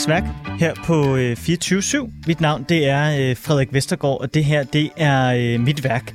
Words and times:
Frederiks 0.00 0.08
værk 0.08 0.58
her 0.58 0.74
på 0.84 1.16
øh, 1.16 1.32
24-7. 1.32 2.10
Mit 2.26 2.40
navn 2.40 2.64
det 2.68 2.88
er 2.88 3.30
øh, 3.30 3.36
Frederik 3.36 3.68
Vestergaard, 3.72 4.20
og 4.20 4.34
det 4.34 4.44
her 4.44 4.62
det 4.62 4.90
er 4.96 5.54
øh, 5.54 5.60
mit 5.60 5.84
værk. 5.84 6.14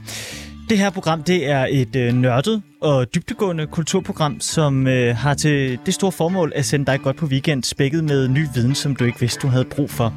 Det 0.70 0.78
her 0.78 0.90
program 0.90 1.24
det 1.24 1.50
er 1.50 1.68
et 1.70 1.96
øh, 1.96 2.14
nørdet 2.14 2.62
og 2.82 3.16
dybtegående 3.16 3.68
kulturprogram, 3.68 4.40
som 4.40 4.88
øh, 4.88 5.16
har 5.16 5.34
til 5.34 5.80
det 5.86 5.94
store 5.94 6.12
formål 6.12 6.52
at 6.56 6.66
sende 6.66 6.86
dig 6.86 7.00
godt 7.02 7.18
på 7.18 7.26
weekend, 7.26 7.64
spækket 7.64 8.04
med 8.04 8.28
ny 8.28 8.48
viden, 8.54 8.76
som 8.76 8.96
du 8.96 9.04
ikke 9.04 9.20
vidste, 9.20 9.40
du 9.42 9.48
havde 9.48 9.66
brug 9.66 9.90
for. 9.90 10.14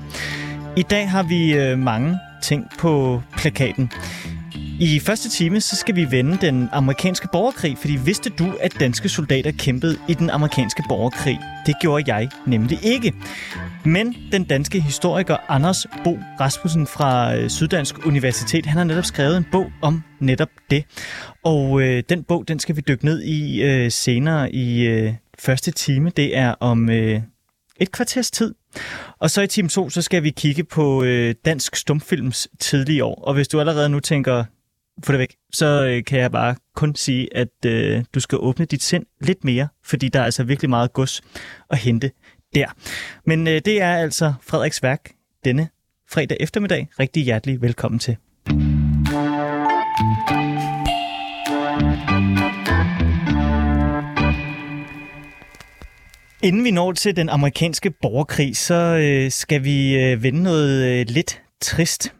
I 0.77 0.83
dag 0.83 1.11
har 1.11 1.23
vi 1.23 1.75
mange 1.77 2.19
ting 2.43 2.67
på 2.79 3.23
plakaten. 3.37 3.91
I 4.81 5.01
første 5.01 5.29
time 5.29 5.61
så 5.61 5.77
skal 5.77 5.97
vi 5.97 6.11
vende 6.11 6.39
den 6.41 6.69
amerikanske 6.73 7.29
borgerkrig, 7.33 7.79
fordi 7.79 7.99
vidste 8.05 8.31
du, 8.31 8.53
at 8.61 8.81
danske 8.81 9.09
soldater 9.09 9.53
kæmpede 9.59 9.99
i 10.09 10.15
den 10.15 10.31
amerikanske 10.31 10.83
borgerkrig? 10.89 11.39
Det 11.67 11.75
gjorde 11.81 12.15
jeg 12.15 12.29
nemlig 12.47 12.79
ikke. 12.83 13.13
Men 13.85 14.17
den 14.33 14.45
danske 14.45 14.81
historiker 14.81 15.37
Anders 15.49 15.87
Bo 16.05 16.19
Rasmussen 16.41 16.87
fra 16.87 17.37
øh, 17.37 17.51
Syddansk 17.51 18.07
Universitet, 18.07 18.67
han 18.67 18.77
har 18.77 18.85
netop 18.85 19.05
skrevet 19.05 19.37
en 19.37 19.47
bog 19.53 19.67
om 19.83 20.03
netop 20.21 20.51
det. 20.71 20.85
Og 21.45 21.83
øh, 21.83 22.03
den 22.09 22.25
bog, 22.25 22.49
den 22.49 22.59
skal 22.59 22.77
vi 22.77 22.81
dykke 22.89 23.05
ned 23.05 23.23
i 23.23 23.63
øh, 23.63 23.91
senere 23.91 24.53
i 24.53 24.87
øh, 24.87 25.15
første 25.39 25.71
time. 25.71 26.11
Det 26.11 26.37
er 26.37 26.55
om 26.61 26.91
øh, 26.91 27.21
et 27.81 27.93
kvarters 27.93 28.31
tid. 28.31 28.55
Og 29.19 29.31
så 29.31 29.43
i 29.43 29.47
time 29.47 29.69
2, 29.69 29.91
så 29.91 30.03
skal 30.03 30.23
vi 30.23 30.31
kigge 30.31 30.65
på 30.65 31.03
øh, 31.03 31.35
dansk 31.45 31.77
stumfilms 31.77 32.49
tidlige 32.61 33.05
år. 33.05 33.25
Og 33.25 33.35
hvis 33.35 33.49
du 33.49 33.61
allerede 33.61 33.89
nu 33.89 34.01
tænker, 34.01 34.45
få 35.05 35.13
det 35.13 35.19
væk, 35.19 35.37
så 35.53 35.87
øh, 35.87 36.05
kan 36.05 36.21
jeg 36.21 36.33
bare 36.33 36.57
kun 36.75 36.95
sige, 36.95 37.37
at 37.37 37.65
øh, 37.67 38.05
du 38.15 38.21
skal 38.21 38.39
åbne 38.41 38.65
dit 38.65 38.83
sind 38.83 39.07
lidt 39.21 39.45
mere, 39.45 39.69
fordi 39.85 40.09
der 40.09 40.21
er 40.21 40.25
altså 40.25 40.45
virkelig 40.45 40.71
meget 40.71 40.93
gods 40.93 41.23
at 41.71 41.79
hente 41.79 42.11
der. 42.55 42.67
Men 43.27 43.47
øh, 43.47 43.61
det 43.65 43.83
er 43.83 43.97
altså 43.97 44.35
Frederiks 44.43 44.83
værk 44.83 45.11
denne 45.45 45.69
fredag 46.11 46.37
eftermiddag. 46.41 46.89
Rigtig 47.01 47.25
hjertelig 47.25 47.63
velkommen 47.63 47.99
til. 47.99 48.17
Inden 56.43 56.65
vi 56.65 56.71
når 56.71 56.93
til 56.93 57.17
den 57.17 57.29
amerikanske 57.29 57.91
borgerkrig, 57.91 58.57
så 58.57 58.75
øh, 58.75 59.31
skal 59.31 59.65
vi 59.65 59.97
øh, 59.97 60.23
vende 60.23 60.43
noget 60.43 61.01
øh, 61.01 61.07
lidt 61.09 61.43
trist. 61.61 62.13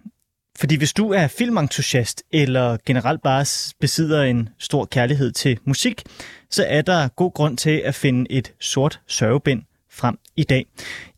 Fordi 0.59 0.77
hvis 0.77 0.93
du 0.93 1.11
er 1.13 1.27
filmentusiast, 1.27 2.23
eller 2.33 2.77
generelt 2.87 3.23
bare 3.23 3.47
besidder 3.81 4.23
en 4.23 4.49
stor 4.59 4.85
kærlighed 4.85 5.33
til 5.33 5.59
musik, 5.65 6.03
så 6.51 6.65
er 6.69 6.83
der 6.83 7.09
god 7.09 7.33
grund 7.33 7.57
til 7.57 7.83
at 7.85 7.95
finde 7.95 8.33
et 8.33 8.53
sort 8.61 9.01
sørgebind 9.07 9.63
frem 9.91 10.19
i 10.37 10.45
dag. 10.45 10.67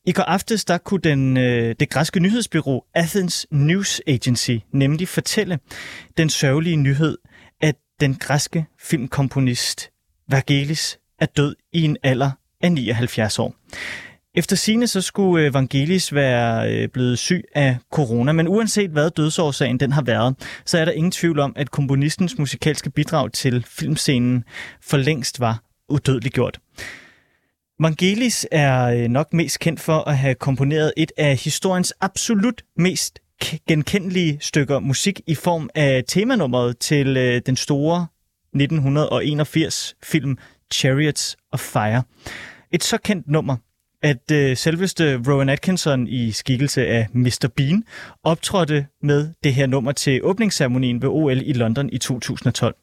I 0.07 0.13
går 0.13 0.23
aftes 0.23 0.65
der 0.65 0.79
kunne 0.79 1.01
den, 1.01 1.37
øh, 1.37 1.75
det 1.81 1.91
græske 1.91 2.21
nyhedsbyrå 2.21 2.85
Athens 2.95 3.47
News 3.51 4.01
Agency 4.07 4.57
nemlig 4.73 5.09
fortælle 5.09 5.59
den 6.17 6.31
sørgelige 6.31 6.77
nyhed, 6.77 7.19
at 7.61 7.77
den 8.01 8.15
græske 8.15 8.67
filmkomponist 8.81 9.91
Vergelis 10.29 10.99
er 11.19 11.27
død 11.27 11.57
i 11.73 11.83
en 11.83 11.97
alder 12.03 12.31
af 12.61 12.73
79 12.73 13.39
år. 13.39 13.55
Efter 14.35 14.57
sine 14.57 14.87
så 14.87 15.01
skulle 15.01 15.45
øh, 15.45 15.51
Evangelis 15.51 16.15
være 16.15 16.75
øh, 16.75 16.89
blevet 16.89 17.19
syg 17.19 17.45
af 17.55 17.77
corona, 17.93 18.33
men 18.33 18.49
uanset 18.49 18.91
hvad 18.91 19.11
dødsårsagen 19.11 19.81
den 19.81 19.93
har 19.93 20.03
været, 20.03 20.35
så 20.65 20.79
er 20.79 20.85
der 20.85 20.93
ingen 20.93 21.11
tvivl 21.11 21.39
om, 21.39 21.53
at 21.57 21.71
komponistens 21.71 22.39
musikalske 22.39 22.91
bidrag 22.91 23.33
til 23.33 23.65
filmscenen 23.69 24.45
for 24.83 24.97
længst 24.97 25.41
var 25.41 25.63
udødeliggjort. 25.89 26.61
Vangelis 27.81 28.47
er 28.51 28.85
øh, 28.85 29.09
nok 29.09 29.33
mest 29.33 29.59
kendt 29.59 29.81
for 29.81 30.09
at 30.09 30.19
have 30.19 30.35
komponeret 30.35 30.93
et 30.97 31.13
af 31.17 31.37
historiens 31.37 31.93
absolut 32.01 32.63
mest 32.77 33.19
genkendelige 33.69 34.39
stykker 34.41 34.79
musik 34.79 35.21
i 35.27 35.35
form 35.35 35.71
af 35.75 36.05
temanummeret 36.09 36.79
til 36.79 37.15
den 37.47 37.57
store 37.57 38.07
1981 38.55 39.95
film 40.03 40.39
Chariots 40.73 41.37
of 41.53 41.61
Fire. 41.61 42.03
Et 42.73 42.85
så 42.85 42.99
kendt 42.99 43.29
nummer, 43.29 43.57
at 44.03 44.31
øh, 44.33 44.57
selveste 44.57 45.21
Rowan 45.29 45.49
Atkinson 45.49 46.07
i 46.07 46.31
skikkelse 46.31 46.87
af 46.87 47.07
Mr. 47.13 47.49
Bean 47.57 47.85
optrådte 48.25 48.87
med 49.03 49.29
det 49.45 49.55
her 49.55 49.67
nummer 49.67 49.93
til 49.93 50.21
åbningsceremonien 50.25 51.03
ved 51.03 51.09
OL 51.09 51.43
i 51.43 51.53
London 51.53 51.91
i 51.93 51.99
2012. 51.99 52.75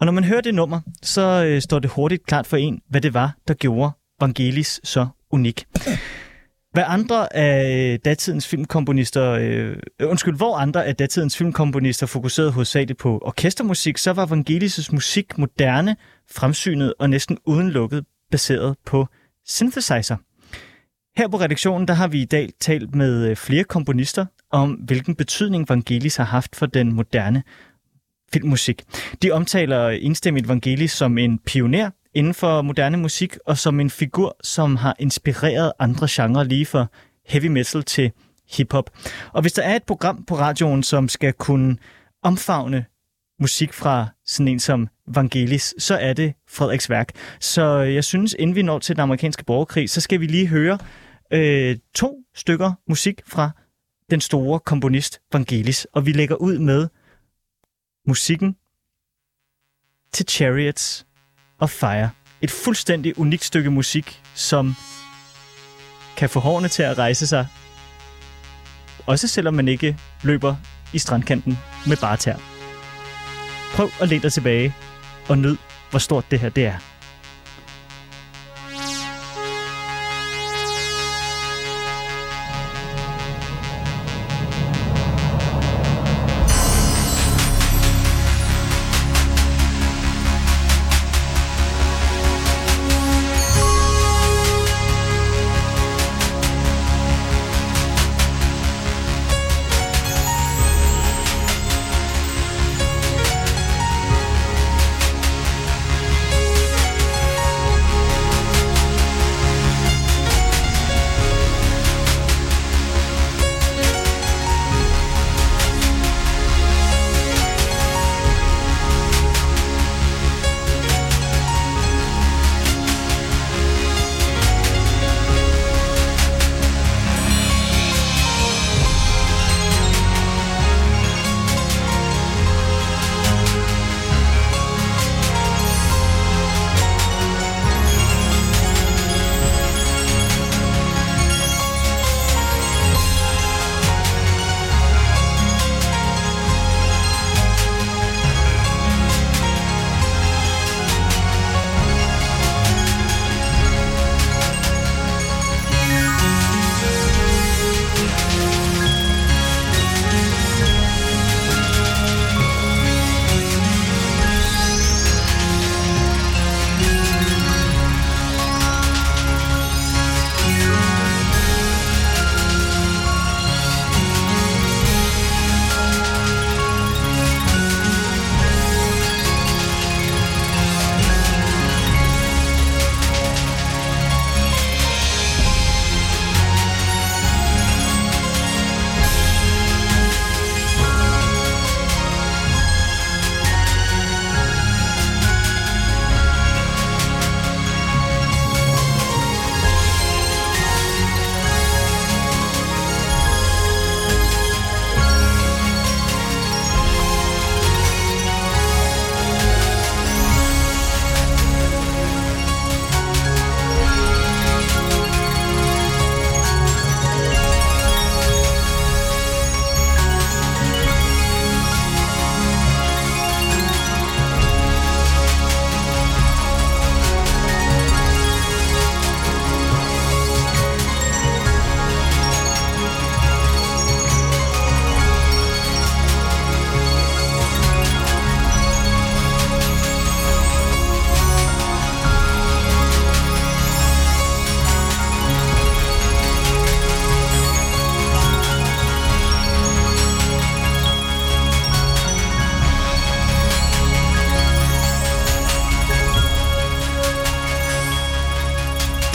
Og 0.00 0.06
når 0.06 0.12
man 0.12 0.24
hører 0.24 0.40
det 0.40 0.54
nummer, 0.54 0.80
så 1.02 1.44
øh, 1.46 1.62
står 1.62 1.78
det 1.78 1.90
hurtigt 1.90 2.26
klart 2.26 2.46
for 2.46 2.56
en, 2.56 2.80
hvad 2.88 3.00
det 3.00 3.14
var, 3.14 3.36
der 3.48 3.54
gjorde 3.54 3.92
Vangelis 4.20 4.80
så 4.84 5.06
unik. 5.30 5.64
Hvad 6.72 6.84
andre 6.86 7.36
af 7.36 8.00
datidens 8.04 8.46
filmkomponister, 8.48 9.30
øh, 9.30 9.76
undskyld, 10.02 10.36
hvor 10.36 10.56
andre 10.56 10.86
af 10.86 10.96
datidens 10.96 11.36
filmkomponister 11.36 12.06
fokuserede 12.06 12.52
hovedsageligt 12.52 12.98
på 12.98 13.18
orkestermusik, 13.22 13.98
så 13.98 14.12
var 14.12 14.26
Vangelis' 14.26 14.88
musik 14.92 15.38
moderne, 15.38 15.96
fremsynet 16.30 16.94
og 16.98 17.10
næsten 17.10 17.38
udenlukket 17.46 18.04
baseret 18.30 18.76
på 18.86 19.06
synthesizer. 19.46 20.16
Her 21.18 21.28
på 21.28 21.36
redaktionen 21.36 21.88
der 21.88 21.94
har 21.94 22.08
vi 22.08 22.22
i 22.22 22.24
dag 22.24 22.50
talt 22.60 22.94
med 22.94 23.30
øh, 23.30 23.36
flere 23.36 23.64
komponister 23.64 24.26
om, 24.50 24.70
hvilken 24.70 25.14
betydning 25.14 25.68
Vangelis 25.68 26.16
har 26.16 26.24
haft 26.24 26.56
for 26.56 26.66
den 26.66 26.92
moderne 26.92 27.42
filmmusik. 28.32 28.82
De 29.22 29.30
omtaler 29.30 29.88
indstemmigt 29.88 30.48
Vangelis 30.48 30.92
som 30.92 31.18
en 31.18 31.38
pioner 31.38 31.90
inden 32.14 32.34
for 32.34 32.62
moderne 32.62 32.96
musik, 32.96 33.36
og 33.46 33.58
som 33.58 33.80
en 33.80 33.90
figur, 33.90 34.36
som 34.42 34.76
har 34.76 34.96
inspireret 34.98 35.72
andre 35.78 36.06
genrer 36.10 36.44
lige 36.44 36.66
fra 36.66 36.86
heavy 37.26 37.46
metal 37.46 37.82
til 37.82 38.12
hiphop. 38.50 38.90
Og 39.32 39.42
hvis 39.42 39.52
der 39.52 39.62
er 39.62 39.76
et 39.76 39.84
program 39.84 40.24
på 40.24 40.34
radioen, 40.34 40.82
som 40.82 41.08
skal 41.08 41.32
kunne 41.32 41.76
omfavne 42.22 42.84
musik 43.40 43.72
fra 43.72 44.06
sådan 44.26 44.48
en 44.48 44.60
som 44.60 44.88
Vangelis, 45.06 45.74
så 45.78 45.96
er 45.96 46.12
det 46.12 46.32
Frederiks 46.48 46.90
værk. 46.90 47.12
Så 47.40 47.62
øh, 47.62 47.94
jeg 47.94 48.04
synes, 48.04 48.36
inden 48.38 48.56
vi 48.56 48.62
når 48.62 48.78
til 48.78 48.96
den 48.96 49.02
amerikanske 49.02 49.44
borgerkrig, 49.44 49.90
så 49.90 50.00
skal 50.00 50.20
vi 50.20 50.26
lige 50.26 50.46
høre 50.46 50.78
øh, 51.30 51.76
to 51.94 52.24
stykker 52.34 52.72
musik 52.88 53.20
fra 53.26 53.50
den 54.10 54.20
store 54.20 54.60
komponist 54.60 55.20
Vangelis, 55.32 55.84
og 55.84 56.06
vi 56.06 56.12
lægger 56.12 56.36
ud 56.36 56.58
med 56.58 56.88
musikken 58.06 58.56
til 60.12 60.28
Chariots 60.28 61.06
of 61.58 61.70
Fire. 61.70 62.10
Et 62.40 62.50
fuldstændig 62.50 63.18
unikt 63.18 63.44
stykke 63.44 63.70
musik, 63.70 64.22
som 64.34 64.74
kan 66.16 66.30
få 66.30 66.40
hårene 66.40 66.68
til 66.68 66.82
at 66.82 66.98
rejse 66.98 67.26
sig, 67.26 67.46
også 69.06 69.28
selvom 69.28 69.54
man 69.54 69.68
ikke 69.68 69.98
løber 70.24 70.56
i 70.94 70.98
strandkanten 70.98 71.58
med 71.86 71.96
bare 71.96 72.16
tær. 72.16 72.36
Prøv 73.74 73.88
at 74.00 74.08
læne 74.08 74.22
dig 74.22 74.32
tilbage 74.32 74.74
og 75.28 75.38
nyd, 75.38 75.56
hvor 75.90 75.98
stort 75.98 76.30
det 76.30 76.40
her 76.40 76.48
det 76.48 76.66
er. 76.66 76.78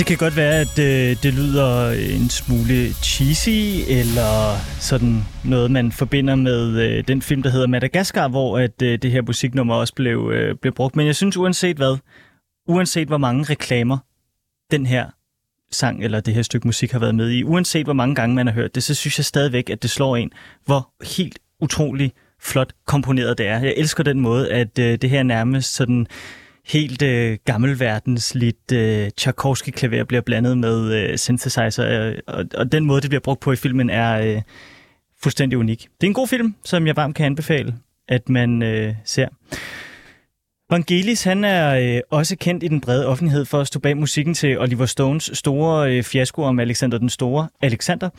Det 0.04 0.08
kan 0.08 0.18
godt 0.18 0.36
være, 0.36 0.60
at 0.60 0.80
øh, 0.80 1.24
det 1.24 1.34
lyder 1.34 1.92
en 1.92 2.30
smule 2.30 2.94
cheesy, 2.94 3.84
eller 3.88 4.58
sådan 4.80 5.24
noget, 5.46 5.72
man 5.72 5.92
forbinder 5.92 6.36
med 6.36 6.82
øh, 6.82 7.08
den 7.08 7.22
film, 7.22 7.44
der 7.44 7.50
hedder 7.50 7.68
Madagaskar, 7.68 8.28
hvor 8.28 8.60
at 8.60 8.82
øh, 8.82 8.98
det 9.02 9.12
her 9.12 9.22
musiknummer 9.22 9.76
også 9.76 9.94
blev, 9.94 10.32
øh, 10.34 10.56
blev 10.56 10.74
brugt. 10.74 10.96
Men 10.96 11.08
jeg 11.08 11.16
synes 11.16 11.38
uanset 11.38 11.78
hvad, 11.78 11.98
uanset 12.68 13.08
hvor 13.08 13.18
mange 13.18 13.44
reklamer 13.44 13.98
den 14.72 14.86
her 14.86 15.06
sang 15.72 16.04
eller 16.04 16.20
det 16.20 16.34
her 16.34 16.42
stykke 16.42 16.68
musik 16.68 16.92
har 16.92 17.00
været 17.00 17.16
med 17.16 17.30
i, 17.30 17.44
uanset 17.44 17.86
hvor 17.86 17.94
mange 17.94 18.16
gange 18.16 18.36
man 18.36 18.48
har 18.48 18.54
hørt 18.54 18.76
det, 18.76 18.84
så 18.84 18.96
synes 18.96 19.20
jeg 19.20 19.26
stadigvæk, 19.26 19.70
at 19.70 19.82
det 19.84 19.90
slår 19.90 20.16
en, 20.16 20.32
hvor 20.66 20.90
helt 21.18 21.40
utrolig 21.62 22.14
flot 22.42 22.74
komponeret 22.86 23.38
det 23.38 23.48
er. 23.48 23.60
Jeg 23.60 23.74
elsker 23.78 24.04
den 24.04 24.20
måde, 24.20 24.52
at 24.52 24.80
øh, 24.80 24.98
det 25.02 25.10
her 25.10 25.24
nærmest 25.24 25.76
sådan 25.76 26.08
helt 26.66 27.02
øh, 27.02 27.38
gammelverdensligt 27.46 28.72
øh, 28.72 29.10
Tchaikovsky-klaver 29.18 30.04
bliver 30.04 30.22
blandet 30.22 30.58
med 30.58 30.94
øh, 30.94 31.18
synthesizer, 31.18 32.10
øh, 32.10 32.18
og, 32.28 32.46
og 32.58 32.72
den 32.72 32.86
måde, 32.86 33.02
det 33.02 33.10
bliver 33.10 33.22
brugt 33.22 33.40
på 33.40 33.52
i 33.52 33.56
filmen, 33.56 33.90
er 33.90 34.20
øh, 34.20 34.42
fuldstændig 35.24 35.58
unik. 35.58 35.88
Det 36.02 36.08
er 36.08 36.10
en 36.10 36.14
god 36.14 36.28
film, 36.28 36.56
som 36.64 36.88
jeg 36.88 36.96
varmt 36.96 37.16
kan 37.16 37.26
anbefale, 37.26 37.76
at 38.08 38.30
man 38.30 38.64
øh, 38.64 38.94
ser. 39.06 39.28
Vangelis 40.70 41.24
han 41.24 41.44
er 41.44 41.96
øh, 41.96 42.02
også 42.12 42.36
kendt 42.36 42.64
i 42.64 42.68
den 42.68 42.82
brede 42.82 43.08
offentlighed 43.08 43.46
for 43.46 43.60
at 43.60 43.68
stå 43.68 43.80
bag 43.80 43.98
musikken 43.98 44.34
til 44.34 44.60
Oliver 44.60 44.86
Stones 44.86 45.32
store 45.34 45.92
øh, 45.92 46.04
fiasko 46.04 46.42
om 46.42 46.60
Alexander 46.60 46.98
den 46.98 47.10
Store, 47.10 47.50
Alexander. 47.62 48.10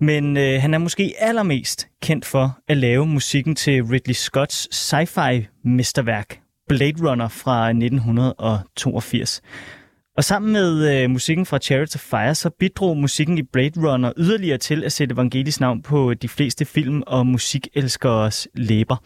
Men 0.00 0.36
øh, 0.36 0.60
han 0.60 0.74
er 0.74 0.78
måske 0.78 1.14
allermest 1.18 1.88
kendt 2.02 2.24
for 2.24 2.58
at 2.68 2.76
lave 2.76 3.06
musikken 3.06 3.54
til 3.54 3.84
Ridley 3.84 4.14
Scotts 4.14 4.68
sci-fi 4.72 5.60
mesterværk 5.64 6.43
Blade 6.68 7.10
Runner 7.10 7.28
fra 7.28 7.68
1982. 7.68 9.42
Og 10.16 10.24
sammen 10.24 10.52
med 10.52 11.02
øh, 11.02 11.10
musikken 11.10 11.46
fra 11.46 11.58
Chariots 11.58 11.94
of 11.94 12.00
Fire, 12.00 12.34
så 12.34 12.50
bidrog 12.50 12.96
musikken 12.96 13.38
i 13.38 13.42
Blade 13.42 13.88
Runner 13.90 14.12
yderligere 14.16 14.58
til 14.58 14.84
at 14.84 14.92
sætte 14.92 15.16
Vangelis 15.16 15.60
navn 15.60 15.82
på 15.82 16.14
de 16.14 16.28
fleste 16.28 16.64
film- 16.64 17.02
og 17.06 17.26
musikelskers 17.26 18.48
læber. 18.54 18.96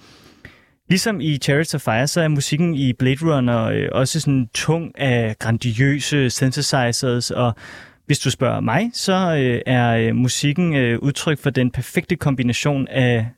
Ligesom 0.88 1.20
i 1.20 1.38
Chariots 1.38 1.74
of 1.74 1.80
Fire, 1.80 2.06
så 2.06 2.20
er 2.20 2.28
musikken 2.28 2.74
i 2.74 2.92
Blade 2.92 3.18
Runner 3.22 3.64
øh, 3.64 3.88
også 3.92 4.20
sådan 4.20 4.48
tung 4.54 4.98
af 4.98 5.36
grandiøse 5.38 6.30
synthesizers, 6.30 7.30
og 7.30 7.54
hvis 8.06 8.18
du 8.18 8.30
spørger 8.30 8.60
mig, 8.60 8.90
så 8.94 9.36
øh, 9.36 9.60
er 9.66 9.96
øh, 9.96 10.14
musikken 10.14 10.74
øh, 10.74 10.98
udtryk 10.98 11.38
for 11.38 11.50
den 11.50 11.70
perfekte 11.70 12.16
kombination 12.16 12.88
af 12.88 13.28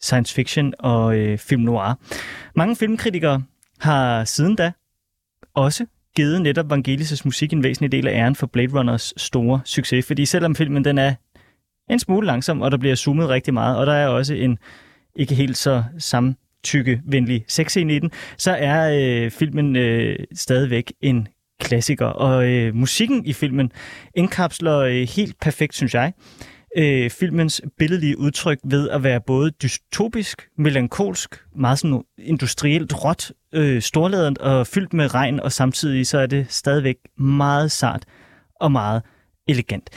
science 0.00 0.34
fiction 0.34 0.74
og 0.78 1.16
øh, 1.16 1.38
film 1.38 1.62
noir. 1.62 1.98
Mange 2.56 2.76
filmkritikere 2.76 3.42
har 3.82 4.24
siden 4.24 4.56
da 4.56 4.72
også 5.54 5.86
givet 6.16 6.42
netop 6.42 6.72
Vangelis' 6.72 7.22
musik 7.24 7.52
en 7.52 7.62
væsentlig 7.62 7.92
del 7.92 8.08
af 8.08 8.12
æren 8.12 8.36
for 8.36 8.46
Blade 8.46 8.78
Runners 8.78 9.14
store 9.16 9.60
succes, 9.64 10.06
fordi 10.06 10.26
selvom 10.26 10.54
filmen 10.54 10.84
den 10.84 10.98
er 10.98 11.14
en 11.90 11.98
smule 11.98 12.26
langsom, 12.26 12.62
og 12.62 12.70
der 12.70 12.76
bliver 12.76 12.94
zoomet 12.94 13.28
rigtig 13.28 13.54
meget, 13.54 13.76
og 13.76 13.86
der 13.86 13.92
er 13.92 14.08
også 14.08 14.34
en 14.34 14.58
ikke 15.16 15.34
helt 15.34 15.56
så 15.56 15.84
samtykkevenlig 15.98 17.44
sexscene 17.48 17.94
i 17.94 17.98
den, 17.98 18.10
så 18.36 18.50
er 18.50 18.98
øh, 19.00 19.30
filmen 19.30 19.76
øh, 19.76 20.18
stadigvæk 20.34 20.92
en 21.00 21.28
klassiker. 21.60 22.06
Og 22.06 22.46
øh, 22.46 22.74
musikken 22.74 23.26
i 23.26 23.32
filmen 23.32 23.72
indkapsler 24.14 24.78
øh, 24.78 25.08
helt 25.16 25.40
perfekt, 25.40 25.74
synes 25.74 25.94
jeg, 25.94 26.12
øh, 26.16 26.51
Øh, 26.76 27.10
filmens 27.10 27.62
billedlige 27.78 28.18
udtryk 28.18 28.58
ved 28.64 28.88
at 28.88 29.02
være 29.02 29.20
både 29.20 29.50
dystopisk, 29.50 30.48
melankolsk, 30.58 31.44
meget 31.56 31.78
sådan 31.78 32.02
industrielt 32.18 33.04
råt, 33.04 33.32
øh, 33.54 33.82
storladent 33.82 34.38
og 34.38 34.66
fyldt 34.66 34.92
med 34.92 35.14
regn, 35.14 35.40
og 35.40 35.52
samtidig 35.52 36.06
så 36.06 36.18
er 36.18 36.26
det 36.26 36.46
stadigvæk 36.48 36.96
meget 37.18 37.72
sart 37.72 38.04
og 38.60 38.72
meget 38.72 39.02
elegant. 39.48 39.90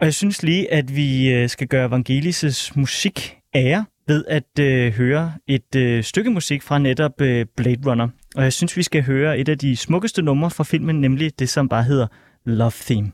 Og 0.00 0.04
jeg 0.04 0.14
synes 0.14 0.42
lige, 0.42 0.72
at 0.72 0.96
vi 0.96 1.32
øh, 1.32 1.48
skal 1.48 1.66
gøre 1.66 1.88
Vangelis' 1.88 2.72
musik 2.74 3.36
ære 3.54 3.84
ved 4.08 4.24
at 4.28 4.58
øh, 4.60 4.92
høre 4.92 5.32
et 5.46 5.74
øh, 5.76 6.04
stykke 6.04 6.30
musik 6.30 6.62
fra 6.62 6.78
netop 6.78 7.20
øh, 7.20 7.46
Blade 7.56 7.90
Runner. 7.90 8.08
Og 8.36 8.42
jeg 8.42 8.52
synes, 8.52 8.76
vi 8.76 8.82
skal 8.82 9.02
høre 9.02 9.38
et 9.38 9.48
af 9.48 9.58
de 9.58 9.76
smukkeste 9.76 10.22
numre 10.22 10.50
fra 10.50 10.64
filmen, 10.64 11.00
nemlig 11.00 11.38
det, 11.38 11.48
som 11.48 11.68
bare 11.68 11.82
hedder 11.82 12.06
Love 12.44 12.72
Theme. 12.80 13.12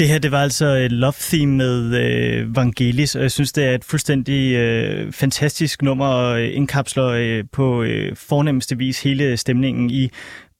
Det 0.00 0.08
her, 0.08 0.18
det 0.18 0.32
var 0.32 0.42
altså 0.42 0.66
øh, 0.66 0.84
et 0.84 0.92
Love 0.92 1.12
Theme 1.20 1.56
med 1.56 1.96
øh, 1.96 2.56
Vangelis, 2.56 3.16
og 3.16 3.22
jeg 3.22 3.30
synes, 3.30 3.52
det 3.52 3.64
er 3.64 3.74
et 3.74 3.84
fuldstændig 3.84 4.54
øh, 4.56 5.12
fantastisk 5.12 5.82
nummer, 5.82 6.06
og 6.06 6.40
øh, 6.40 6.56
indkapsler 6.56 7.06
øh, 7.06 7.44
på 7.52 7.82
øh, 7.82 8.16
fornemmeste 8.16 8.78
vis 8.78 9.02
hele 9.02 9.36
stemningen 9.36 9.90
i 9.90 10.10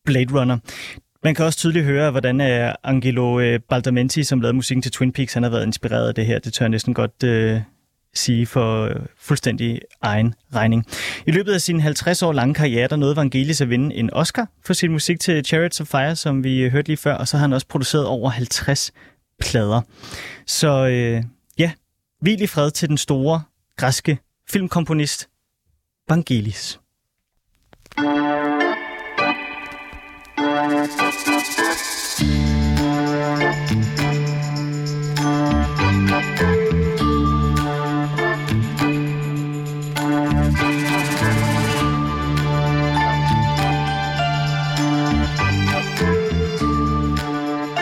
Blade 0.04 0.40
Runner. 0.40 0.59
Man 1.25 1.35
kan 1.35 1.44
også 1.44 1.59
tydeligt 1.59 1.85
høre, 1.85 2.11
hvordan 2.11 2.40
øh, 2.40 2.75
Angelo 2.85 3.40
øh, 3.40 3.61
Baldamenti, 3.68 4.25
som 4.25 4.40
lavede 4.40 4.56
musikken 4.56 4.82
til 4.82 4.92
Twin 4.92 5.12
Peaks, 5.12 5.35
han 5.35 5.42
har 5.42 5.50
været 5.50 5.66
inspireret 5.66 6.09
af 6.09 6.14
det 6.14 6.26
her. 6.26 6.38
Det 6.38 6.52
tør 6.52 6.64
jeg 6.64 6.70
næsten 6.70 6.94
godt 6.94 7.23
øh, 7.25 7.61
sige 8.14 8.47
for 8.47 8.85
øh, 8.85 8.97
fuldstændig 9.18 9.80
egen 10.02 10.35
regning. 10.54 10.87
I 11.26 11.30
løbet 11.30 11.52
af 11.52 11.61
sin 11.61 11.80
50 11.80 12.23
år 12.23 12.32
lange 12.32 12.54
karriere, 12.54 12.88
der 12.88 12.97
nåede 12.97 13.16
Vangelis 13.16 13.61
at 13.61 13.70
vinde 13.70 13.94
en 13.94 14.12
Oscar 14.12 14.47
for 14.64 14.73
sin 14.73 14.92
musik 14.92 15.20
til 15.20 15.44
Chariots 15.44 15.80
of 15.80 15.87
Fire, 15.87 16.16
som 16.16 16.44
vi 16.44 16.68
hørte 16.68 16.88
lige 16.88 16.97
før, 16.97 17.14
og 17.14 17.28
så 17.28 17.37
har 17.37 17.44
han 17.44 17.52
også 17.52 17.66
produceret 17.66 18.06
over 18.06 18.30
50 18.30 18.92
plader. 19.40 19.80
Så 20.47 20.87
øh, 20.87 21.25
ja, 21.59 21.73
hvil 22.20 22.40
i 22.40 22.47
fred 22.47 22.70
til 22.70 22.88
den 22.88 22.99
store 22.99 23.42
græske 23.76 24.18
filmkomponist 24.50 25.28
Vangelis. 26.09 26.80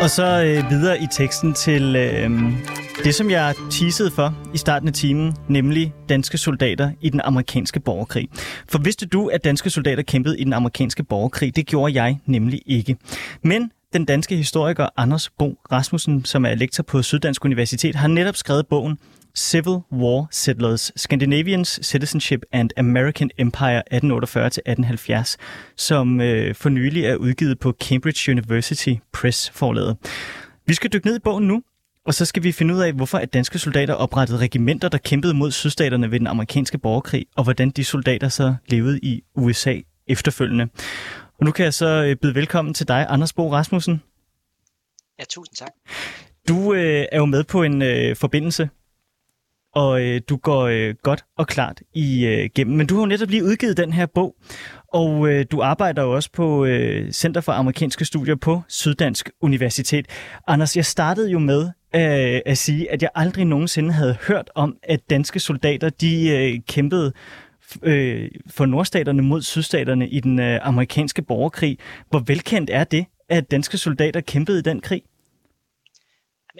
Og 0.02 0.10
så 0.10 0.42
øh, 0.44 0.70
videre 0.70 1.02
i 1.02 1.06
teksten 1.10 1.54
til 1.54 1.96
øh, 1.96 2.30
det, 3.04 3.14
som 3.14 3.30
jeg 3.30 3.54
teasede 3.70 4.10
for 4.10 4.34
i 4.54 4.58
starten 4.58 4.88
af 4.88 4.94
timen, 4.94 5.36
nemlig 5.48 5.94
danske 6.08 6.38
soldater 6.38 6.90
i 7.00 7.10
den 7.10 7.20
amerikanske 7.20 7.80
borgerkrig. 7.80 8.28
For 8.68 8.78
vidste 8.78 9.06
du, 9.06 9.26
at 9.26 9.44
danske 9.44 9.70
soldater 9.70 10.02
kæmpede 10.02 10.38
i 10.38 10.44
den 10.44 10.52
amerikanske 10.52 11.02
borgerkrig? 11.02 11.56
Det 11.56 11.66
gjorde 11.66 12.02
jeg 12.02 12.18
nemlig 12.26 12.62
ikke. 12.66 12.96
Men 13.44 13.70
den 13.92 14.04
danske 14.04 14.36
historiker 14.36 14.88
Anders 14.96 15.30
Bo 15.30 15.58
Rasmussen, 15.72 16.24
som 16.24 16.44
er 16.44 16.54
lektor 16.54 16.82
på 16.82 17.02
Syddansk 17.02 17.44
Universitet, 17.44 17.94
har 17.94 18.08
netop 18.08 18.36
skrevet 18.36 18.66
bogen 18.66 18.98
Civil 19.38 19.78
War 19.92 20.26
Settlers, 20.30 20.92
Scandinavians 20.96 21.80
Citizenship 21.82 22.42
and 22.52 22.70
American 22.76 23.30
Empire 23.38 23.82
1848-1870, 23.92 25.36
som 25.76 26.20
øh, 26.20 26.54
for 26.54 26.68
nylig 26.68 27.04
er 27.04 27.16
udgivet 27.16 27.58
på 27.58 27.72
Cambridge 27.80 28.32
University 28.32 28.94
Press 29.12 29.50
forlaget. 29.50 29.96
Vi 30.66 30.74
skal 30.74 30.92
dykke 30.92 31.06
ned 31.06 31.16
i 31.16 31.18
bogen 31.24 31.48
nu, 31.48 31.62
og 32.06 32.14
så 32.14 32.24
skal 32.24 32.42
vi 32.42 32.52
finde 32.52 32.74
ud 32.74 32.80
af, 32.80 32.92
hvorfor 32.92 33.18
at 33.18 33.32
danske 33.32 33.58
soldater 33.58 33.94
oprettede 33.94 34.38
regimenter, 34.38 34.88
der 34.88 34.98
kæmpede 34.98 35.34
mod 35.34 35.50
sydstaterne 35.50 36.10
ved 36.10 36.18
den 36.18 36.26
amerikanske 36.26 36.78
borgerkrig, 36.78 37.26
og 37.36 37.44
hvordan 37.44 37.70
de 37.70 37.84
soldater 37.84 38.28
så 38.28 38.54
levede 38.68 38.98
i 39.02 39.22
USA 39.34 39.76
efterfølgende. 40.06 40.68
Og 41.38 41.44
nu 41.44 41.50
kan 41.50 41.64
jeg 41.64 41.74
så 41.74 42.04
øh, 42.04 42.16
byde 42.16 42.34
velkommen 42.34 42.74
til 42.74 42.88
dig, 42.88 43.06
Anders 43.08 43.32
Bo 43.32 43.52
Rasmussen. 43.52 44.02
Ja, 45.18 45.24
tusind 45.24 45.56
tak. 45.56 45.70
Du 46.48 46.74
øh, 46.74 47.06
er 47.12 47.18
jo 47.18 47.24
med 47.24 47.44
på 47.44 47.62
en 47.62 47.82
øh, 47.82 48.16
forbindelse 48.16 48.68
og 49.78 50.02
øh, 50.02 50.20
du 50.28 50.36
går 50.36 50.62
øh, 50.62 50.94
godt 51.02 51.24
og 51.36 51.46
klart 51.46 51.82
igennem. 51.94 52.74
Øh, 52.74 52.78
Men 52.78 52.86
du 52.86 52.94
har 52.94 53.02
jo 53.02 53.06
netop 53.06 53.30
lige 53.30 53.44
udgivet 53.44 53.76
den 53.76 53.92
her 53.92 54.06
bog, 54.06 54.34
og 54.92 55.28
øh, 55.28 55.46
du 55.50 55.62
arbejder 55.62 56.02
jo 56.02 56.14
også 56.14 56.30
på 56.32 56.64
øh, 56.64 57.12
Center 57.12 57.40
for 57.40 57.52
Amerikanske 57.52 58.04
Studier 58.04 58.34
på 58.34 58.62
Syddansk 58.68 59.30
Universitet. 59.40 60.06
Anders, 60.46 60.76
jeg 60.76 60.84
startede 60.84 61.30
jo 61.30 61.38
med 61.38 61.62
øh, 61.94 62.40
at 62.46 62.58
sige, 62.58 62.92
at 62.92 63.02
jeg 63.02 63.10
aldrig 63.14 63.44
nogensinde 63.44 63.92
havde 63.92 64.16
hørt 64.28 64.50
om, 64.54 64.76
at 64.82 65.00
danske 65.10 65.40
soldater 65.40 65.88
de 65.88 66.28
øh, 66.28 66.60
kæmpede 66.68 67.12
øh, 67.82 68.30
for 68.50 68.66
nordstaterne 68.66 69.22
mod 69.22 69.42
sydstaterne 69.42 70.08
i 70.08 70.20
den 70.20 70.40
øh, 70.40 70.58
amerikanske 70.62 71.22
borgerkrig. 71.22 71.78
Hvor 72.10 72.18
velkendt 72.18 72.70
er 72.70 72.84
det, 72.84 73.06
at 73.28 73.50
danske 73.50 73.78
soldater 73.78 74.20
kæmpede 74.20 74.58
i 74.58 74.62
den 74.62 74.80
krig? 74.80 75.02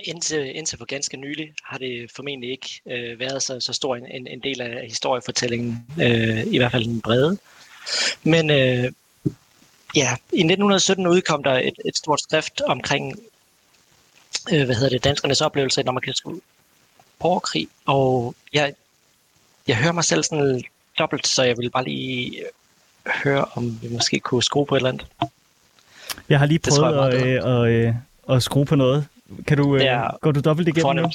Indtil, 0.05 0.57
indtil 0.57 0.78
for 0.78 0.85
ganske 0.85 1.17
nylig 1.17 1.52
har 1.64 1.78
det 1.78 2.11
formentlig 2.17 2.50
ikke 2.50 2.81
øh, 2.87 3.21
været 3.21 3.43
så, 3.43 3.61
så 3.61 3.73
stor 3.73 3.97
en, 3.97 4.26
en 4.26 4.40
del 4.40 4.61
af 4.61 4.87
historiefortællingen, 4.88 5.87
øh, 6.00 6.47
i 6.47 6.59
hvert 6.59 6.73
fald 6.73 6.85
den 6.85 7.00
brede. 7.00 7.38
Men 8.23 8.50
øh, 8.50 8.93
ja, 9.97 10.17
i 10.33 10.40
1917 10.40 11.07
udkom 11.07 11.43
der 11.43 11.52
et, 11.52 11.75
et 11.85 11.97
stort 11.97 12.21
skrift 12.21 12.61
omkring, 12.61 13.19
øh, 14.52 14.64
hvad 14.64 14.75
hedder 14.75 14.90
det, 14.90 15.05
danskernes 15.05 15.40
oplevelse 15.40 15.81
af 15.81 15.85
den 15.85 15.88
amerikanske 15.88 16.31
borgerkrig, 17.19 17.69
og 17.87 18.35
jeg, 18.52 18.75
jeg 19.67 19.76
hører 19.76 19.93
mig 19.93 20.05
selv 20.05 20.25
sådan 20.25 20.62
dobbelt, 20.99 21.26
så 21.26 21.43
jeg 21.43 21.59
vil 21.59 21.71
bare 21.71 21.85
lige 21.85 22.43
høre, 23.25 23.45
om 23.45 23.83
vi 23.83 23.88
måske 23.88 24.21
kunne 24.21 24.43
skrue 24.43 24.67
på 24.67 24.75
et 24.75 24.78
eller 24.78 24.88
andet. 24.88 25.07
Jeg 26.28 26.38
har 26.38 26.47
lige 26.47 26.59
prøvet 26.59 27.14
at, 27.14 27.26
øh, 27.26 27.62
at, 27.62 27.69
øh, 27.69 27.95
at 28.28 28.43
skrue 28.43 28.64
på 28.64 28.76
noget. 28.76 29.07
Kan 29.47 29.57
du, 29.57 29.77
øh, 29.77 29.83
går 30.21 30.33
du 30.33 30.41
dobbelt 30.41 30.69
igennem 30.69 30.97
nu? 30.97 31.11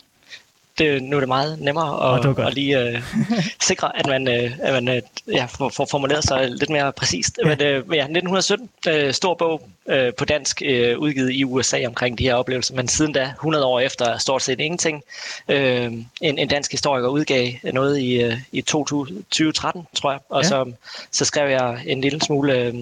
Det, 0.77 1.03
nu 1.03 1.15
er 1.15 1.19
det 1.19 1.27
meget 1.27 1.59
nemmere 1.59 2.15
at, 2.15 2.25
oh, 2.25 2.45
at 2.45 2.53
lige 2.53 2.79
øh, 2.79 3.01
sikre, 3.67 3.99
at 3.99 4.07
man, 4.07 4.27
øh, 4.27 4.51
at 4.59 4.83
man 4.83 4.95
øh, 4.95 5.01
ja, 5.27 5.45
får, 5.45 5.69
får 5.69 5.87
formuleret 5.91 6.23
sig 6.23 6.49
lidt 6.49 6.69
mere 6.69 6.91
præcist. 6.93 7.39
Ja. 7.43 7.47
Men, 7.47 7.61
øh, 7.61 7.95
ja, 7.95 8.01
1917, 8.01 8.69
øh, 8.87 9.13
stor 9.13 9.33
bog 9.33 9.69
øh, 9.89 10.13
på 10.13 10.25
dansk, 10.25 10.61
øh, 10.65 10.99
udgivet 10.99 11.31
i 11.31 11.43
USA 11.43 11.85
omkring 11.87 12.17
de 12.17 12.23
her 12.23 12.35
oplevelser, 12.35 12.75
men 12.75 12.87
siden 12.87 13.13
da, 13.13 13.23
100 13.23 13.65
år 13.65 13.79
efter, 13.79 14.17
stort 14.17 14.41
set 14.41 14.59
ingenting. 14.59 15.03
Øh, 15.49 15.93
en, 16.21 16.37
en 16.37 16.47
dansk 16.47 16.71
historiker 16.71 17.07
udgav 17.07 17.51
noget 17.73 17.99
i, 17.99 18.21
øh, 18.21 18.37
i 18.51 18.61
2013, 18.61 19.87
tror 19.93 20.11
jeg, 20.11 20.19
og 20.29 20.43
ja. 20.43 20.47
så, 20.47 20.71
så 21.11 21.25
skrev 21.25 21.49
jeg 21.49 21.81
en 21.85 22.01
lille 22.01 22.21
smule... 22.21 22.57
Øh, 22.57 22.73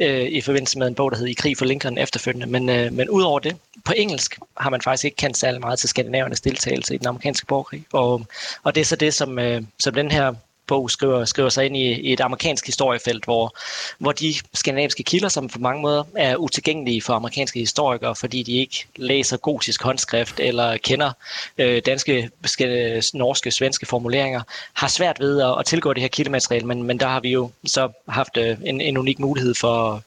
øh, 0.00 0.28
i 0.28 0.40
forbindelse 0.40 0.78
med 0.78 0.86
en 0.86 0.94
bog, 0.94 1.10
der 1.10 1.16
hedder 1.16 1.30
I 1.30 1.34
krig 1.34 1.56
for 1.56 1.64
Lincoln 1.64 1.98
efterfølgende. 1.98 2.46
Men, 2.46 2.68
øh, 2.68 2.92
men 2.92 3.08
udover 3.08 3.38
det, 3.38 3.56
på 3.88 3.94
engelsk 3.96 4.38
har 4.56 4.70
man 4.70 4.80
faktisk 4.80 5.04
ikke 5.04 5.16
kendt 5.16 5.36
særlig 5.36 5.60
meget 5.60 5.78
til 5.78 5.88
skandinavernes 5.88 6.40
deltagelse 6.40 6.94
i 6.94 6.98
den 6.98 7.06
amerikanske 7.06 7.46
borgerkrig. 7.46 7.84
Og, 7.92 8.26
og 8.62 8.74
det 8.74 8.80
er 8.80 8.84
så 8.84 8.96
det, 8.96 9.14
som, 9.14 9.38
øh, 9.38 9.62
som 9.78 9.94
den 9.94 10.10
her 10.10 10.34
bog 10.68 10.90
skriver, 10.90 11.24
skriver 11.24 11.48
sig 11.48 11.66
ind 11.66 11.76
i, 11.76 11.92
i 12.00 12.12
et 12.12 12.20
amerikansk 12.20 12.66
historiefelt, 12.66 13.24
hvor, 13.24 13.56
hvor 13.98 14.12
de 14.12 14.34
skandinaviske 14.54 15.02
kilder, 15.02 15.28
som 15.28 15.48
på 15.48 15.58
mange 15.58 15.82
måder 15.82 16.04
er 16.16 16.36
utilgængelige 16.36 17.02
for 17.02 17.14
amerikanske 17.14 17.58
historikere, 17.58 18.14
fordi 18.14 18.42
de 18.42 18.52
ikke 18.52 18.86
læser 18.96 19.36
gotisk 19.36 19.82
håndskrift 19.82 20.40
eller 20.40 20.76
kender 20.76 21.12
øh, 21.58 21.82
danske, 21.86 22.30
skal, 22.44 23.02
norske, 23.14 23.50
svenske 23.50 23.86
formuleringer, 23.86 24.40
har 24.74 24.88
svært 24.88 25.20
ved 25.20 25.40
at, 25.40 25.54
at 25.58 25.66
tilgå 25.66 25.92
det 25.92 26.00
her 26.00 26.08
kildemateriale, 26.08 26.66
men, 26.66 26.82
men 26.82 27.00
der 27.00 27.06
har 27.06 27.20
vi 27.20 27.28
jo 27.28 27.50
så 27.66 27.88
haft 28.08 28.36
øh, 28.36 28.56
en, 28.64 28.80
en 28.80 28.96
unik 28.96 29.18
mulighed 29.18 29.54
for 29.54 30.02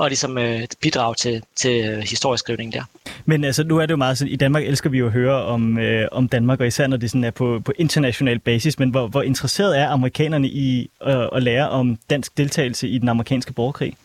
at 0.00 0.10
ligesom, 0.10 0.38
øh, 0.38 0.62
bidrage 0.80 1.14
til, 1.14 1.42
til 1.56 1.84
øh, 1.84 1.98
historieskrivningen 1.98 2.72
der. 2.72 2.84
Men 3.24 3.44
altså, 3.44 3.64
nu 3.64 3.78
er 3.78 3.86
det 3.86 3.90
jo 3.90 3.96
meget 3.96 4.18
sådan, 4.18 4.32
i 4.32 4.36
Danmark 4.36 4.64
elsker 4.64 4.90
vi 4.90 4.98
jo 4.98 5.06
at 5.06 5.12
høre 5.12 5.42
om, 5.42 5.78
øh, 5.78 6.08
om 6.12 6.28
Danmark, 6.28 6.60
og 6.60 6.66
især 6.66 6.86
når 6.86 6.96
det 6.96 7.10
sådan 7.10 7.24
er 7.24 7.30
på, 7.30 7.60
på 7.64 7.72
international 7.78 8.38
basis, 8.38 8.78
men 8.78 8.90
hvor, 8.90 9.06
hvor 9.06 9.22
interesseret 9.22 9.78
er 9.78 9.88
amerikanerne 9.94 10.48
i 10.48 10.90
øh, 11.02 11.26
at 11.32 11.42
lære 11.42 11.68
om 11.68 11.98
dansk 12.10 12.36
deltagelse 12.36 12.88
i 12.88 12.98
den 12.98 13.08
amerikanske 13.08 13.52
borgerkrig? 13.52 13.96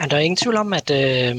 Ja, 0.00 0.04
der 0.04 0.16
er 0.16 0.20
ingen 0.20 0.36
tvivl 0.36 0.56
om, 0.56 0.72
at 0.72 0.90
øh, 0.90 1.36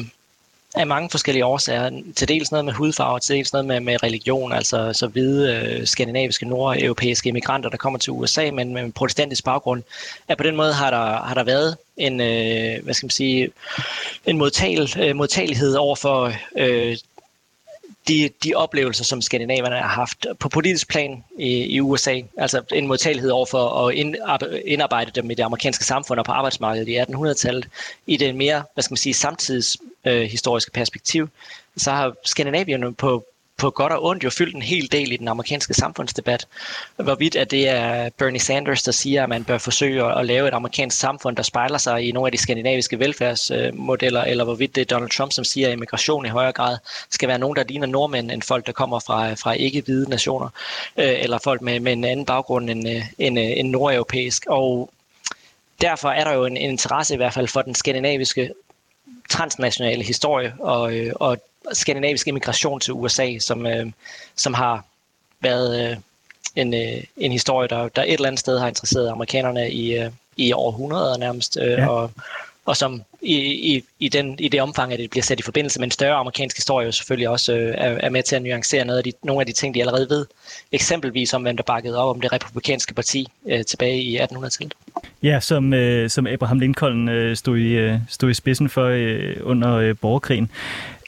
af 0.75 0.87
mange 0.87 1.09
forskellige 1.09 1.45
årsager, 1.45 2.01
til 2.15 2.27
dels 2.27 2.51
noget 2.51 2.65
med 2.65 2.73
hudfarve, 2.73 3.19
til 3.19 3.35
dels 3.35 3.53
noget 3.53 3.65
med, 3.65 3.79
med 3.79 4.03
religion, 4.03 4.51
altså 4.51 4.93
så 4.93 5.07
hvide 5.07 5.55
øh, 5.55 5.87
skandinaviske, 5.87 6.45
nordeuropæiske 6.45 7.29
immigranter, 7.29 7.69
der 7.69 7.77
kommer 7.77 7.99
til 7.99 8.13
USA, 8.13 8.51
men 8.51 8.73
med 8.73 8.83
en 8.83 8.91
protestantisk 8.91 9.43
baggrund, 9.43 9.83
at 10.27 10.37
på 10.37 10.43
den 10.43 10.55
måde 10.55 10.73
har 10.73 10.89
der, 10.89 11.21
har 11.27 11.33
der 11.33 11.43
været 11.43 11.77
en, 11.97 12.21
øh, 12.21 12.83
hvad 12.83 12.93
skal 12.93 13.05
man 13.05 13.09
sige, 13.09 13.49
en 14.25 14.37
modtagel, 14.37 14.95
øh, 14.99 15.15
modtagelighed 15.15 15.75
over 15.75 15.95
for 15.95 16.33
øh, 16.57 16.97
de, 18.09 18.29
de 18.43 18.55
oplevelser, 18.55 19.03
som 19.03 19.21
skandinaverne 19.21 19.75
har 19.75 19.87
haft 19.87 20.25
på 20.39 20.49
politisk 20.49 20.89
plan 20.89 21.23
i, 21.39 21.75
i 21.75 21.81
USA. 21.81 22.21
Altså 22.37 22.61
en 22.71 22.87
modtagelighed 22.87 23.31
over 23.31 23.45
for 23.45 23.87
at 23.87 23.95
indarbejde 24.65 25.11
dem 25.11 25.31
i 25.31 25.33
det 25.33 25.43
amerikanske 25.43 25.85
samfund 25.85 26.19
og 26.19 26.25
på 26.25 26.31
arbejdsmarkedet 26.31 26.87
i 26.87 26.97
1800-tallet 26.99 27.67
i 28.07 28.17
det 28.17 28.35
mere, 28.35 28.63
hvad 28.73 28.81
skal 28.81 28.91
man 28.91 28.97
sige, 28.97 29.13
samtidshistoriske 29.13 30.23
øh, 30.23 30.31
historiske 30.31 30.71
perspektiv. 30.71 31.29
Så 31.77 31.91
har 31.91 32.13
skandinavierne 32.25 32.93
på, 32.93 33.25
på 33.59 33.69
godt 33.69 33.93
og 33.93 34.05
ondt 34.05 34.23
jo 34.23 34.29
fyldt 34.29 34.55
en 34.55 34.61
hel 34.61 34.91
del 34.91 35.11
i 35.11 35.17
den 35.17 35.27
amerikanske 35.27 35.73
samfundsdebat. 35.73 36.47
Hvorvidt 36.95 37.35
at 37.35 37.51
det 37.51 37.69
er 37.69 38.09
Bernie 38.09 38.39
Sanders, 38.39 38.83
der 38.83 38.91
siger, 38.91 39.23
at 39.23 39.29
man 39.29 39.43
bør 39.43 39.57
forsøge 39.57 40.19
at 40.19 40.25
lave 40.25 40.47
et 40.47 40.53
amerikansk 40.53 40.99
samfund, 40.99 41.35
der 41.35 41.43
spejler 41.43 41.77
sig 41.77 42.07
i 42.07 42.11
nogle 42.11 42.27
af 42.27 42.31
de 42.31 42.37
skandinaviske 42.37 42.99
velfærdsmodeller, 42.99 44.23
eller 44.23 44.43
hvorvidt 44.43 44.75
det 44.75 44.81
er 44.81 44.85
Donald 44.85 45.09
Trump, 45.09 45.31
som 45.31 45.43
siger, 45.43 45.67
at 45.67 45.73
immigration 45.73 46.25
i 46.25 46.29
højere 46.29 46.51
grad 46.51 46.77
skal 47.09 47.29
være 47.29 47.39
nogen, 47.39 47.55
der 47.55 47.63
ligner 47.63 47.87
nordmænd, 47.87 48.31
end 48.31 48.41
folk, 48.41 48.65
der 48.65 48.71
kommer 48.71 48.99
fra, 48.99 49.33
fra 49.33 49.51
ikke-hvide 49.51 50.09
nationer, 50.09 50.49
øh, 50.97 51.23
eller 51.23 51.37
folk 51.37 51.61
med, 51.61 51.79
med 51.79 51.93
en 51.93 52.03
anden 52.03 52.25
baggrund 52.25 52.69
end, 52.69 52.89
øh, 52.89 53.03
end, 53.17 53.39
øh, 53.39 53.45
end 53.57 53.69
nordeuropæisk. 53.69 54.45
Og 54.47 54.89
derfor 55.81 56.09
er 56.09 56.23
der 56.23 56.33
jo 56.33 56.45
en, 56.45 56.57
en 56.57 56.69
interesse 56.69 57.13
i 57.13 57.17
hvert 57.17 57.33
fald 57.33 57.47
for 57.47 57.61
den 57.61 57.75
skandinaviske 57.75 58.49
transnationale 59.29 60.03
historie 60.03 60.53
og, 60.59 60.93
og 61.15 61.37
skandinavisk 61.73 62.27
immigration 62.27 62.79
til 62.79 62.93
USA, 62.93 63.39
som, 63.39 63.65
øh, 63.65 63.85
som 64.35 64.53
har 64.53 64.85
været 65.41 65.91
øh, 65.91 65.97
en, 66.55 66.73
øh, 66.73 67.03
en 67.17 67.31
historie, 67.31 67.67
der, 67.67 67.87
der 67.87 68.03
et 68.03 68.13
eller 68.13 68.27
andet 68.27 68.39
sted 68.39 68.59
har 68.59 68.67
interesseret 68.67 69.09
amerikanerne 69.09 69.71
i, 69.71 69.97
øh, 69.97 70.11
i 70.37 70.51
århundreder 70.51 71.17
nærmest, 71.17 71.57
øh, 71.61 71.71
ja. 71.71 71.87
og, 71.87 72.11
og 72.65 72.77
som 72.77 73.01
i, 73.21 73.35
i, 73.75 73.83
i, 73.99 74.09
den, 74.09 74.35
i 74.39 74.47
det 74.47 74.61
omfang, 74.61 74.93
at 74.93 74.99
det 74.99 75.09
bliver 75.09 75.23
sat 75.23 75.39
i 75.39 75.43
forbindelse 75.43 75.79
med 75.79 75.87
en 75.87 75.91
større 75.91 76.15
amerikansk 76.15 76.57
historie, 76.57 76.85
jo 76.85 76.91
selvfølgelig 76.91 77.29
også 77.29 77.53
øh, 77.53 77.75
er, 77.77 77.97
er 78.03 78.09
med 78.09 78.23
til 78.23 78.35
at 78.35 78.41
nuancere 78.41 78.85
noget 78.85 78.97
af 78.97 79.03
de, 79.03 79.11
nogle 79.23 79.41
af 79.41 79.45
de 79.45 79.51
ting, 79.51 79.75
de 79.75 79.79
allerede 79.79 80.09
ved. 80.09 80.25
Eksempelvis 80.71 81.33
om, 81.33 81.41
hvem 81.41 81.57
der 81.57 81.63
bakkede 81.63 81.97
op 81.97 82.15
om 82.15 82.21
det 82.21 82.31
republikanske 82.33 82.93
parti 82.93 83.27
øh, 83.47 83.65
tilbage 83.65 84.01
i 84.01 84.19
1800-tallet. 84.19 84.73
Ja, 85.23 85.39
som, 85.39 85.73
øh, 85.73 86.09
som 86.09 86.27
Abraham 86.27 86.59
Lincoln 86.59 87.09
øh, 87.09 87.35
stod, 87.35 87.57
i, 87.57 87.67
øh, 87.67 87.97
stod 88.09 88.29
i 88.29 88.33
spidsen 88.33 88.69
for 88.69 88.85
øh, 88.85 89.35
under 89.43 89.75
øh, 89.75 89.95
borgerkrigen. 90.01 90.51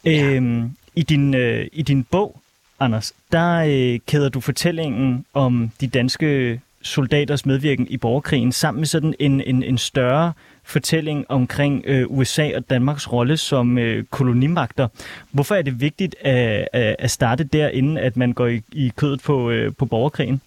Ja. 0.06 0.24
Øh, 0.24 0.64
i, 0.96 1.04
din, 1.04 1.34
øh, 1.34 1.68
I 1.74 1.82
din 1.82 2.04
bog, 2.04 2.42
Anders, 2.80 3.14
der 3.32 3.64
øh, 3.68 4.00
kæder 4.08 4.30
du 4.30 4.40
fortællingen 4.40 5.26
om 5.34 5.72
de 5.82 5.88
danske 5.88 6.60
soldaters 6.82 7.46
medvirken 7.46 7.88
i 7.88 7.98
borgerkrigen 7.98 8.52
sammen 8.52 8.82
med 8.82 8.88
sådan 8.88 9.14
en, 9.20 9.42
en, 9.42 9.64
en 9.64 9.78
større 9.78 10.34
fortælling 10.64 11.26
omkring 11.30 11.84
øh, 11.86 12.06
USA 12.10 12.52
og 12.56 12.70
Danmarks 12.70 13.12
rolle 13.12 13.38
som 13.38 13.78
øh, 13.78 14.04
kolonimagter. 14.04 14.88
Hvorfor 15.32 15.56
er 15.56 15.62
det 15.62 15.82
vigtigt 15.82 16.16
at, 16.22 16.68
at 16.74 17.12
starte 17.12 17.44
der, 17.44 17.70
inden 17.70 17.98
at 17.98 18.18
man 18.18 18.34
går 18.34 18.48
i, 18.48 18.62
i 18.72 18.92
kødet 18.96 19.22
på, 19.22 19.50
øh, 19.50 19.74
på 19.78 19.86
borgerkrigen? 19.86 20.42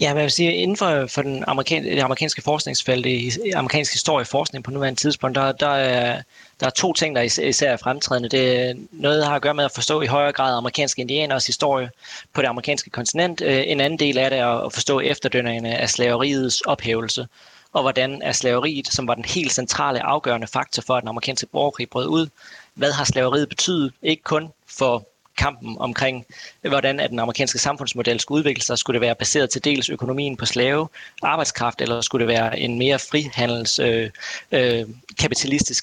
Ja, 0.00 0.06
jeg 0.06 0.16
vil 0.16 0.30
sige, 0.30 0.52
inden 0.52 0.76
for, 0.76 1.06
for 1.06 1.22
den 1.22 1.44
amerikan, 1.46 1.84
det 1.84 2.00
amerikanske 2.00 2.42
forskningsfelt, 2.42 3.06
i 3.06 3.50
amerikansk 3.54 3.92
historieforskning 3.92 4.64
på 4.64 4.70
nuværende 4.70 5.00
tidspunkt, 5.00 5.36
der, 5.36 5.52
der, 5.52 5.68
er, 5.68 6.22
der 6.60 6.66
er 6.66 6.70
to 6.70 6.92
ting, 6.92 7.16
der 7.16 7.22
især 7.22 7.72
er 7.72 7.76
fremtrædende. 7.76 8.28
Det 8.28 8.60
er 8.60 8.74
noget, 8.90 9.20
der 9.20 9.28
har 9.28 9.36
at 9.36 9.42
gøre 9.42 9.54
med 9.54 9.64
at 9.64 9.72
forstå 9.72 10.00
i 10.00 10.06
højere 10.06 10.32
grad 10.32 10.56
amerikanske 10.56 11.00
indianers 11.00 11.46
historie 11.46 11.90
på 12.32 12.42
det 12.42 12.48
amerikanske 12.48 12.90
kontinent. 12.90 13.40
Øh, 13.40 13.62
en 13.66 13.80
anden 13.80 13.98
del 13.98 14.18
af 14.18 14.30
det 14.30 14.38
er 14.38 14.46
at 14.46 14.72
forstå 14.72 15.00
efterdønningerne 15.00 15.76
af 15.76 15.90
slaveriets 15.90 16.60
ophævelse, 16.60 17.26
og 17.72 17.82
hvordan 17.82 18.22
er 18.22 18.32
slaveriet, 18.32 18.88
som 18.88 19.08
var 19.08 19.14
den 19.14 19.24
helt 19.24 19.52
centrale 19.52 20.02
afgørende 20.02 20.46
faktor 20.46 20.82
for, 20.86 20.94
at 20.94 21.02
den 21.02 21.08
amerikanske 21.08 21.46
borgerkrig 21.46 21.90
brød 21.90 22.06
ud, 22.06 22.28
hvad 22.74 22.92
har 22.92 23.04
slaveriet 23.04 23.48
betydet, 23.48 23.92
ikke 24.02 24.22
kun 24.22 24.48
for 24.78 25.08
kampen 25.36 25.76
omkring, 25.78 26.26
hvordan 26.62 27.00
at 27.00 27.10
den 27.10 27.18
amerikanske 27.18 27.58
samfundsmodel 27.58 28.20
skulle 28.20 28.38
udvikle 28.38 28.62
sig. 28.62 28.78
Skulle 28.78 28.94
det 28.94 29.00
være 29.00 29.14
baseret 29.14 29.50
til 29.50 29.64
dels 29.64 29.90
økonomien 29.90 30.36
på 30.36 30.46
slave, 30.46 30.88
arbejdskraft, 31.22 31.80
eller 31.80 32.00
skulle 32.00 32.26
det 32.26 32.34
være 32.34 32.58
en 32.58 32.78
mere 32.78 32.98
frihandels 32.98 33.78
øh, 33.78 34.10
øh, 34.52 34.84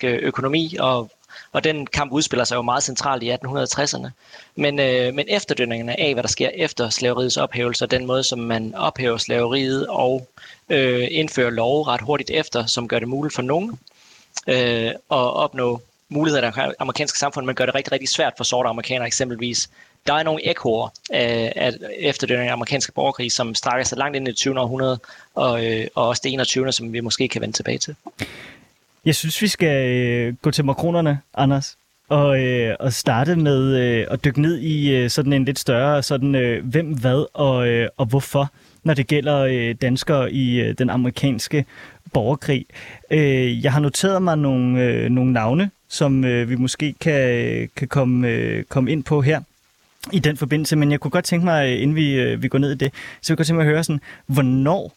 økonomi? 0.04 0.76
Og, 0.80 1.12
og 1.52 1.64
den 1.64 1.88
kamp 1.88 2.12
udspiller 2.12 2.44
sig 2.44 2.56
jo 2.56 2.62
meget 2.62 2.84
centralt 2.84 3.24
i 3.24 3.32
1860'erne. 3.32 4.08
Men, 4.56 4.80
øh, 4.80 5.14
men 5.14 5.26
efterdønningerne 5.30 6.00
af, 6.00 6.14
hvad 6.14 6.24
der 6.24 6.30
sker 6.30 6.50
efter 6.54 6.90
slaveriets 6.90 7.38
ophævelse, 7.38 7.86
og 7.86 7.92
den 7.92 8.06
måde, 8.06 8.24
som 8.24 8.40
man 8.40 8.76
ophæver 8.76 9.18
slaveriet 9.18 9.88
og 9.88 10.28
øh, 10.70 11.08
indfører 11.12 11.50
lov 11.50 11.82
ret 11.82 12.02
hurtigt 12.02 12.30
efter, 12.30 12.66
som 12.66 12.88
gør 12.88 13.00
det 13.00 13.08
muligt 13.08 13.36
for 13.36 13.42
nogen 13.42 13.80
øh, 14.48 14.88
at 14.88 14.96
opnå 15.10 15.82
muligheder 16.10 16.48
i 16.48 16.52
det 16.52 16.76
amerikanske 16.80 17.20
samfund, 17.20 17.46
men 17.46 17.56
gør 17.56 17.66
det 17.66 17.76
rigtig, 17.76 17.92
rigtig 17.92 18.10
svært 18.10 18.34
for 18.38 18.44
sorte 18.44 18.70
amerikanere 18.70 19.08
eksempelvis. 19.08 19.70
Der 20.08 20.14
er 20.14 20.24
nogle 20.24 20.50
ekoer 20.50 20.86
øh, 20.88 21.52
af 21.56 21.74
efter 22.00 22.28
den 22.28 22.50
amerikanske 22.50 22.92
borgerkrig, 22.92 23.32
som 23.32 23.56
strækker 23.56 23.86
sig 23.86 23.98
langt 23.98 24.16
ind 24.16 24.28
i 24.28 24.32
det 24.32 24.38
20. 24.38 24.60
århundrede, 24.60 25.00
og, 25.36 25.66
øh, 25.66 25.88
og 25.96 26.08
også 26.08 26.22
det 26.24 26.34
21. 26.34 26.72
som 26.72 26.94
vi 26.94 27.00
måske 27.00 27.28
kan 27.28 27.42
vende 27.42 27.56
tilbage 27.56 27.78
til. 27.78 27.96
Jeg 29.06 29.16
synes, 29.16 29.42
vi 29.42 29.48
skal 29.48 29.88
øh, 29.88 30.34
gå 30.42 30.52
til 30.52 30.66
makronerne, 30.66 31.20
Anders, 31.34 31.78
og, 32.10 32.40
øh, 32.40 32.76
og 32.80 32.94
starte 32.94 33.36
med 33.36 33.78
øh, 33.78 34.08
at 34.12 34.26
dykke 34.26 34.42
ned 34.42 34.58
i 34.60 34.96
øh, 34.96 35.10
sådan 35.10 35.34
en 35.34 35.46
lidt 35.46 35.60
større, 35.60 36.04
sådan 36.04 36.36
øh, 36.36 36.66
hvem, 36.66 36.86
hvad 36.86 37.26
og, 37.34 37.68
øh, 37.68 37.90
og 37.98 38.06
hvorfor, 38.06 38.52
når 38.84 38.94
det 38.94 39.08
gælder 39.08 39.40
øh, 39.40 39.76
danskere 39.82 40.32
i 40.32 40.60
øh, 40.60 40.78
den 40.78 40.90
amerikanske 40.90 41.66
borgerkrig. 42.14 42.66
Øh, 43.12 43.64
jeg 43.64 43.74
har 43.74 43.80
noteret 43.80 44.22
mig 44.22 44.38
nogle, 44.38 44.82
øh, 44.84 45.10
nogle 45.10 45.34
navne, 45.34 45.70
som 45.94 46.26
øh, 46.26 46.50
vi 46.50 46.56
måske 46.56 46.94
kan, 47.02 47.70
kan 47.76 47.88
komme, 47.88 48.28
øh, 48.28 48.64
komme 48.64 48.92
ind 48.92 49.04
på 49.04 49.22
her 49.22 49.42
i 50.12 50.20
den 50.20 50.38
forbindelse. 50.38 50.76
Men 50.76 50.92
jeg 50.92 51.00
kunne 51.00 51.12
godt 51.12 51.26
tænke 51.26 51.46
mig, 51.46 51.68
øh, 51.68 51.82
inden 51.82 51.96
vi, 51.96 52.14
øh, 52.14 52.42
vi 52.44 52.48
går 52.48 52.58
ned 52.58 52.72
i 52.72 52.76
det, 52.76 52.94
så 53.22 53.34
jeg 53.34 53.38
kunne 53.38 53.46
tænke 53.46 53.58
mig 53.58 53.66
at 53.66 53.72
høre 53.74 53.84
sådan, 53.84 54.02
hvornår 54.26 54.94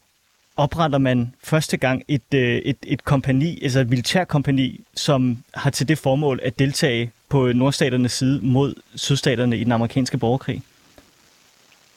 opretter 0.56 0.98
man 0.98 1.34
første 1.44 1.76
gang 1.76 2.02
et, 2.08 2.34
øh, 2.34 2.56
et, 2.56 2.76
et 2.86 3.04
kompani, 3.04 3.58
altså 3.62 3.80
et 3.80 3.90
militærkompani, 3.90 4.80
som 4.94 5.38
har 5.54 5.70
til 5.70 5.88
det 5.88 5.98
formål 5.98 6.40
at 6.42 6.58
deltage 6.58 7.10
på 7.28 7.52
nordstaternes 7.52 8.12
side 8.12 8.40
mod 8.42 8.74
sydstaterne 8.94 9.58
i 9.58 9.64
den 9.64 9.72
amerikanske 9.72 10.18
borgerkrig? 10.18 10.62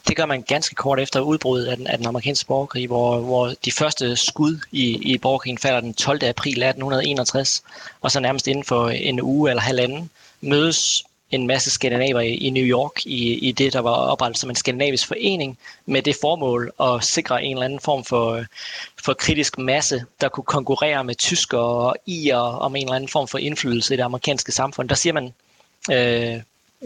Det 0.10 0.18
gør 0.18 0.26
man 0.26 0.42
ganske 0.42 0.76
kort 0.76 1.00
efter 1.00 1.20
udbruddet 1.20 1.68
af 1.68 1.78
den, 1.78 1.88
af 1.88 1.98
den 1.98 2.08
amerikanske 2.08 2.48
borgerkrig, 2.48 2.88
hvor, 2.88 3.20
hvor 3.20 3.54
de 3.66 3.72
første 3.72 4.16
skud 4.16 4.60
i, 4.72 5.14
i 5.14 5.18
borgerkrigen 5.18 5.58
falder 5.58 5.80
den 5.80 5.94
12. 5.94 6.24
april 6.24 6.64
1861, 6.64 7.64
og 8.02 8.12
så 8.12 8.20
nærmest 8.20 8.48
inden 8.48 8.64
for 8.64 8.90
en 8.90 9.22
uge 9.22 9.50
eller 9.50 9.62
halvanden 9.62 10.10
mødes 10.42 11.04
en 11.32 11.48
masse 11.48 11.72
skandinaver 11.72 12.20
i, 12.20 12.34
i 12.34 12.50
New 12.50 12.64
York 12.64 13.06
i, 13.06 13.34
i 13.34 13.52
det, 13.52 13.74
der 13.74 13.80
var 13.80 13.92
oprettet 13.92 14.38
som 14.38 14.50
en 14.50 14.56
skandinavisk 14.56 15.08
forening, 15.08 15.58
med 15.86 16.02
det 16.02 16.16
formål 16.22 16.72
at 16.82 17.04
sikre 17.04 17.44
en 17.44 17.52
eller 17.52 17.66
anden 17.66 17.80
form 17.80 18.04
for, 18.04 18.44
for 19.06 19.14
kritisk 19.14 19.58
masse, 19.58 20.06
der 20.22 20.30
kunne 20.30 20.44
konkurrere 20.44 21.04
med 21.04 21.16
tyskere 21.16 21.62
og 21.62 21.96
irer 22.06 22.38
om 22.38 22.76
en 22.76 22.84
eller 22.84 22.96
anden 22.96 23.10
form 23.10 23.28
for 23.28 23.38
indflydelse 23.38 23.94
i 23.94 23.98
det 23.98 24.04
amerikanske 24.04 24.52
samfund. 24.52 24.90
Der 24.90 24.96
siger 24.96 25.14
man 25.14 25.34
øh, 25.92 26.42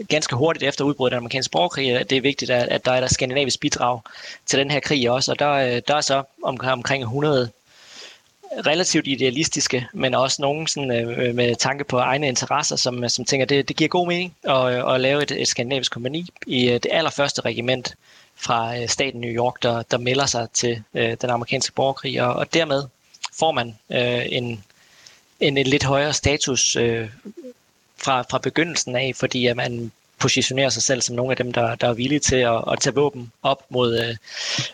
ganske 0.08 0.36
hurtigt 0.36 0.64
efter 0.64 0.84
udbruddet 0.84 1.14
af 1.14 1.18
den 1.18 1.22
amerikanske 1.22 1.50
borgerkrig, 1.50 1.96
at 1.96 2.10
det 2.10 2.18
er 2.18 2.22
vigtigt, 2.22 2.50
at, 2.50 2.68
at 2.68 2.84
der 2.84 2.92
er 2.92 3.00
der 3.00 3.06
skandinavisk 3.06 3.60
bidrag 3.60 4.00
til 4.46 4.58
den 4.58 4.70
her 4.70 4.80
krig 4.80 5.10
også. 5.10 5.32
Og 5.32 5.38
der, 5.38 5.50
øh, 5.50 5.82
der 5.88 5.96
er 5.96 6.00
så 6.00 6.22
omkring 6.42 7.02
100 7.02 7.50
relativt 8.66 9.06
idealistiske, 9.06 9.86
men 9.92 10.14
også 10.14 10.42
nogen 10.42 10.66
sådan, 10.66 10.90
øh, 10.90 11.34
med 11.34 11.56
tanke 11.56 11.84
på 11.84 11.98
egne 11.98 12.28
interesser, 12.28 12.76
som, 12.76 13.04
øh, 13.04 13.10
som 13.10 13.24
tænker, 13.24 13.46
det, 13.46 13.68
det 13.68 13.76
giver 13.76 13.88
god 13.88 14.08
mening 14.08 14.34
at, 14.44 14.74
øh, 14.74 14.94
at 14.94 15.00
lave 15.00 15.22
et, 15.22 15.30
et 15.30 15.48
skandinavisk 15.48 15.92
kompani 15.92 16.26
i 16.46 16.66
det 16.66 16.86
allerførste 16.90 17.40
regiment 17.40 17.94
fra 18.36 18.78
øh, 18.78 18.88
staten 18.88 19.20
New 19.20 19.30
York, 19.30 19.62
der, 19.62 19.82
der 19.82 19.98
melder 19.98 20.26
sig 20.26 20.48
til 20.50 20.82
øh, 20.94 21.16
den 21.20 21.30
amerikanske 21.30 21.72
borgerkrig, 21.72 22.22
og, 22.22 22.34
og 22.34 22.54
dermed 22.54 22.84
får 23.38 23.52
man 23.52 23.78
øh, 23.90 24.26
en, 24.28 24.64
en, 25.40 25.58
en 25.58 25.66
lidt 25.66 25.84
højere 25.84 26.12
status 26.12 26.76
øh, 26.76 27.08
fra, 27.96 28.22
fra 28.22 28.38
begyndelsen 28.38 28.96
af, 28.96 29.12
fordi 29.14 29.46
at 29.46 29.56
man 29.56 29.92
positionerer 30.18 30.68
sig 30.68 30.82
selv 30.82 31.00
som 31.02 31.16
nogle 31.16 31.30
af 31.30 31.36
dem, 31.36 31.52
der, 31.52 31.74
der 31.74 31.88
er 31.88 31.92
villige 31.92 32.18
til 32.18 32.36
at, 32.36 32.64
at 32.72 32.80
tage 32.80 32.94
våben 32.94 33.32
op 33.42 33.62
mod, 33.68 34.00
øh, 34.00 34.16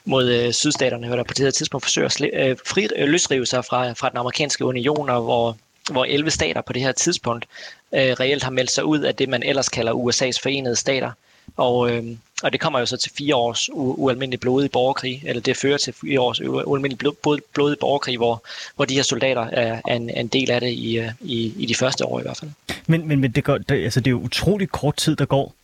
mod 0.04 0.32
øh, 0.32 0.52
sydstaterne, 0.52 1.08
der 1.08 1.22
på 1.22 1.34
det 1.34 1.44
her 1.44 1.50
tidspunkt 1.50 1.84
forsøger 1.84 2.06
at 2.06 2.12
sli, 2.12 2.28
øh, 2.28 2.56
fri, 2.66 2.88
øh, 2.96 3.08
løsrive 3.08 3.46
sig 3.46 3.64
fra, 3.64 3.92
fra 3.92 4.08
den 4.08 4.18
amerikanske 4.18 4.64
union, 4.64 5.08
og 5.10 5.22
hvor, 5.22 5.56
hvor 5.92 6.04
11 6.04 6.30
stater 6.30 6.60
på 6.60 6.72
det 6.72 6.82
her 6.82 6.92
tidspunkt 6.92 7.46
øh, 7.94 8.00
reelt 8.00 8.42
har 8.42 8.50
meldt 8.50 8.70
sig 8.70 8.84
ud 8.84 8.98
af 8.98 9.14
det, 9.14 9.28
man 9.28 9.42
ellers 9.42 9.68
kalder 9.68 9.92
USA's 9.92 10.42
forenede 10.42 10.76
stater. 10.76 11.10
Og, 11.56 11.90
øh, 11.90 12.04
og 12.42 12.52
det 12.52 12.60
kommer 12.60 12.78
jo 12.78 12.86
så 12.86 12.96
til 12.96 13.12
fire 13.18 13.34
års 13.34 13.68
u- 13.68 13.72
ualmindelig 13.74 14.40
blodig 14.40 14.70
borgerkrig, 14.70 15.22
eller 15.26 15.42
det 15.42 15.56
fører 15.56 15.78
til 15.78 15.94
fire 16.00 16.20
års 16.20 16.40
ualmindelig 16.40 16.98
blod, 16.98 17.38
blodig 17.54 17.78
borgerkrig, 17.80 18.16
hvor, 18.16 18.42
hvor 18.76 18.84
de 18.84 18.94
her 18.94 19.02
soldater 19.02 19.42
er, 19.42 19.80
er 19.88 19.96
en, 19.96 20.10
en 20.10 20.26
del 20.28 20.50
af 20.50 20.60
det 20.60 20.70
i, 20.70 20.98
øh, 20.98 21.08
i, 21.20 21.52
i 21.58 21.66
de 21.66 21.74
første 21.74 22.06
år 22.06 22.20
i 22.20 22.22
hvert 22.22 22.36
fald. 22.36 22.50
Men, 22.86 23.08
men, 23.08 23.20
men 23.20 23.30
det, 23.32 23.44
går, 23.44 23.58
det, 23.58 23.84
altså 23.84 24.00
det 24.00 24.06
er 24.06 24.10
jo 24.10 24.20
utrolig 24.20 24.68
kort 24.68 24.96
tid, 24.96 25.16
der 25.16 25.24
går, 25.24 25.54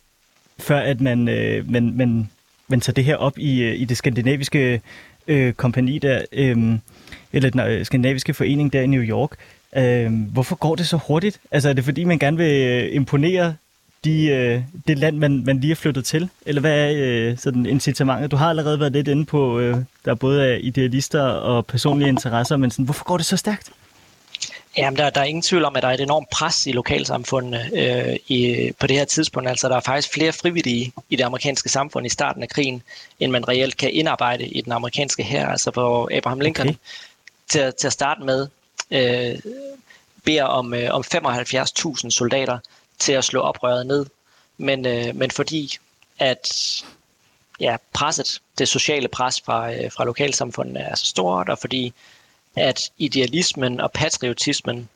før 0.59 0.79
at 0.79 1.01
man, 1.01 1.27
øh, 1.27 1.71
man, 1.71 1.93
man, 1.95 2.29
man 2.67 2.81
tager 2.81 2.93
det 2.93 3.03
her 3.03 3.15
op 3.15 3.37
i, 3.37 3.61
øh, 3.61 3.81
i 3.81 3.85
det 3.85 3.97
skandinaviske 3.97 4.81
øh, 5.27 5.53
kompani 5.53 5.99
der, 5.99 6.21
øh, 6.31 6.57
eller 7.33 7.49
den 7.49 7.59
øh, 7.59 7.85
skandinaviske 7.85 8.33
forening 8.33 8.73
der 8.73 8.81
i 8.81 8.87
New 8.87 9.01
York. 9.01 9.31
Øh, 9.75 10.13
hvorfor 10.33 10.55
går 10.55 10.75
det 10.75 10.87
så 10.87 10.97
hurtigt? 10.97 11.39
Altså 11.51 11.69
er 11.69 11.73
det 11.73 11.83
fordi, 11.83 12.03
man 12.03 12.19
gerne 12.19 12.37
vil 12.37 12.61
øh, 12.61 12.95
imponere 12.95 13.55
de, 14.03 14.25
øh, 14.25 14.61
det 14.87 14.97
land, 14.97 15.17
man, 15.17 15.43
man 15.45 15.59
lige 15.59 15.71
er 15.71 15.75
flyttet 15.75 16.05
til? 16.05 16.29
Eller 16.45 16.61
hvad 16.61 16.91
er 16.91 16.91
øh, 16.95 17.37
sådan 17.37 17.65
incitamentet? 17.65 18.31
Du 18.31 18.35
har 18.35 18.49
allerede 18.49 18.79
været 18.79 18.91
lidt 18.91 19.07
inde 19.07 19.25
på, 19.25 19.59
øh, 19.59 19.77
der 20.05 20.15
både 20.15 20.53
er 20.53 20.55
idealister 20.55 21.21
og 21.21 21.65
personlige 21.65 22.09
interesser, 22.09 22.57
men 22.57 22.71
sådan, 22.71 22.85
hvorfor 22.85 23.05
går 23.05 23.17
det 23.17 23.25
så 23.25 23.37
stærkt? 23.37 23.71
Jamen, 24.77 24.97
der, 24.97 25.09
der 25.09 25.21
er 25.21 25.25
ingen 25.25 25.41
tvivl 25.41 25.65
om, 25.65 25.75
at 25.75 25.83
der 25.83 25.89
er 25.89 25.93
et 25.93 26.01
enormt 26.01 26.29
pres 26.29 26.67
i 26.67 26.71
lokalsamfundene 26.71 27.69
øh, 27.73 28.15
i, 28.27 28.71
på 28.79 28.87
det 28.87 28.97
her 28.97 29.05
tidspunkt. 29.05 29.49
Altså, 29.49 29.69
der 29.69 29.75
er 29.75 29.79
faktisk 29.79 30.13
flere 30.13 30.33
frivillige 30.33 30.91
i 31.09 31.15
det 31.15 31.23
amerikanske 31.23 31.69
samfund 31.69 32.05
i 32.05 32.09
starten 32.09 32.43
af 32.43 32.49
krigen, 32.49 32.81
end 33.19 33.31
man 33.31 33.47
reelt 33.47 33.77
kan 33.77 33.91
indarbejde 33.93 34.47
i 34.47 34.61
den 34.61 34.71
amerikanske 34.71 35.23
her. 35.23 35.47
Altså, 35.47 35.71
hvor 35.71 36.09
Abraham 36.17 36.39
Lincoln 36.39 36.69
okay. 36.69 36.77
til, 37.47 37.73
til 37.79 37.87
at 37.87 37.93
starte 37.93 38.23
med 38.23 38.47
øh, 38.91 39.39
beder 40.25 40.43
om, 40.43 40.73
øh, 40.73 40.89
om 40.91 41.03
75.000 41.15 42.09
soldater 42.09 42.59
til 42.99 43.13
at 43.13 43.23
slå 43.23 43.41
oprøret 43.41 43.87
ned. 43.87 44.05
Men, 44.57 44.85
øh, 44.85 45.15
men 45.15 45.31
fordi 45.31 45.77
at 46.19 46.49
ja, 47.59 47.75
presset, 47.93 48.41
det 48.57 48.67
sociale 48.67 49.07
pres 49.07 49.41
fra, 49.45 49.73
øh, 49.73 49.91
fra 49.91 50.05
lokalsamfundet 50.05 50.83
er 50.83 50.95
så 50.95 51.05
stort, 51.05 51.49
og 51.49 51.59
fordi 51.59 51.93
at 52.55 52.91
idealismen 52.97 53.79
og 53.79 53.91
patriotismen 53.91 54.89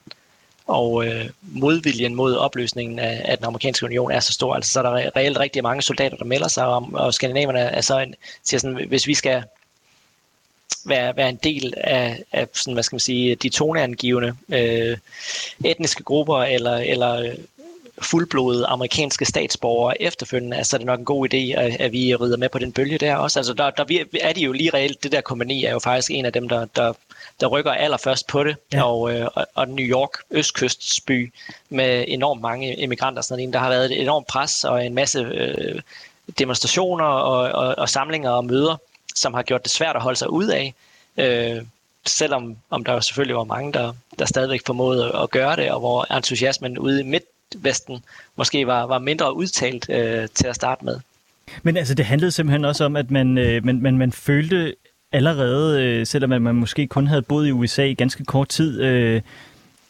og 0.67 1.05
øh, 1.05 1.29
modviljen 1.41 2.15
mod 2.15 2.35
opløsningen 2.35 2.99
af, 2.99 3.21
af 3.25 3.37
den 3.37 3.45
amerikanske 3.45 3.85
union 3.85 4.11
er 4.11 4.19
så 4.19 4.33
stor. 4.33 4.55
Altså, 4.55 4.71
så 4.71 4.79
er 4.79 4.83
der 4.83 5.15
reelt 5.15 5.39
rigtig 5.39 5.63
mange 5.63 5.81
soldater, 5.81 6.17
der 6.17 6.25
melder 6.25 6.47
sig, 6.47 6.65
og, 6.65 6.89
og 6.93 7.13
skandinaverne 7.13 7.59
er 7.59 7.81
så 7.81 7.99
en, 7.99 8.15
siger 8.43 8.59
sådan, 8.59 8.87
hvis 8.87 9.07
vi 9.07 9.13
skal 9.13 9.43
være, 10.85 11.15
være 11.15 11.29
en 11.29 11.39
del 11.43 11.73
af, 11.77 12.23
af 12.31 12.47
sådan, 12.53 12.73
hvad 12.73 12.83
skal 12.83 12.95
man 12.95 12.99
sige, 12.99 13.35
de 13.35 13.49
toneangivende 13.49 14.35
øh, 14.49 14.97
etniske 15.65 16.03
grupper 16.03 16.37
eller, 16.43 16.75
eller 16.77 17.35
fuldblodede 18.01 18.65
amerikanske 18.65 19.25
statsborgere 19.25 20.01
efterfølgende, 20.01 20.57
altså 20.57 20.75
er 20.75 20.77
det 20.77 20.85
nok 20.85 20.99
en 20.99 21.05
god 21.05 21.33
idé, 21.33 21.59
at, 21.59 21.81
at 21.81 21.91
vi 21.91 22.15
rider 22.15 22.37
med 22.37 22.49
på 22.49 22.59
den 22.59 22.71
bølge 22.71 22.97
der 22.97 23.15
også. 23.15 23.39
Altså 23.39 23.53
der, 23.53 23.69
der 23.69 24.03
er 24.21 24.33
de 24.33 24.41
jo 24.41 24.51
lige 24.51 24.69
reelt, 24.69 25.03
det 25.03 25.11
der 25.11 25.21
kompani 25.21 25.65
er 25.65 25.71
jo 25.71 25.79
faktisk 25.79 26.11
en 26.11 26.25
af 26.25 26.33
dem, 26.33 26.49
der, 26.49 26.65
der, 26.65 26.93
der 27.39 27.47
rykker 27.47 27.71
allerførst 27.71 28.27
på 28.27 28.43
det, 28.43 28.55
ja. 28.73 28.83
og, 28.83 29.13
øh, 29.13 29.27
og 29.55 29.67
New 29.67 29.85
York, 29.85 30.09
østkystsby, 30.31 31.33
med 31.69 32.05
enormt 32.07 32.41
mange 32.41 32.75
immigranter, 32.75 33.21
sådan 33.21 33.43
en, 33.43 33.53
der 33.53 33.59
har 33.59 33.69
været 33.69 33.85
et 33.85 34.01
enormt 34.01 34.27
pres 34.27 34.63
og 34.63 34.85
en 34.85 34.93
masse 34.93 35.19
øh, 35.19 35.81
demonstrationer 36.39 37.05
og, 37.05 37.51
og, 37.51 37.75
og 37.77 37.89
samlinger 37.89 38.29
og 38.29 38.45
møder, 38.45 38.77
som 39.15 39.33
har 39.33 39.43
gjort 39.43 39.63
det 39.63 39.71
svært 39.71 39.95
at 39.95 40.01
holde 40.01 40.17
sig 40.17 40.29
ud 40.29 40.47
af. 40.47 40.73
Øh, 41.17 41.65
selvom 42.05 42.57
om 42.69 42.83
der 42.83 42.93
jo 42.93 43.01
selvfølgelig 43.01 43.35
var 43.35 43.43
mange, 43.43 43.73
der, 43.73 43.93
der 44.19 44.25
stadigvæk 44.25 44.61
formåede 44.65 45.15
at 45.15 45.29
gøre 45.29 45.55
det, 45.55 45.71
og 45.71 45.79
hvor 45.79 46.15
entusiasmen 46.15 46.77
ude 46.77 46.99
i 46.99 47.03
midt, 47.03 47.23
Vesten 47.57 48.03
måske 48.35 48.67
var, 48.67 48.85
var 48.85 48.99
mindre 48.99 49.35
udtalt 49.35 49.89
øh, 49.89 50.27
til 50.33 50.47
at 50.47 50.55
starte 50.55 50.85
med. 50.85 50.99
Men 51.63 51.77
altså, 51.77 51.93
det 51.93 52.05
handlede 52.05 52.31
simpelthen 52.31 52.65
også 52.65 52.85
om, 52.85 52.95
at 52.95 53.11
man, 53.11 53.37
øh, 53.37 53.65
man, 53.65 53.81
man, 53.81 53.97
man 53.97 54.11
følte 54.11 54.75
allerede, 55.11 55.83
øh, 55.83 56.07
selvom 56.07 56.41
man 56.41 56.55
måske 56.55 56.87
kun 56.87 57.07
havde 57.07 57.21
boet 57.21 57.47
i 57.47 57.51
USA 57.51 57.83
i 57.83 57.93
ganske 57.93 58.25
kort 58.25 58.49
tid, 58.49 58.81
øh, 58.81 59.21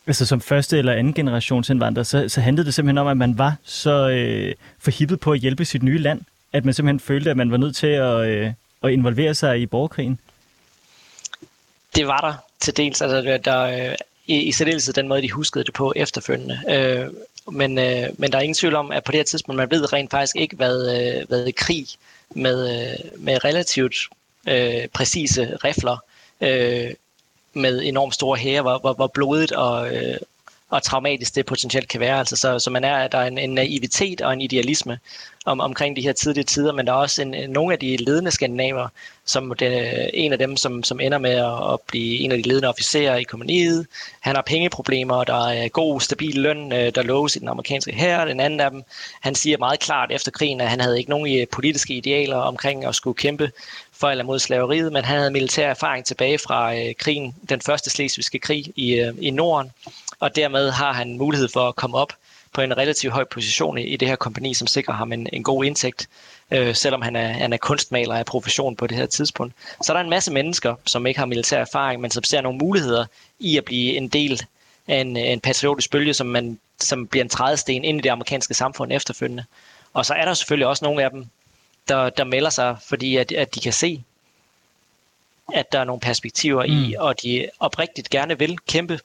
altså 0.08 0.26
som 0.26 0.42
første 0.42 0.78
eller 0.78 0.94
anden 0.94 1.14
generations 1.14 1.70
indvandrer, 1.70 2.04
så, 2.04 2.30
så 2.30 2.42
handlede 2.42 2.66
det 2.66 2.74
simpelthen 2.74 2.98
om, 2.98 3.08
at 3.08 3.18
man 3.18 3.38
var 3.38 3.56
så 3.64 4.10
øh, 4.10 4.56
forhippet 4.80 5.20
på 5.20 5.32
at 5.32 5.40
hjælpe 5.40 5.66
sit 5.66 5.84
nye 5.84 5.98
land, 5.98 6.22
at 6.54 6.66
man 6.66 6.74
simpelthen 6.74 7.00
følte, 7.00 7.30
at 7.30 7.38
man 7.38 7.52
var 7.52 7.58
nødt 7.58 7.76
til 7.76 7.88
at, 7.88 8.28
øh, 8.28 8.52
at 8.84 8.92
involvere 8.92 9.34
sig 9.34 9.62
i 9.62 9.66
borgerkrigen. 9.66 10.20
Det 11.96 12.08
var 12.08 12.18
der 12.18 12.34
til 12.60 12.78
dels. 12.78 13.02
Altså, 13.02 13.22
der, 13.22 13.38
der, 13.38 13.96
i, 14.28 14.42
i 14.42 14.52
særdeleshed 14.52 14.94
den 14.94 15.08
måde, 15.08 15.22
de 15.22 15.32
huskede 15.32 15.64
det 15.64 15.74
på 15.74 15.94
efterfølgende. 15.96 16.60
Øh, 16.70 17.08
men, 17.48 17.78
øh, 17.78 18.10
men 18.18 18.32
der 18.32 18.38
er 18.38 18.42
ingen 18.42 18.56
tvivl 18.56 18.76
om, 18.76 18.92
at 18.92 19.04
på 19.04 19.12
det 19.12 19.20
her 19.20 19.24
tidspunkt, 19.24 19.58
man 19.58 19.72
ved 19.72 19.94
rent 19.94 20.12
faktisk 20.12 20.36
ikke, 20.36 20.56
hvad, 20.56 20.98
øh, 20.98 21.28
hvad 21.28 21.52
krig 21.52 21.88
med, 22.36 22.90
øh, 22.92 23.22
med 23.22 23.46
relativt 23.46 23.96
øh, 24.48 24.88
præcise 24.88 25.58
rifler 25.64 25.98
øh, 26.42 26.94
med 27.54 27.82
enormt 27.84 28.14
store 28.14 28.38
hære, 28.38 28.62
hvor, 28.62 28.78
hvor, 28.80 28.94
hvor 28.94 29.08
blodigt 29.08 29.52
og, 29.52 29.96
øh, 29.96 30.18
og 30.72 30.84
traumatisk 30.84 31.36
det 31.36 31.46
potentielt 31.46 31.88
kan 31.88 32.00
være. 32.00 32.20
Altså, 32.20 32.36
så, 32.36 32.60
så 32.60 32.70
man 32.70 32.84
er, 32.84 33.08
der 33.08 33.18
er 33.18 33.28
en, 33.28 33.38
en 33.38 33.54
naivitet 33.54 34.22
og 34.22 34.34
en 34.34 34.42
idealisme 34.42 35.00
om, 35.46 35.60
omkring 35.60 35.96
de 35.96 36.02
her 36.02 36.14
tidlige 36.14 36.44
tider, 36.44 36.74
men 36.74 36.88
der 36.88 36.94
er 36.94 36.98
også 36.98 37.22
en, 37.22 37.50
nogle 37.50 37.74
af 37.74 37.80
de 37.80 37.98
ledende 37.98 38.32
skandinaver, 38.32 38.88
som 39.26 39.54
det, 39.60 40.10
en 40.14 40.34
af 40.34 40.40
dem, 40.40 40.58
som, 40.58 40.84
som 40.84 41.00
ender 41.00 41.18
med 41.18 41.30
at, 41.30 41.74
at 41.74 41.80
blive 41.88 42.20
en 42.20 42.32
af 42.32 42.38
de 42.38 42.50
ledende 42.50 42.68
officerer 42.68 43.16
i 43.16 43.24
kompaniet. 43.24 43.88
Han 44.20 44.36
har 44.36 44.42
pengeproblemer, 44.42 45.24
der 45.24 45.48
er 45.48 45.68
god, 45.68 46.02
stabil 46.02 46.36
løn, 46.36 46.74
øh, 46.74 46.96
der 46.96 47.04
loves 47.04 47.36
i 47.36 47.40
den 47.40 47.48
amerikanske 47.48 47.92
hær. 47.92 48.26
Den 48.26 48.40
anden 48.40 48.60
af 48.60 48.72
dem, 48.72 48.84
han 49.22 49.36
siger 49.36 49.58
meget 49.58 49.80
klart 49.80 50.12
efter 50.12 50.32
krigen, 50.32 50.62
at 50.62 50.70
han 50.70 50.80
havde 50.80 50.98
ikke 50.98 51.10
nogen 51.10 51.40
øh, 51.40 51.48
politiske 51.52 51.94
idealer 51.94 52.38
omkring 52.38 52.86
at 52.86 52.96
skulle 52.96 53.16
kæmpe 53.16 53.52
for 53.92 54.10
eller 54.10 54.24
mod 54.24 54.40
slaveriet, 54.40 54.94
men 54.94 55.06
han 55.06 55.18
havde 55.18 55.32
militær 55.32 55.70
erfaring 55.70 56.06
tilbage 56.06 56.38
fra 56.38 56.76
øh, 56.76 56.96
krigen, 57.00 57.36
den 57.50 57.62
første 57.62 57.90
slesvigske 57.90 58.40
krig 58.40 58.66
i, 58.76 58.94
øh, 58.94 59.14
i 59.22 59.30
Norden, 59.30 59.72
og 60.22 60.36
dermed 60.36 60.72
har 60.72 60.94
han 60.94 61.18
mulighed 61.18 61.50
for 61.54 61.68
at 61.68 61.76
komme 61.76 61.98
op 61.98 62.14
på 62.54 62.62
en 62.62 62.78
relativt 62.78 63.14
høj 63.14 63.24
position 63.24 63.78
i, 63.78 63.82
i 63.82 63.98
det 63.98 64.08
her 64.08 64.16
kompani, 64.16 64.54
som 64.54 64.68
sikrer 64.68 64.94
ham 64.94 65.14
en, 65.14 65.28
en 65.34 65.44
god 65.44 65.66
indtægt, 65.66 66.10
øh, 66.52 66.76
selvom 66.76 67.02
han 67.02 67.16
er, 67.16 67.28
han 67.28 67.54
er 67.54 67.58
kunstmaler 67.58 68.16
af 68.16 68.26
profession 68.26 68.76
på 68.76 68.88
det 68.88 68.98
her 68.98 69.06
tidspunkt. 69.06 69.54
Så 69.82 69.94
der 69.94 70.00
er 70.00 70.04
en 70.04 70.10
masse 70.10 70.32
mennesker, 70.32 70.76
som 70.86 71.06
ikke 71.06 71.20
har 71.20 71.26
militær 71.26 71.60
erfaring, 71.60 72.02
men 72.02 72.12
som 72.12 72.24
ser 72.24 72.42
nogle 72.42 72.58
muligheder 72.58 73.06
i 73.40 73.58
at 73.58 73.66
blive 73.66 73.98
en 73.98 74.08
del 74.08 74.42
af 74.88 74.98
en, 75.02 75.18
en 75.18 75.40
patriotisk 75.40 75.92
bølge, 75.92 76.14
som, 76.14 76.28
man, 76.28 76.60
som 76.80 77.08
bliver 77.08 77.24
en 77.24 77.30
trædesten 77.30 77.84
ind 77.84 77.98
i 77.98 78.02
det 78.02 78.10
amerikanske 78.10 78.54
samfund 78.54 78.92
efterfølgende. 78.92 79.44
Og 79.94 80.06
så 80.06 80.14
er 80.14 80.26
der 80.26 80.34
selvfølgelig 80.34 80.68
også 80.68 80.86
nogle 80.86 81.04
af 81.04 81.10
dem, 81.12 81.26
der, 81.88 82.10
der 82.10 82.24
melder 82.24 82.50
sig, 82.50 82.78
fordi 82.88 83.18
at, 83.18 83.32
at 83.32 83.56
de 83.56 83.60
kan 83.60 83.74
se, 83.74 84.04
at 85.54 85.72
der 85.72 85.80
er 85.80 85.84
nogle 85.84 86.00
perspektiver 86.00 86.66
mm. 86.66 86.72
i, 86.72 86.96
og 87.00 87.22
de 87.24 87.48
oprigtigt 87.60 88.10
gerne 88.10 88.40
vil 88.40 88.60
kæmpe 88.60 89.00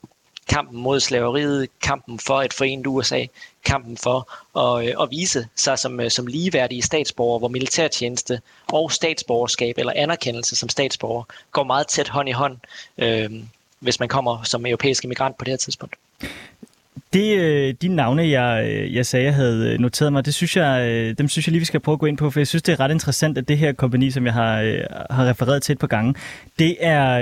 kampen 0.47 0.81
mod 0.81 0.99
slaveriet, 0.99 1.67
kampen 1.81 2.19
for 2.19 2.41
et 2.41 2.53
forenet 2.53 2.87
USA, 2.87 3.25
kampen 3.65 3.97
for 3.97 4.33
at, 4.59 4.87
øh, 4.87 4.93
at 5.01 5.11
vise 5.11 5.47
sig 5.55 5.79
som, 5.79 5.99
øh, 5.99 6.11
som 6.11 6.27
ligeværdige 6.27 6.81
statsborger, 6.81 7.39
hvor 7.39 7.47
militærtjeneste 7.47 8.41
og 8.67 8.91
statsborgerskab 8.91 9.77
eller 9.77 9.93
anerkendelse 9.95 10.55
som 10.55 10.69
statsborger 10.69 11.23
går 11.51 11.63
meget 11.63 11.87
tæt 11.87 12.09
hånd 12.09 12.29
i 12.29 12.31
hånd, 12.31 12.57
øh, 12.97 13.31
hvis 13.79 13.99
man 13.99 14.09
kommer 14.09 14.43
som 14.43 14.65
europæisk 14.65 15.03
immigrant 15.03 15.37
på 15.37 15.45
det 15.45 15.51
her 15.51 15.57
tidspunkt. 15.57 15.95
Det, 17.17 17.37
øh, 17.37 17.73
de 17.81 17.87
navne, 17.87 18.29
jeg, 18.29 18.67
øh, 18.67 18.95
jeg 18.95 19.05
sagde, 19.05 19.25
jeg 19.25 19.35
havde 19.35 19.73
øh, 19.73 19.79
noteret 19.79 20.13
mig, 20.13 20.25
det 20.25 20.33
synes 20.33 20.57
jeg, 20.57 21.15
dem 21.17 21.27
synes 21.27 21.47
jeg 21.47 21.51
lige, 21.51 21.59
vi 21.59 21.65
skal 21.65 21.79
prøve 21.79 21.93
at 21.93 21.99
gå 21.99 22.05
ind 22.05 22.17
på, 22.17 22.29
for 22.29 22.39
jeg 22.39 22.47
synes, 22.47 22.63
det 22.63 22.73
er 22.73 22.79
ret 22.79 22.91
interessant, 22.91 23.37
at 23.37 23.47
det 23.47 23.57
her 23.57 23.71
kompani, 23.71 24.11
som 24.11 24.25
jeg 24.25 24.33
har, 24.33 24.55
har 25.13 25.29
refereret 25.29 25.63
til 25.63 25.73
et 25.73 25.79
par 25.79 25.87
gange, 25.87 26.15
det 26.59 26.75
er 26.79 27.19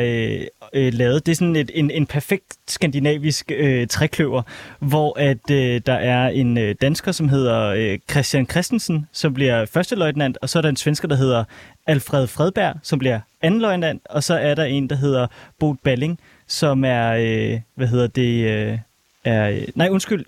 øh, 0.74 0.94
lavet, 0.94 1.26
det 1.26 1.32
er 1.32 1.36
sådan 1.36 1.56
et, 1.56 1.72
en, 1.74 1.92
en 1.92 2.06
perfekt 2.06 2.58
skandinavisk 2.68 3.52
øh, 3.56 3.88
trækløver, 3.88 4.42
hvor 4.80 5.20
at 5.20 5.52
øh, 5.52 5.82
der 5.86 5.94
er 5.94 6.30
en 6.30 6.58
øh, 6.58 6.76
dansker, 6.82 7.12
som 7.12 7.30
hedder 7.30 7.62
øh, 7.66 8.00
Christian 8.12 8.50
Christensen, 8.50 9.08
som 9.12 9.34
bliver 9.34 9.66
første 9.66 9.96
løjtnant, 9.96 10.38
og 10.42 10.50
så 10.50 10.60
er 10.60 10.62
der 10.62 10.70
en 10.70 10.76
svensker, 10.76 11.08
der 11.08 11.16
hedder 11.16 11.44
Alfred 11.88 12.28
Fredberg, 12.28 12.76
som 12.84 13.00
bliver 13.00 13.20
anden 13.42 13.62
løjtnant, 13.62 14.02
og 14.10 14.24
så 14.24 14.34
er 14.34 14.56
der 14.56 14.64
en, 14.64 14.90
der 14.90 14.96
hedder 14.96 15.28
Bot 15.60 15.78
Balling, 15.84 16.20
som 16.48 16.86
er, 16.86 17.12
øh, 17.12 17.60
hvad 17.76 17.88
hedder 17.88 18.08
det... 18.08 18.50
Øh, 18.50 18.78
er... 19.26 19.66
Nej, 19.76 19.90
undskyld. 19.90 20.26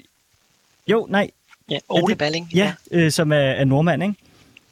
Jo, 0.88 1.08
nej. 1.10 1.30
Ja, 1.70 1.78
Ole 1.90 2.08
det, 2.12 2.18
Balling. 2.18 2.50
Ja, 2.56 2.74
ja. 2.92 2.98
Øh, 2.98 3.12
som 3.12 3.32
er, 3.32 3.38
er 3.38 3.66
nordmand, 3.66 4.04
ikke? 4.04 4.16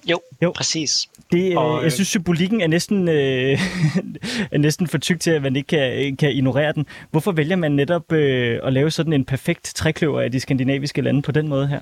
Jo, 0.06 0.22
jo. 0.42 0.52
præcis. 0.52 1.10
Det, 1.32 1.52
øh, 1.52 1.58
og, 1.58 1.84
jeg 1.84 1.92
synes, 1.92 2.08
symbolikken 2.08 2.62
er 2.62 2.68
næsten, 2.68 3.08
øh, 3.08 3.60
er 4.52 4.58
næsten 4.58 4.88
for 4.88 4.98
tyk 4.98 5.20
til, 5.20 5.32
at 5.32 5.42
man 5.42 5.56
ikke 5.56 5.68
kan, 5.68 6.18
kan 6.18 6.32
ignorere 6.32 6.74
den. 6.74 6.86
Hvorfor 7.12 7.32
vælger 7.32 7.56
man 7.56 7.72
netop 7.72 8.12
øh, 8.12 8.60
at 8.64 8.74
lave 8.74 8.92
sådan 8.92 9.14
en 9.14 9.26
perfekt 9.26 9.72
trækløver 9.76 10.22
af 10.22 10.32
de 10.32 10.40
skandinaviske 10.40 11.02
lande 11.02 11.22
på 11.22 11.32
den 11.32 11.48
måde 11.48 11.68
her? 11.68 11.80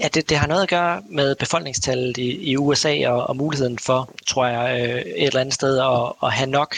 Ja, 0.00 0.08
det, 0.14 0.28
det 0.28 0.36
har 0.36 0.46
noget 0.46 0.62
at 0.62 0.68
gøre 0.68 1.02
med 1.10 1.34
befolkningstallet 1.34 2.18
i, 2.18 2.50
i 2.50 2.56
USA 2.56 3.08
og, 3.08 3.26
og 3.26 3.36
muligheden 3.36 3.78
for, 3.78 4.10
tror 4.26 4.46
jeg, 4.46 4.80
øh, 4.80 5.00
et 5.00 5.26
eller 5.26 5.40
andet 5.40 5.54
sted 5.54 5.78
at, 5.78 6.12
at 6.22 6.32
have 6.32 6.50
nok 6.50 6.76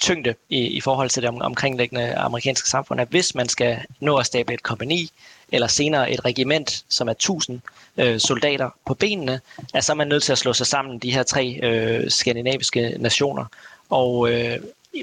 tyngde 0.00 0.34
i, 0.48 0.58
i 0.58 0.80
forhold 0.80 1.10
til 1.10 1.22
det 1.22 1.28
om, 1.28 1.42
omkringliggende 1.42 2.14
amerikanske 2.14 2.68
samfund, 2.68 3.00
at 3.00 3.08
hvis 3.08 3.34
man 3.34 3.48
skal 3.48 3.78
nå 4.00 4.16
at 4.16 4.26
stable 4.26 4.54
et 4.54 4.62
kompani, 4.62 5.10
eller 5.52 5.66
senere 5.66 6.10
et 6.10 6.24
regiment, 6.24 6.84
som 6.88 7.08
er 7.08 7.12
1000 7.12 7.60
øh, 7.96 8.20
soldater 8.20 8.70
på 8.86 8.94
benene, 8.94 9.40
at 9.74 9.84
så 9.84 9.92
er 9.92 9.96
man 9.96 10.08
nødt 10.08 10.22
til 10.22 10.32
at 10.32 10.38
slå 10.38 10.52
sig 10.52 10.66
sammen, 10.66 10.98
de 10.98 11.12
her 11.12 11.22
tre 11.22 11.60
øh, 11.62 12.10
skandinaviske 12.10 12.96
nationer. 12.98 13.44
Og 13.90 14.30
øh, 14.30 14.58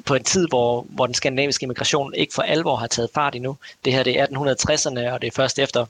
på 0.05 0.15
en 0.15 0.23
tid, 0.23 0.47
hvor, 0.47 0.85
hvor 0.89 1.05
den 1.05 1.15
skandinaviske 1.15 1.63
immigration 1.63 2.13
ikke 2.13 2.33
for 2.33 2.41
alvor 2.41 2.75
har 2.75 2.87
taget 2.87 3.09
fart 3.13 3.35
endnu. 3.35 3.57
Det 3.85 3.93
her 3.93 4.03
det 4.03 4.19
er 4.19 4.25
1860'erne, 4.25 5.13
og 5.13 5.21
det 5.21 5.27
er 5.27 5.31
først 5.35 5.59
efter 5.59 5.85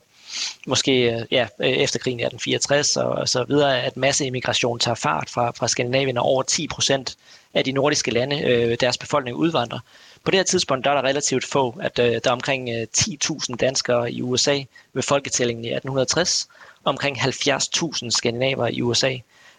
måske 0.66 1.12
øh, 1.12 1.22
ja, 1.30 1.46
øh, 1.58 1.68
efter 1.68 1.98
krigen 1.98 2.20
i 2.20 2.22
1864 2.22 2.96
og, 2.96 3.10
og 3.10 3.28
så 3.28 3.44
videre, 3.44 3.82
at 3.82 3.96
masseimmigration 3.96 4.78
tager 4.78 4.94
fart 4.94 5.30
fra, 5.30 5.50
fra 5.50 5.68
Skandinavien, 5.68 6.18
og 6.18 6.24
over 6.24 6.42
10 6.42 6.68
procent 6.68 7.16
af 7.54 7.64
de 7.64 7.72
nordiske 7.72 8.10
lande, 8.10 8.42
øh, 8.42 8.76
deres 8.80 8.98
befolkning 8.98 9.36
udvandrer. 9.36 9.78
På 10.24 10.30
det 10.30 10.38
her 10.38 10.44
tidspunkt 10.44 10.84
der 10.84 10.90
er 10.90 10.94
der 10.94 11.08
relativt 11.08 11.44
få, 11.44 11.78
at 11.80 11.98
øh, 11.98 12.06
der 12.06 12.20
er 12.24 12.30
omkring 12.30 12.70
øh, 12.70 12.86
10.000 12.98 13.56
danskere 13.56 14.12
i 14.12 14.22
USA 14.22 14.60
ved 14.92 15.02
folketællingen 15.02 15.64
i 15.64 15.68
1860, 15.68 16.48
og 16.84 16.90
omkring 16.90 17.18
70.000 17.18 18.10
skandinaver 18.10 18.66
i 18.66 18.82
USA. 18.82 19.16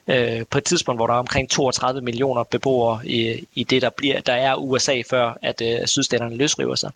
Øh, 0.07 0.45
på 0.49 0.57
et 0.57 0.63
tidspunkt, 0.63 0.99
hvor 0.99 1.07
der 1.07 1.13
er 1.13 1.17
omkring 1.19 1.49
32 1.49 2.01
millioner 2.01 2.43
beboere 2.43 3.07
i, 3.07 3.47
i 3.53 3.63
det, 3.63 3.81
der, 3.81 3.89
bliver, 3.89 4.21
der 4.21 4.33
er 4.33 4.55
USA, 4.55 5.01
før 5.09 5.37
at 5.41 5.61
øh, 5.61 5.87
sydstaterne 5.87 6.35
løsriver 6.35 6.75
sig. 6.75 6.91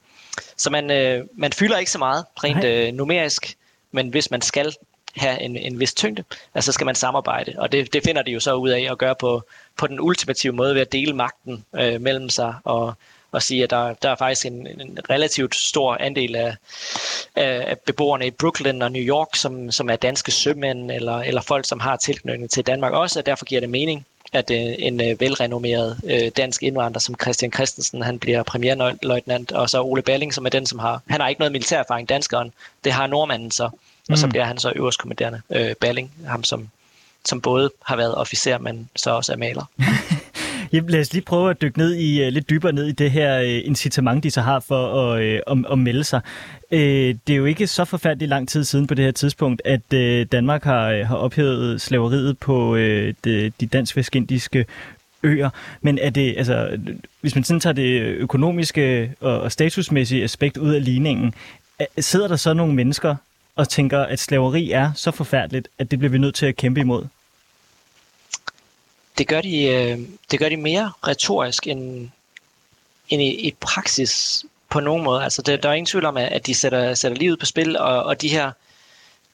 Så 0.57 0.69
man, 0.69 0.91
øh, 0.91 1.25
man 1.35 1.53
fylder 1.53 1.77
ikke 1.77 1.91
så 1.91 1.97
meget 1.97 2.25
rent 2.43 2.63
øh, 2.63 2.93
numerisk, 2.93 3.57
men 3.91 4.09
hvis 4.09 4.31
man 4.31 4.41
skal 4.41 4.75
have 5.19 5.41
en, 5.41 5.57
en 5.57 5.79
vis 5.79 5.93
tyngde, 5.93 6.23
altså 6.55 6.71
skal 6.71 6.85
man 6.85 6.95
samarbejde. 6.95 7.53
Og 7.57 7.71
det, 7.71 7.93
det 7.93 8.03
finder 8.03 8.21
de 8.21 8.31
jo 8.31 8.39
så 8.39 8.53
ud 8.53 8.69
af 8.69 8.87
at 8.91 8.97
gøre 8.97 9.15
på, 9.15 9.43
på 9.77 9.87
den 9.87 9.99
ultimative 9.99 10.53
måde 10.53 10.73
ved 10.73 10.81
at 10.81 10.91
dele 10.91 11.13
magten 11.13 11.65
øh, 11.75 12.01
mellem 12.01 12.29
sig 12.29 12.55
og, 12.63 12.93
og 13.31 13.43
sige, 13.43 13.63
at 13.63 13.69
der, 13.69 13.93
der 13.93 14.09
er 14.09 14.15
faktisk 14.15 14.45
en, 14.45 14.67
en 14.67 14.99
relativt 15.09 15.55
stor 15.55 15.97
andel 15.99 16.35
af, 16.35 16.55
af 17.35 17.79
beboerne 17.79 18.27
i 18.27 18.31
Brooklyn 18.31 18.81
og 18.81 18.91
New 18.91 19.03
York, 19.03 19.35
som, 19.35 19.71
som 19.71 19.89
er 19.89 19.95
danske 19.95 20.31
sømænd 20.31 20.91
eller, 20.91 21.17
eller 21.19 21.41
folk, 21.41 21.67
som 21.67 21.79
har 21.79 21.95
tilknytning 21.95 22.49
til 22.49 22.67
Danmark 22.67 22.93
også, 22.93 23.19
og 23.19 23.25
derfor 23.25 23.45
giver 23.45 23.61
det 23.61 23.69
mening, 23.69 24.05
at 24.33 24.51
øh, 24.51 24.75
en 24.79 25.01
øh, 25.01 25.21
velrenommeret 25.21 25.99
øh, 26.03 26.31
dansk 26.37 26.63
indvandrer 26.63 26.99
som 26.99 27.15
Christian 27.21 27.53
Christensen, 27.53 28.01
han 28.01 28.19
bliver 28.19 28.43
premierløjtnant, 28.43 29.51
og 29.51 29.69
så 29.69 29.81
Ole 29.81 30.01
Balling, 30.01 30.33
som 30.33 30.45
er 30.45 30.49
den, 30.49 30.65
som 30.65 30.79
har, 30.79 31.01
han 31.09 31.21
har 31.21 31.27
ikke 31.27 31.39
noget 31.39 31.51
militærerfaring, 31.51 32.09
danskeren, 32.09 32.53
det 32.83 32.91
har 32.91 33.07
nordmanden 33.07 33.51
så, 33.51 33.69
og 34.09 34.13
mm. 34.13 34.17
så 34.17 34.27
bliver 34.27 34.45
han 34.45 34.57
så 34.57 34.73
øverst 34.75 34.99
kommanderende 34.99 35.41
øh, 35.49 35.75
Balling, 35.81 36.11
ham 36.27 36.43
som, 36.43 36.69
som 37.25 37.41
både 37.41 37.71
har 37.85 37.95
været 37.95 38.15
officer, 38.15 38.57
men 38.57 38.89
så 38.95 39.11
også 39.11 39.33
er 39.33 39.37
maler. 39.37 39.69
Jamen, 40.73 40.89
lad 40.89 40.99
os 40.99 41.13
lige 41.13 41.23
prøve 41.23 41.49
at 41.49 41.61
dykke 41.61 41.77
ned 41.77 41.95
i, 41.95 42.27
uh, 42.27 42.33
lidt 42.33 42.49
dybere 42.49 42.71
ned 42.71 42.85
i 42.85 42.91
det 42.91 43.11
her 43.11 43.39
uh, 43.39 43.67
incitament, 43.67 44.23
de 44.23 44.31
så 44.31 44.41
har 44.41 44.59
for 44.59 45.11
at, 45.13 45.41
at, 45.47 45.71
at 45.71 45.79
melde 45.79 46.03
sig. 46.03 46.21
Det 46.71 47.29
er 47.29 47.35
jo 47.35 47.45
ikke 47.45 47.67
så 47.67 47.85
forfærdeligt 47.85 48.29
lang 48.29 48.49
tid 48.49 48.63
siden 48.63 48.87
på 48.87 48.93
det 48.93 49.05
her 49.05 49.11
tidspunkt, 49.11 49.61
at 49.65 49.91
Danmark 50.31 50.63
har, 50.63 51.03
har 51.03 51.15
ophævet 51.15 51.81
slaveriet 51.81 52.37
på 52.37 52.77
de, 52.77 53.51
de 53.59 53.65
dansk-vestindiske 53.73 54.65
øer. 55.23 55.49
Men 55.81 55.99
er 56.01 56.09
det, 56.09 56.35
altså, 56.37 56.79
hvis 57.21 57.35
man 57.35 57.43
sådan 57.43 57.59
tager 57.59 57.73
det 57.73 58.01
økonomiske 58.01 59.13
og, 59.19 59.41
og 59.41 59.51
statusmæssige 59.51 60.23
aspekt 60.23 60.57
ud 60.57 60.73
af 60.73 60.85
ligningen, 60.85 61.33
sidder 61.99 62.27
der 62.27 62.35
så 62.35 62.53
nogle 62.53 62.73
mennesker 62.73 63.15
og 63.57 63.69
tænker, 63.69 63.99
at 63.99 64.19
slaveri 64.19 64.71
er 64.71 64.91
så 64.95 65.11
forfærdeligt, 65.11 65.67
at 65.77 65.91
det 65.91 65.99
bliver 65.99 66.11
vi 66.11 66.17
nødt 66.17 66.35
til 66.35 66.45
at 66.45 66.55
kæmpe 66.55 66.79
imod? 66.79 67.07
det 69.17 69.27
gør 69.27 69.41
de, 69.41 69.63
øh, 69.65 69.99
det 70.31 70.39
gør 70.39 70.49
de 70.49 70.57
mere 70.57 70.91
retorisk 71.07 71.67
end, 71.67 72.09
end 73.09 73.21
i, 73.21 73.47
i 73.47 73.55
praksis 73.59 74.45
på 74.69 74.79
nogen 74.79 75.03
måde. 75.03 75.23
Altså, 75.23 75.41
det, 75.41 75.63
der 75.63 75.69
er 75.69 75.73
ingen 75.73 75.85
tvivl 75.85 76.05
om, 76.05 76.17
at 76.17 76.47
de 76.47 76.55
sætter, 76.55 76.93
sætter 76.93 77.17
livet 77.17 77.39
på 77.39 77.45
spil, 77.45 77.77
og, 77.77 78.03
og 78.03 78.21
de 78.21 78.29
her, 78.29 78.51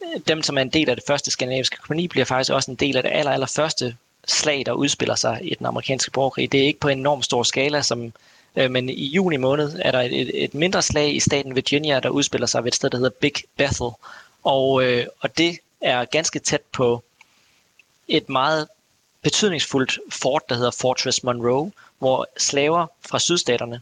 øh, 0.04 0.22
dem 0.28 0.44
som 0.44 0.58
er 0.58 0.62
en 0.62 0.70
del 0.70 0.90
af 0.90 0.96
det 0.96 1.06
første 1.08 1.32
skandinaviske 1.32 1.78
koloni, 1.78 2.08
bliver 2.08 2.26
faktisk 2.26 2.52
også 2.52 2.72
en 2.72 2.78
del 2.78 2.98
af 2.98 3.04
det 3.04 3.12
aller, 3.14 3.32
aller 3.32 3.48
første 3.48 3.96
slag, 4.28 4.64
der 4.66 4.72
udspiller 4.72 5.16
sig 5.16 5.40
i 5.42 5.56
den 5.56 5.66
amerikanske 5.66 6.12
borgerkrig. 6.12 6.52
Det 6.52 6.60
er 6.60 6.66
ikke 6.66 6.80
på 6.80 6.88
en 6.88 7.00
enorm 7.00 7.24
stor 7.24 7.44
skala, 7.44 7.82
som, 7.82 8.14
Øh, 8.56 8.72
men 8.72 8.90
i 8.90 9.06
juni 9.06 9.38
måned 9.38 9.80
er 9.82 9.92
der 9.92 10.02
et, 10.02 10.44
et 10.44 10.54
mindre 10.54 10.82
slag 10.82 11.16
i 11.16 11.20
staten 11.20 11.56
Virginia, 11.56 12.00
der 12.00 12.10
udspiller 12.10 12.48
sig 12.48 12.64
ved 12.64 12.72
et 12.72 12.76
sted, 12.76 12.90
der 12.90 12.98
hedder 12.98 13.12
Big 13.22 13.34
Bethel. 13.58 13.90
Og, 14.44 14.84
øh, 14.84 15.06
og 15.20 15.38
det 15.38 15.60
er 15.82 16.06
ganske 16.06 16.40
tæt 16.40 16.62
på 16.72 17.04
et 18.08 18.30
meget 18.30 18.68
betydningsfuldt 19.22 20.00
fort, 20.10 20.50
der 20.50 20.56
hedder 20.56 20.72
Fortress 20.72 21.24
Monroe, 21.24 21.72
hvor 22.00 22.28
slaver 22.38 22.88
fra 23.10 23.20
sydstaterne 23.20 23.82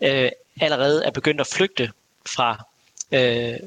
øh, 0.00 0.30
allerede 0.60 1.04
er 1.04 1.10
begyndt 1.10 1.40
at 1.40 1.46
flygte 1.46 1.90
fra, 2.26 2.64
øh, 3.12 3.58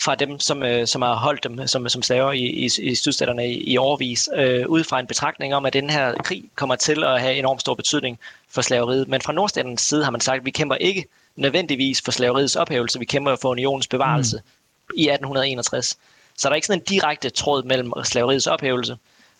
fra 0.00 0.14
dem, 0.14 0.40
som, 0.40 0.62
øh, 0.62 0.86
som 0.86 1.02
har 1.02 1.14
holdt 1.14 1.44
dem 1.44 1.66
som, 1.66 1.88
som 1.88 2.02
slaver 2.02 2.32
i, 2.32 2.38
i, 2.38 2.68
i 2.82 2.94
sydstaterne 2.94 3.48
i, 3.48 3.72
i 3.72 3.78
overvis, 3.78 4.28
øh, 4.34 4.68
ud 4.68 4.84
fra 4.84 5.00
en 5.00 5.06
betragtning 5.06 5.54
om, 5.54 5.66
at 5.66 5.72
den 5.72 5.90
her 5.90 6.14
krig 6.24 6.44
kommer 6.54 6.76
til 6.76 7.04
at 7.04 7.20
have 7.20 7.34
enormt 7.34 7.60
stor 7.60 7.74
betydning 7.74 8.18
for 8.50 8.62
slaveriet. 8.62 9.08
Men 9.08 9.20
fra 9.20 9.32
nordstaternes 9.32 9.80
side 9.80 10.04
har 10.04 10.10
man 10.10 10.20
sagt, 10.20 10.38
at 10.38 10.44
vi 10.44 10.50
kæmper 10.50 10.74
ikke 10.74 11.04
nødvendigvis 11.36 12.02
for 12.02 12.12
slaveriets 12.12 12.56
ophævelse, 12.56 12.98
vi 12.98 13.04
kæmper 13.04 13.36
for 13.36 13.48
unionens 13.48 13.86
bevarelse 13.86 14.36
mm. 14.36 14.94
i 14.96 15.02
1861. 15.02 15.98
Så 16.36 16.48
der 16.48 16.52
er 16.52 16.54
ikke 16.54 16.66
sådan 16.66 16.80
en 16.80 16.84
direkte 16.84 17.30
tråd 17.30 17.62
mellem 17.62 17.92
slaveriets 18.04 18.46
ophævelse 18.46 18.96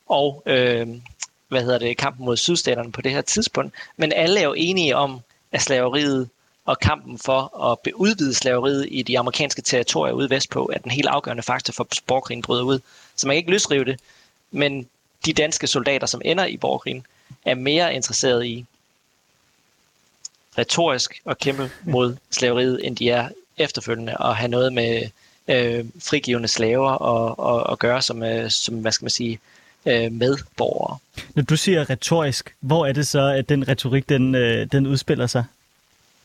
og 0.09 0.43
øh, 0.47 0.87
hvad 1.49 1.63
hedder 1.63 1.79
det, 1.79 1.97
kampen 1.97 2.25
mod 2.25 2.37
sydstaterne 2.37 2.93
på 2.93 3.03
det 3.03 3.13
her 3.13 3.21
tidspunkt. 3.21 3.75
Men 3.97 4.13
alle 4.13 4.41
er 4.41 4.45
jo 4.45 4.55
enige 4.57 4.97
om, 4.97 5.21
at 5.53 5.63
slaveriet 5.63 6.29
og 6.69 6.81
kampen 6.81 7.19
for 7.19 7.71
at 7.73 7.93
udvide 7.95 8.35
slaveriet 8.35 8.89
i 8.91 9.03
de 9.03 9.19
amerikanske 9.19 9.63
territorier 9.63 10.13
ude 10.13 10.31
vestpå 10.31 10.71
er 10.75 10.79
den 10.79 10.91
helt 10.91 11.09
afgørende 11.09 11.43
faktor 11.43 11.73
for, 11.73 11.85
at 11.91 12.01
borgerkrigen 12.07 12.43
bryder 12.43 12.63
ud. 12.63 12.81
Så 13.17 13.27
man 13.27 13.35
kan 13.35 13.39
ikke 13.39 13.51
løsrive 13.51 13.85
det, 13.85 14.01
men 14.51 14.89
de 15.27 15.33
danske 15.33 15.67
soldater, 15.67 16.07
som 16.07 16.23
ender 16.25 16.47
i 16.47 16.57
borgerkrigen, 16.57 17.07
er 17.45 17.55
mere 17.55 17.95
interesseret 17.95 18.47
i 18.47 18.65
retorisk 20.59 21.21
at 21.27 21.39
kæmpe 21.39 21.71
mod 21.85 22.17
slaveriet, 22.31 22.87
end 22.87 22.97
de 22.97 23.11
er 23.11 23.29
efterfølgende 23.57 24.17
at 24.21 24.37
have 24.37 24.49
noget 24.49 24.73
med 24.73 25.09
øh, 25.49 25.85
frigivende 26.03 26.49
slaver 26.49 26.91
og, 26.91 27.39
og, 27.39 27.63
og 27.63 27.79
gøre 27.79 28.03
som, 28.03 28.23
øh, 28.23 28.51
som, 28.51 28.75
hvad 28.75 28.93
skal 28.93 29.05
man 29.05 29.11
sige, 29.11 29.39
øh, 29.87 30.13
medborgere. 30.13 30.99
Når 31.35 31.43
du 31.43 31.57
siger 31.57 31.91
retorisk, 31.91 32.55
hvor 32.61 32.87
er 32.87 32.93
det 32.93 33.07
så, 33.07 33.21
at 33.21 33.49
den 33.49 33.69
retorik 33.69 34.09
den, 34.09 34.35
øh, 34.35 34.67
den 34.73 34.87
udspiller 34.87 35.27
sig? 35.27 35.45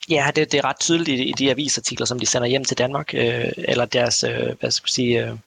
Ja, 0.10 0.32
det, 0.36 0.52
det 0.52 0.58
er 0.58 0.66
ret 0.66 0.80
tydeligt 0.80 1.22
i, 1.22 1.34
de 1.38 1.52
avisartikler, 1.52 2.06
som 2.06 2.20
de 2.20 2.26
sender 2.26 2.48
hjem 2.48 2.66
til 2.66 2.78
Danmark, 2.78 3.14
øh, 3.14 3.52
eller 3.58 3.86
deres, 3.86 4.24
øh, 4.24 4.60
hvad 4.60 4.72
skal 4.72 4.86
jeg 4.88 4.94
sige, 4.94 5.26
øh, 5.26 5.38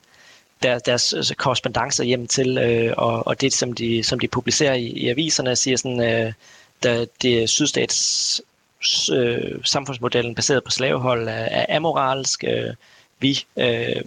deres, 0.62 0.82
deres 0.82 1.14
øh, 1.30 1.36
korrespondencer 1.36 2.04
hjem 2.04 2.26
til, 2.26 2.58
øh, 2.58 2.94
og, 2.96 3.26
og 3.26 3.40
det, 3.40 3.52
som 3.52 3.72
de, 3.72 4.02
som 4.02 4.18
de 4.18 4.28
publicerer 4.28 4.74
i, 4.74 4.86
i 4.86 5.08
aviserne, 5.08 5.56
siger 5.56 5.76
sådan, 5.76 6.00
øh, 6.00 6.32
der, 6.82 7.06
det 7.22 7.42
er 7.42 7.46
sydstats 7.46 8.40
øh, 9.12 9.64
samfundsmodellen 9.64 10.34
baseret 10.34 10.64
på 10.64 10.70
slavehold 10.70 11.28
er, 11.28 11.32
er 11.32 11.76
amoralsk. 11.76 12.44
Øh, 12.44 12.74
vi 13.20 13.44
øh, 13.56 14.02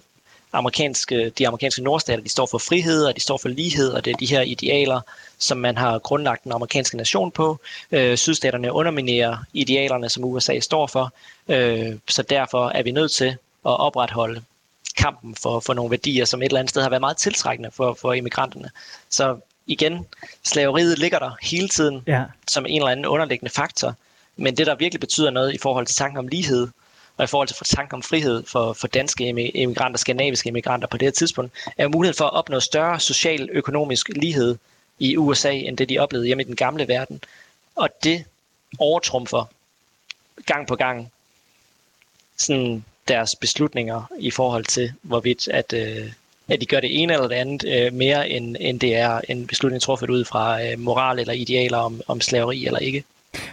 amerikanske, 0.53 1.29
de 1.29 1.47
amerikanske 1.47 1.83
nordstater, 1.83 2.23
de 2.23 2.29
står 2.29 2.45
for 2.45 2.57
frihed, 2.57 3.05
og 3.05 3.15
de 3.15 3.21
står 3.21 3.37
for 3.37 3.49
lighed, 3.49 3.89
og 3.89 4.05
det 4.05 4.11
er 4.11 4.17
de 4.17 4.25
her 4.25 4.41
idealer, 4.41 5.01
som 5.37 5.57
man 5.57 5.77
har 5.77 5.99
grundlagt 5.99 6.43
den 6.43 6.51
amerikanske 6.51 6.97
nation 6.97 7.31
på. 7.31 7.59
Øh, 7.91 8.17
sydstaterne 8.17 8.73
underminerer 8.73 9.37
idealerne, 9.53 10.09
som 10.09 10.23
USA 10.23 10.59
står 10.59 10.87
for, 10.87 11.13
øh, 11.47 11.95
så 12.07 12.21
derfor 12.21 12.69
er 12.69 12.83
vi 12.83 12.91
nødt 12.91 13.11
til 13.11 13.27
at 13.65 13.79
opretholde 13.79 14.41
kampen 14.97 15.35
for, 15.35 15.59
for 15.59 15.73
nogle 15.73 15.91
værdier, 15.91 16.25
som 16.25 16.41
et 16.41 16.45
eller 16.45 16.59
andet 16.59 16.69
sted 16.69 16.81
har 16.81 16.89
været 16.89 17.01
meget 17.01 17.17
tiltrækkende 17.17 17.71
for, 17.71 17.97
for 18.01 18.13
immigranterne. 18.13 18.69
Så 19.09 19.37
igen, 19.67 20.05
slaveriet 20.43 20.99
ligger 20.99 21.19
der 21.19 21.31
hele 21.41 21.67
tiden 21.67 22.03
ja. 22.07 22.23
som 22.47 22.65
en 22.65 22.81
eller 22.81 22.91
anden 22.91 23.05
underliggende 23.05 23.51
faktor, 23.51 23.95
men 24.35 24.57
det, 24.57 24.67
der 24.67 24.75
virkelig 24.75 24.99
betyder 24.99 25.29
noget 25.29 25.53
i 25.53 25.57
forhold 25.57 25.85
til 25.85 25.95
tanken 25.95 26.17
om 26.17 26.27
lighed, 26.27 26.67
og 27.19 27.23
i 27.23 27.27
forhold 27.27 27.47
til 27.47 27.57
tanken 27.65 27.95
om 27.95 28.03
frihed 28.03 28.43
for, 28.43 28.73
for 28.73 28.87
danske 28.87 29.27
immigranter, 29.53 29.97
skandinaviske 29.97 30.47
immigranter 30.47 30.87
på 30.87 30.97
det 30.97 31.05
her 31.05 31.11
tidspunkt, 31.11 31.53
er 31.77 31.87
muligheden 31.87 32.17
for 32.17 32.25
at 32.25 32.33
opnå 32.33 32.59
større 32.59 32.99
social 32.99 33.49
økonomisk 33.51 34.09
lighed 34.15 34.57
i 34.99 35.17
USA, 35.17 35.51
end 35.51 35.77
det 35.77 35.89
de 35.89 35.99
oplevede 35.99 36.27
hjemme 36.27 36.43
i 36.43 36.45
den 36.45 36.55
gamle 36.55 36.87
verden. 36.87 37.21
Og 37.75 37.89
det 38.03 38.25
overtrumfer 38.79 39.45
gang 40.45 40.67
på 40.67 40.75
gang 40.75 41.11
sådan 42.37 42.85
deres 43.07 43.35
beslutninger 43.35 44.11
i 44.19 44.31
forhold 44.31 44.65
til, 44.65 44.93
hvorvidt 45.01 45.47
at, 45.47 45.73
øh, 45.73 46.11
at 46.47 46.61
de 46.61 46.65
gør 46.65 46.79
det 46.79 47.01
ene 47.01 47.13
eller 47.13 47.27
det 47.27 47.35
andet 47.35 47.65
øh, 47.67 47.93
mere, 47.93 48.29
end, 48.29 48.55
end 48.59 48.79
det 48.79 48.95
er 48.95 49.21
en 49.29 49.47
beslutning 49.47 49.81
truffet 49.81 50.09
ud 50.09 50.25
fra 50.25 50.63
øh, 50.63 50.79
moral 50.79 51.19
eller 51.19 51.33
idealer 51.33 51.77
om, 51.77 52.01
om 52.07 52.21
slaveri 52.21 52.65
eller 52.65 52.79
ikke. 52.79 53.03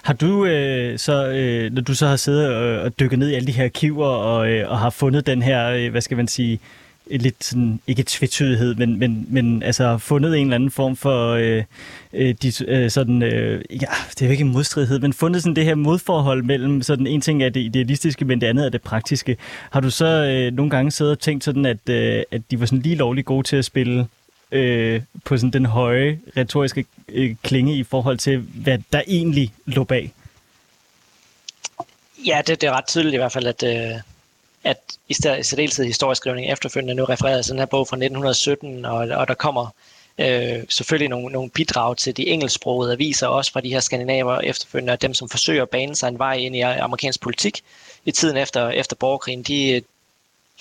Har 0.02 0.14
du 0.14 0.44
øh, 0.44 0.98
så, 0.98 1.28
øh, 1.28 1.72
når 1.72 1.82
du 1.82 1.94
så 1.94 2.06
har 2.06 2.16
siddet 2.16 2.54
og, 2.54 2.80
og 2.80 3.00
dykket 3.00 3.18
ned 3.18 3.30
i 3.30 3.34
alle 3.34 3.46
de 3.46 3.52
her 3.52 3.64
arkiver 3.64 4.06
og, 4.06 4.50
øh, 4.50 4.70
og 4.70 4.78
har 4.78 4.90
fundet 4.90 5.26
den 5.26 5.42
her, 5.42 5.70
øh, 5.70 5.90
hvad 5.90 6.00
skal 6.00 6.16
man 6.16 6.28
sige, 6.28 6.60
lidt 7.10 7.44
sådan, 7.44 7.80
ikke 7.86 8.04
tvetydighed, 8.06 8.74
men, 8.74 8.98
men, 8.98 9.26
men 9.28 9.62
altså 9.62 9.98
fundet 9.98 10.36
en 10.36 10.46
eller 10.46 10.54
anden 10.54 10.70
form 10.70 10.96
for 10.96 11.30
øh, 11.30 11.64
øh, 12.12 12.34
de, 12.42 12.52
øh, 12.68 12.90
sådan, 12.90 13.22
øh, 13.22 13.62
ja, 13.70 13.86
det 14.10 14.22
er 14.22 14.26
jo 14.26 14.30
ikke 14.30 14.44
en 14.44 14.52
modstridighed, 14.52 14.98
men 14.98 15.12
fundet 15.12 15.42
sådan 15.42 15.56
det 15.56 15.64
her 15.64 15.74
modforhold 15.74 16.42
mellem 16.42 16.82
sådan 16.82 17.06
en 17.06 17.20
ting 17.20 17.42
er 17.42 17.48
det 17.48 17.60
idealistiske, 17.60 18.24
men 18.24 18.40
det 18.40 18.46
andet 18.46 18.66
er 18.66 18.70
det 18.70 18.82
praktiske. 18.82 19.36
Har 19.70 19.80
du 19.80 19.90
så 19.90 20.06
øh, 20.06 20.52
nogle 20.52 20.70
gange 20.70 20.90
siddet 20.90 21.12
og 21.12 21.18
tænkt 21.18 21.44
sådan, 21.44 21.66
at, 21.66 21.88
øh, 21.88 22.22
at 22.30 22.42
de 22.50 22.60
var 22.60 22.66
sådan 22.66 22.82
lige 22.82 22.96
lovligt 22.96 23.26
gode 23.26 23.46
til 23.46 23.56
at 23.56 23.64
spille 23.64 24.06
øh, 24.52 25.02
på 25.24 25.36
sådan 25.36 25.50
den 25.50 25.66
høje 25.66 26.20
retoriske 26.36 26.84
øh, 27.08 27.36
klinge 27.42 27.76
i 27.76 27.82
forhold 27.82 28.18
til, 28.18 28.38
hvad 28.38 28.78
der 28.92 29.02
egentlig 29.06 29.52
lå 29.66 29.84
bag? 29.84 30.12
Ja, 32.26 32.42
det, 32.46 32.60
det 32.60 32.66
er 32.66 32.72
ret 32.72 32.86
tydeligt 32.86 33.14
i 33.14 33.16
hvert 33.16 33.32
fald, 33.32 33.46
at, 33.46 33.62
øh, 33.62 34.00
at 34.64 34.78
i 35.08 35.14
særdeleshed 35.14 35.84
historieskrivning 35.84 36.52
efterfølgende 36.52 36.94
nu 36.94 37.04
refererer 37.04 37.42
til 37.42 37.50
den 37.50 37.58
her 37.58 37.66
bog 37.66 37.88
fra 37.88 37.96
1917, 37.96 38.84
og, 38.84 38.96
og 38.96 39.28
der 39.28 39.34
kommer 39.34 39.70
øh, 40.18 40.64
selvfølgelig 40.68 41.08
nogle, 41.08 41.32
nogle 41.32 41.50
bidrag 41.50 41.96
til 41.96 42.16
de 42.16 42.26
engelsksprogede 42.26 42.92
aviser, 42.92 43.26
også 43.26 43.52
fra 43.52 43.60
de 43.60 43.68
her 43.68 43.80
skandinaver 43.80 44.40
efterfølgende, 44.40 44.92
og 44.92 45.02
dem, 45.02 45.14
som 45.14 45.28
forsøger 45.28 45.62
at 45.62 45.70
bane 45.70 45.96
sig 45.96 46.08
en 46.08 46.18
vej 46.18 46.34
ind 46.34 46.56
i 46.56 46.60
amerikansk 46.60 47.20
politik 47.20 47.62
i 48.04 48.10
tiden 48.10 48.36
efter, 48.36 48.68
efter 48.68 48.96
borgerkrigen, 48.96 49.42
de, 49.42 49.82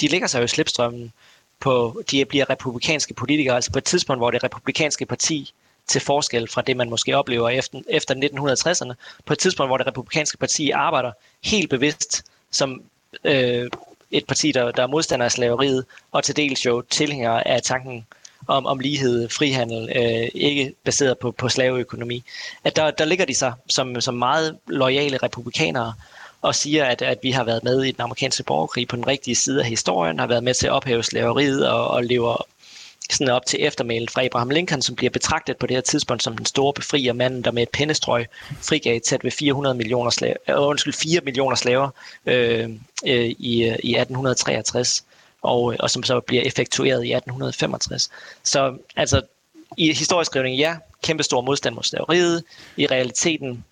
de 0.01 0.07
ligger 0.07 0.27
sig 0.27 0.39
jo 0.39 0.43
i 0.43 0.47
slipstrømmen 0.47 1.13
på, 1.59 2.01
de 2.11 2.25
bliver 2.25 2.49
republikanske 2.49 3.13
politikere, 3.13 3.55
altså 3.55 3.71
på 3.71 3.77
et 3.77 3.83
tidspunkt, 3.83 4.19
hvor 4.19 4.31
det 4.31 4.43
republikanske 4.43 5.05
parti, 5.05 5.53
til 5.87 6.01
forskel 6.01 6.47
fra 6.47 6.61
det, 6.61 6.77
man 6.77 6.89
måske 6.89 7.17
oplever 7.17 7.49
efter, 7.49 7.81
efter 7.89 8.15
1960'erne, 8.15 8.93
på 9.25 9.33
et 9.33 9.39
tidspunkt, 9.39 9.69
hvor 9.69 9.77
det 9.77 9.87
republikanske 9.87 10.37
parti 10.37 10.69
arbejder 10.69 11.11
helt 11.43 11.69
bevidst 11.69 12.23
som 12.51 12.81
øh, 13.23 13.69
et 14.11 14.27
parti, 14.27 14.51
der, 14.51 14.71
der 14.71 14.83
er 14.83 14.87
modstander 14.87 15.25
af 15.25 15.31
slaveriet, 15.31 15.85
og 16.11 16.23
til 16.23 16.35
dels 16.35 16.65
jo 16.65 16.81
tilhænger 16.81 17.31
af 17.31 17.61
tanken 17.61 18.05
om, 18.47 18.65
om 18.65 18.79
lighed, 18.79 19.29
frihandel, 19.29 19.89
øh, 19.95 20.29
ikke 20.33 20.73
baseret 20.83 21.19
på, 21.19 21.31
på 21.31 21.49
slaveøkonomi, 21.49 22.23
at 22.63 22.75
der, 22.75 22.91
der 22.91 23.05
ligger 23.05 23.25
de 23.25 23.35
sig 23.35 23.53
som, 23.67 24.01
som 24.01 24.13
meget 24.13 24.57
lojale 24.67 25.17
republikanere, 25.17 25.93
og 26.45 26.55
siger, 26.55 26.85
at, 26.85 27.01
at 27.01 27.17
vi 27.21 27.31
har 27.31 27.43
været 27.43 27.63
med 27.63 27.83
i 27.83 27.91
den 27.91 28.01
amerikanske 28.01 28.43
borgerkrig 28.43 28.87
på 28.87 28.95
den 28.95 29.07
rigtige 29.07 29.35
side 29.35 29.61
af 29.61 29.67
historien, 29.69 30.19
har 30.19 30.27
været 30.27 30.43
med 30.43 30.53
til 30.53 30.67
at 30.67 30.73
ophæve 30.73 31.03
slaveriet 31.03 31.69
og, 31.69 31.87
og 31.87 32.03
lever 32.03 32.45
sådan 33.09 33.33
op 33.33 33.45
til 33.45 33.65
eftermælet 33.65 34.11
fra 34.11 34.25
Abraham 34.25 34.49
Lincoln, 34.49 34.81
som 34.81 34.95
bliver 34.95 35.09
betragtet 35.09 35.57
på 35.57 35.67
det 35.67 35.77
her 35.77 35.81
tidspunkt 35.81 36.23
som 36.23 36.37
den 36.37 36.45
store 36.45 36.73
befrier 36.73 37.13
manden, 37.13 37.43
der 37.43 37.51
med 37.51 37.63
et 37.63 37.69
pennestrøg 37.69 38.27
frigav 38.61 38.99
tæt 38.99 39.23
ved 39.23 39.31
400 39.31 39.75
millioner 39.75 40.09
slaver, 40.09 40.35
øh, 40.49 40.55
undskyld, 40.57 40.93
4 40.93 41.21
millioner 41.21 41.55
slaver 41.55 41.89
øh, 42.25 42.69
øh, 43.05 43.25
i, 43.25 43.63
i 43.63 43.95
1863, 43.95 45.05
og, 45.41 45.73
øh, 45.73 45.77
og 45.79 45.89
som 45.89 46.03
så 46.03 46.19
bliver 46.19 46.43
effektueret 46.43 47.05
i 47.05 47.13
1865. 47.13 48.09
Så 48.43 48.77
altså, 48.95 49.21
i 49.77 49.93
historieskrivningen, 49.93 50.59
ja, 50.59 50.75
kæmpe 51.03 51.23
stor 51.23 51.41
modstand 51.41 51.75
mod 51.75 51.83
slaveriet. 51.83 52.43
I 52.77 52.87
realiteten 52.87 53.63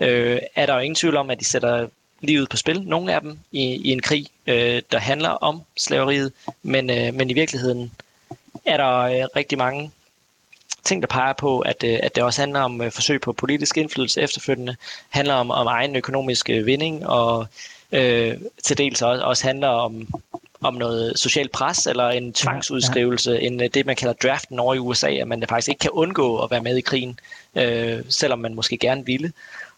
øh, 0.00 0.38
er 0.54 0.66
der 0.66 0.74
jo 0.74 0.80
ingen 0.80 0.94
tvivl 0.94 1.16
om, 1.16 1.30
at 1.30 1.40
de 1.40 1.44
sætter 1.44 1.88
livet 2.20 2.48
på 2.48 2.56
spil, 2.56 2.82
nogle 2.82 3.14
af 3.14 3.20
dem, 3.20 3.38
i, 3.52 3.62
i 3.62 3.92
en 3.92 4.02
krig, 4.02 4.26
øh, 4.46 4.82
der 4.92 4.98
handler 4.98 5.28
om 5.28 5.62
slaveriet, 5.76 6.32
men, 6.62 6.90
øh, 6.90 7.14
men 7.14 7.30
i 7.30 7.32
virkeligheden 7.32 7.92
er 8.64 8.76
der 8.76 8.98
øh, 8.98 9.28
rigtig 9.36 9.58
mange 9.58 9.90
ting, 10.84 11.02
der 11.02 11.08
peger 11.08 11.32
på, 11.32 11.60
at, 11.60 11.84
øh, 11.84 11.98
at 12.02 12.14
det 12.14 12.24
også 12.24 12.42
handler 12.42 12.60
om 12.60 12.82
øh, 12.82 12.92
forsøg 12.92 13.20
på 13.20 13.32
politisk 13.32 13.76
indflydelse 13.76 14.20
efterfølgende, 14.20 14.76
handler 15.08 15.34
om, 15.34 15.50
om 15.50 15.66
egen 15.66 15.96
økonomisk 15.96 16.50
øh, 16.50 16.66
vinding, 16.66 17.06
og 17.06 17.46
øh, 17.92 18.36
til 18.62 18.78
dels 18.78 19.02
også, 19.02 19.24
også 19.24 19.46
handler 19.46 19.68
om, 19.68 20.08
om 20.60 20.74
noget 20.74 21.18
social 21.18 21.48
pres 21.48 21.86
eller 21.86 22.08
en 22.08 22.32
tvangsudskrivelse, 22.32 23.30
ja, 23.30 23.38
ja. 23.38 23.46
en, 23.46 23.62
øh, 23.62 23.68
det 23.74 23.86
man 23.86 23.96
kalder 23.96 24.14
draften 24.14 24.58
over 24.58 24.74
i 24.74 24.78
USA, 24.78 25.10
at 25.10 25.28
man 25.28 25.44
faktisk 25.48 25.68
ikke 25.68 25.78
kan 25.78 25.90
undgå 25.90 26.38
at 26.38 26.50
være 26.50 26.62
med 26.62 26.76
i 26.76 26.80
krigen, 26.80 27.18
øh, 27.54 27.98
selvom 28.08 28.38
man 28.38 28.54
måske 28.54 28.76
gerne 28.76 29.06
ville. 29.06 29.32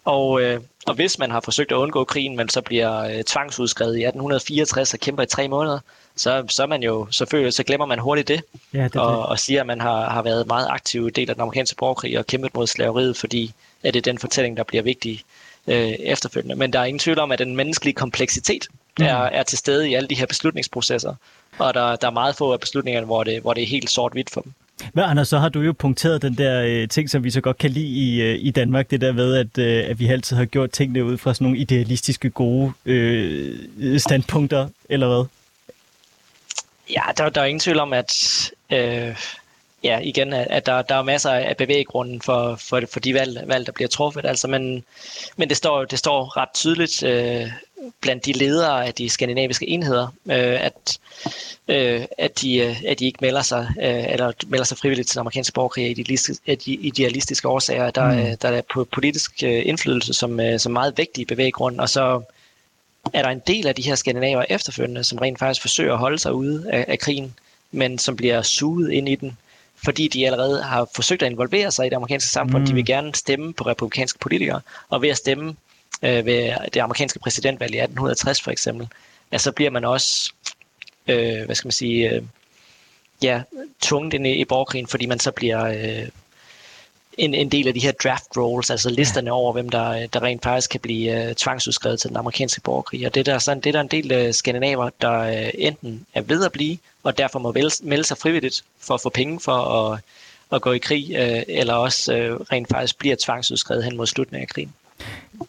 Og, 0.05 0.43
øh, 0.43 0.61
og 0.87 0.95
hvis 0.95 1.19
man 1.19 1.31
har 1.31 1.41
forsøgt 1.41 1.73
at 1.73 1.77
undgå 1.77 2.05
krigen, 2.05 2.37
men 2.37 2.49
så 2.49 2.61
bliver 2.61 2.99
øh, 3.05 3.25
tvangsudskrevet 3.25 3.97
i 3.97 4.05
1864 4.05 4.95
og 4.95 5.01
kæmper 5.01 5.23
i 5.23 5.27
tre 5.27 5.49
måneder, 5.49 5.79
så, 6.17 6.45
så, 6.49 6.67
man 6.67 6.83
jo, 6.83 7.07
selvfølgelig, 7.11 7.53
så 7.53 7.63
glemmer 7.63 7.87
man 7.87 7.99
hurtigt 7.99 8.29
det, 8.29 8.43
ja, 8.75 8.85
det, 8.85 8.97
og, 8.97 9.17
det. 9.17 9.27
og 9.27 9.39
siger, 9.39 9.61
at 9.61 9.67
man 9.67 9.81
har, 9.81 10.11
har 10.11 10.23
været 10.23 10.47
meget 10.47 10.67
aktiv 10.71 11.11
del 11.11 11.31
af 11.31 11.37
den 11.37 11.43
amerikanske 11.43 11.77
borgerkrig 11.77 12.19
og 12.19 12.27
kæmpet 12.27 12.55
mod 12.55 12.67
slaveriet, 12.67 13.17
fordi 13.17 13.53
at 13.83 13.95
det 13.95 14.01
er 14.01 14.11
den 14.11 14.19
fortælling, 14.19 14.57
der 14.57 14.63
bliver 14.63 14.83
vigtig 14.83 15.23
øh, 15.67 15.89
efterfølgende. 15.89 16.55
Men 16.55 16.73
der 16.73 16.81
er 16.81 16.85
ingen 16.85 16.99
tvivl 16.99 17.19
om, 17.19 17.33
at 17.33 17.39
den 17.39 17.57
menneskelige 17.57 17.95
kompleksitet 17.95 18.69
mm. 18.99 19.05
er, 19.05 19.17
er 19.17 19.43
til 19.43 19.59
stede 19.59 19.91
i 19.91 19.95
alle 19.95 20.09
de 20.09 20.15
her 20.15 20.27
beslutningsprocesser, 20.27 21.15
og 21.59 21.75
der, 21.75 21.97
der 21.97 22.07
er 22.07 22.11
meget 22.11 22.37
få 22.37 22.53
af 22.53 22.61
beslutningerne, 22.61 23.07
hvor 23.07 23.25
det, 23.25 23.41
hvor 23.41 23.55
det 23.55 23.63
er 23.63 23.67
helt 23.67 23.91
sort-hvidt 23.91 24.31
for 24.31 24.41
dem. 24.41 24.53
Men 24.95 25.05
Anders, 25.05 25.29
så 25.29 25.39
har 25.39 25.49
du 25.49 25.61
jo 25.61 25.73
punkteret 25.73 26.23
den 26.23 26.39
der 26.39 26.63
øh, 26.63 26.89
ting, 26.89 27.11
som 27.11 27.25
vi 27.25 27.31
så 27.31 27.41
godt 27.41 27.59
kan 27.59 27.71
lide 27.71 27.87
i, 27.87 28.23
øh, 28.23 28.39
i 28.41 28.51
Danmark, 28.51 28.91
det 28.91 29.01
der 29.01 29.13
ved, 29.13 29.37
at, 29.37 29.59
øh, 29.59 29.91
at 29.91 29.99
vi 29.99 30.07
altid 30.07 30.37
har 30.37 30.45
gjort 30.45 30.71
tingene 30.71 31.05
ud 31.05 31.19
fra 31.19 31.35
sådan 31.35 31.45
nogle 31.45 31.59
idealistiske, 31.59 32.31
gode 32.31 32.73
øh, 32.85 34.01
standpunkter, 34.01 34.69
eller 34.89 35.09
hvad? 35.09 35.25
Ja, 36.91 37.03
der, 37.17 37.29
der 37.29 37.41
er 37.41 37.45
ingen 37.45 37.61
tvivl 37.61 37.79
om, 37.79 37.93
at 37.93 38.13
øh, 38.71 39.17
ja, 39.85 39.99
igen, 39.99 40.33
at 40.33 40.67
der, 40.67 40.83
der 40.83 40.95
er 40.95 41.03
masser 41.03 41.31
af 41.31 41.57
bevæggrunden 41.57 42.23
for, 42.23 42.57
for, 42.57 42.81
for 42.93 43.01
de 43.01 43.15
valg, 43.15 43.43
valg, 43.47 43.67
der 43.67 43.73
bliver 43.73 43.89
truffet. 43.89 44.27
Altså, 44.27 44.49
men, 44.49 44.85
men 45.37 45.49
det, 45.49 45.57
står, 45.57 45.85
det 45.85 45.99
står 45.99 46.37
ret 46.37 46.49
tydeligt 46.55 47.03
øh, 47.03 47.49
blandt 48.01 48.27
de 48.27 48.33
ledere 48.33 48.87
af 48.87 48.95
de 48.95 49.09
skandinaviske 49.09 49.69
enheder, 49.69 50.07
øh, 50.27 50.65
at, 50.65 50.99
øh, 51.69 52.05
at, 52.19 52.41
de, 52.41 52.57
øh, 52.57 52.83
at 52.89 52.99
de 52.99 53.07
ikke 53.07 53.19
melder 53.21 53.43
sig, 53.43 53.69
øh, 53.83 54.13
eller 54.13 54.33
melder 54.47 54.65
sig 54.65 54.79
frivilligt 54.79 55.09
til 55.09 55.15
den 55.15 55.21
amerikanske 55.21 55.53
borgerkrig 55.53 55.97
af 56.47 56.59
de 56.59 56.73
idealistiske 56.73 57.49
årsager. 57.49 57.91
Der, 57.91 58.31
mm. 58.31 58.37
der 58.37 58.49
er 58.49 58.63
på 58.75 58.85
politisk 58.93 59.43
øh, 59.43 59.63
indflydelse 59.67 60.15
som, 60.15 60.41
øh, 60.41 60.59
som 60.59 60.73
meget 60.73 60.99
vigtig 60.99 61.27
bevæggrund, 61.27 61.81
og 61.81 61.89
så 61.89 62.23
er 63.13 63.23
der 63.23 63.29
en 63.29 63.43
del 63.47 63.67
af 63.67 63.75
de 63.75 63.83
her 63.83 63.95
skandinaver 63.95 64.45
efterfølgende, 64.49 65.05
som 65.05 65.19
rent 65.19 65.39
faktisk 65.39 65.61
forsøger 65.61 65.93
at 65.93 65.99
holde 65.99 66.19
sig 66.19 66.35
ude 66.35 66.67
af, 66.73 66.85
af 66.89 66.99
krigen, 66.99 67.35
men 67.73 67.99
som 67.99 68.17
bliver 68.17 68.43
suget 68.43 68.93
ind 68.93 69.09
i 69.09 69.15
den, 69.15 69.37
fordi 69.85 70.09
de 70.09 70.27
allerede 70.27 70.63
har 70.63 70.89
forsøgt 70.95 71.23
at 71.23 71.31
involvere 71.31 71.71
sig 71.71 71.87
i 71.87 71.89
det 71.89 71.97
amerikanske 71.97 72.31
samfund. 72.31 72.63
Mm. 72.63 72.67
De 72.67 72.75
vil 72.75 72.87
gerne 72.87 73.15
stemme 73.15 73.53
på 73.53 73.65
republikanske 73.65 74.19
politikere, 74.19 74.61
og 74.89 75.03
ved 75.03 75.09
at 75.09 75.17
stemme 75.17 75.57
øh, 76.03 76.27
ved 76.27 76.53
det 76.75 76.81
amerikanske 76.81 77.19
præsidentvalg 77.19 77.75
i 77.75 77.79
1860 77.79 78.41
for 78.41 78.51
eksempel, 78.51 78.89
ja, 79.33 79.39
så 79.39 79.53
bliver 79.53 79.71
man 79.71 79.85
også, 79.85 80.33
øh, 81.07 81.45
hvad 81.45 81.55
skal 81.55 81.67
man 81.67 81.73
sige, 81.73 82.11
øh, 82.11 82.23
ja, 83.23 83.43
tvunget 83.81 84.15
ind 84.15 84.27
i, 84.27 84.31
i 84.31 84.45
borgerkrigen, 84.45 84.87
fordi 84.87 85.07
man 85.07 85.21
så 85.21 85.31
bliver 85.31 85.65
øh, 85.65 86.09
en, 87.19 87.35
en 87.35 87.49
del 87.49 87.69
af 87.69 87.75
de 87.75 87.81
her 87.81 87.93
draft 87.93 88.37
rolls, 88.37 88.71
altså 88.71 88.91
listerne 88.91 89.31
ja. 89.31 89.35
over, 89.35 89.53
hvem 89.53 89.69
der, 89.69 90.07
der 90.07 90.23
rent 90.23 90.43
faktisk 90.43 90.71
kan 90.71 90.81
blive 90.81 91.29
uh, 91.29 91.33
tvangsudskrevet 91.33 92.01
til 92.01 92.09
den 92.09 92.17
amerikanske 92.17 92.61
borgerkrig. 92.61 93.07
Og 93.07 93.15
det 93.15 93.27
der, 93.27 93.39
sådan, 93.39 93.61
det 93.61 93.67
er 93.67 93.73
der 93.73 93.81
en 93.81 93.89
del 93.89 94.27
uh, 94.27 94.35
skandinaver, 94.35 94.91
der 95.01 95.43
uh, 95.43 95.51
enten 95.55 96.07
er 96.15 96.21
ved 96.23 96.45
at 96.45 96.53
blive, 96.53 96.79
og 97.03 97.19
derfor 97.19 97.39
må 97.39 97.53
vælge, 97.53 97.71
melde 97.83 98.05
sig 98.05 98.19
frivilligt 98.19 98.65
for 98.81 98.95
at 98.95 99.01
få 99.01 99.09
penge 99.09 99.41
for 99.41 99.53
at, 99.53 100.01
at 100.53 100.63
gå 100.63 100.73
i 100.73 100.79
krig, 100.79 101.05
uh, 101.11 101.43
eller 101.49 101.75
også 101.75 102.13
uh, 102.13 102.47
rent 102.53 102.69
faktisk 102.69 102.99
bliver 102.99 103.17
tvangsudskrevet 103.21 103.85
hen 103.85 103.97
mod 103.97 104.07
slutningen 104.07 104.43
af 104.43 104.55
krigen. 104.55 104.73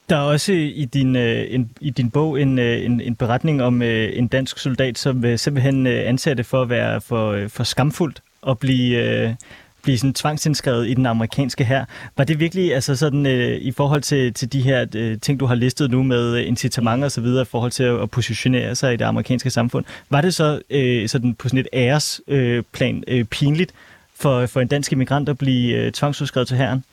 Der 0.09 0.15
er 0.15 0.21
også 0.21 0.51
i 0.53 0.89
din, 0.93 1.15
øh, 1.15 1.45
en, 1.49 1.69
i 1.81 1.89
din 1.89 2.09
bog 2.09 2.41
en, 2.41 2.59
øh, 2.59 2.85
en, 2.85 3.01
en 3.01 3.15
beretning 3.15 3.63
om 3.63 3.81
øh, 3.81 4.09
en 4.13 4.27
dansk 4.27 4.59
soldat, 4.59 4.97
som 4.97 5.37
simpelthen 5.37 5.87
ansatte 5.87 6.43
for 6.43 6.61
at 6.61 6.69
være 6.69 7.01
for, 7.01 7.47
for 7.47 7.63
skamfuldt 7.63 8.21
at 8.47 8.59
blive, 8.59 9.37
blive 9.83 9.97
sådan 9.97 10.13
tvangsindskrevet 10.13 10.89
i 10.89 10.93
den 10.93 11.05
amerikanske 11.05 11.63
her. 11.63 11.85
Var 12.17 12.23
det 12.23 12.39
virkelig 12.39 12.75
altså 12.75 12.95
sådan 12.95 13.25
øh, 13.25 13.57
i 13.57 13.71
forhold 13.71 14.01
til, 14.01 14.33
til 14.33 14.53
de 14.53 14.61
her 14.61 14.85
øh, 14.95 15.19
ting, 15.19 15.39
du 15.39 15.45
har 15.45 15.55
listet 15.55 15.91
nu 15.91 16.03
med 16.03 16.37
incitamenter 16.37 17.05
og 17.05 17.11
så 17.11 17.21
videre, 17.21 17.41
i 17.41 17.45
forhold 17.45 17.71
til 17.71 17.83
at, 17.83 18.01
at 18.01 18.11
positionere 18.11 18.75
sig 18.75 18.93
i 18.93 18.97
det 18.97 19.05
amerikanske 19.05 19.49
samfund, 19.49 19.85
var 20.09 20.21
det 20.21 20.33
så 20.33 20.61
øh, 20.69 21.09
sådan 21.09 21.33
på 21.33 21.49
sådan 21.49 21.59
et 21.59 21.67
æresplan 21.73 23.03
øh, 23.07 23.19
øh, 23.19 23.25
pinligt 23.25 23.71
for, 24.19 24.45
for 24.45 24.61
en 24.61 24.67
dansk 24.67 24.91
immigrant 24.91 25.29
at 25.29 25.37
blive 25.37 25.77
øh, 25.77 25.91
tvangsudskrevet 25.91 26.47
til 26.47 26.57
herren? 26.57 26.83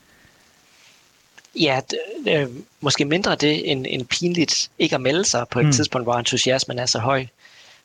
Ja, 1.54 1.80
øh, 2.28 2.46
måske 2.80 3.04
mindre 3.04 3.34
det 3.34 3.70
end, 3.70 3.86
end 3.88 4.06
pinligt 4.06 4.70
ikke 4.78 4.94
at 4.94 5.00
melde 5.00 5.24
sig 5.24 5.46
på 5.50 5.60
et 5.60 5.66
mm. 5.66 5.72
tidspunkt, 5.72 6.04
hvor 6.04 6.14
entusiasmen 6.14 6.78
er 6.78 6.86
så 6.86 6.98
høj. 6.98 7.26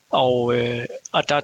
Og, 0.09 0.55
øh, 0.55 0.85
og 1.11 1.29
der, 1.29 1.41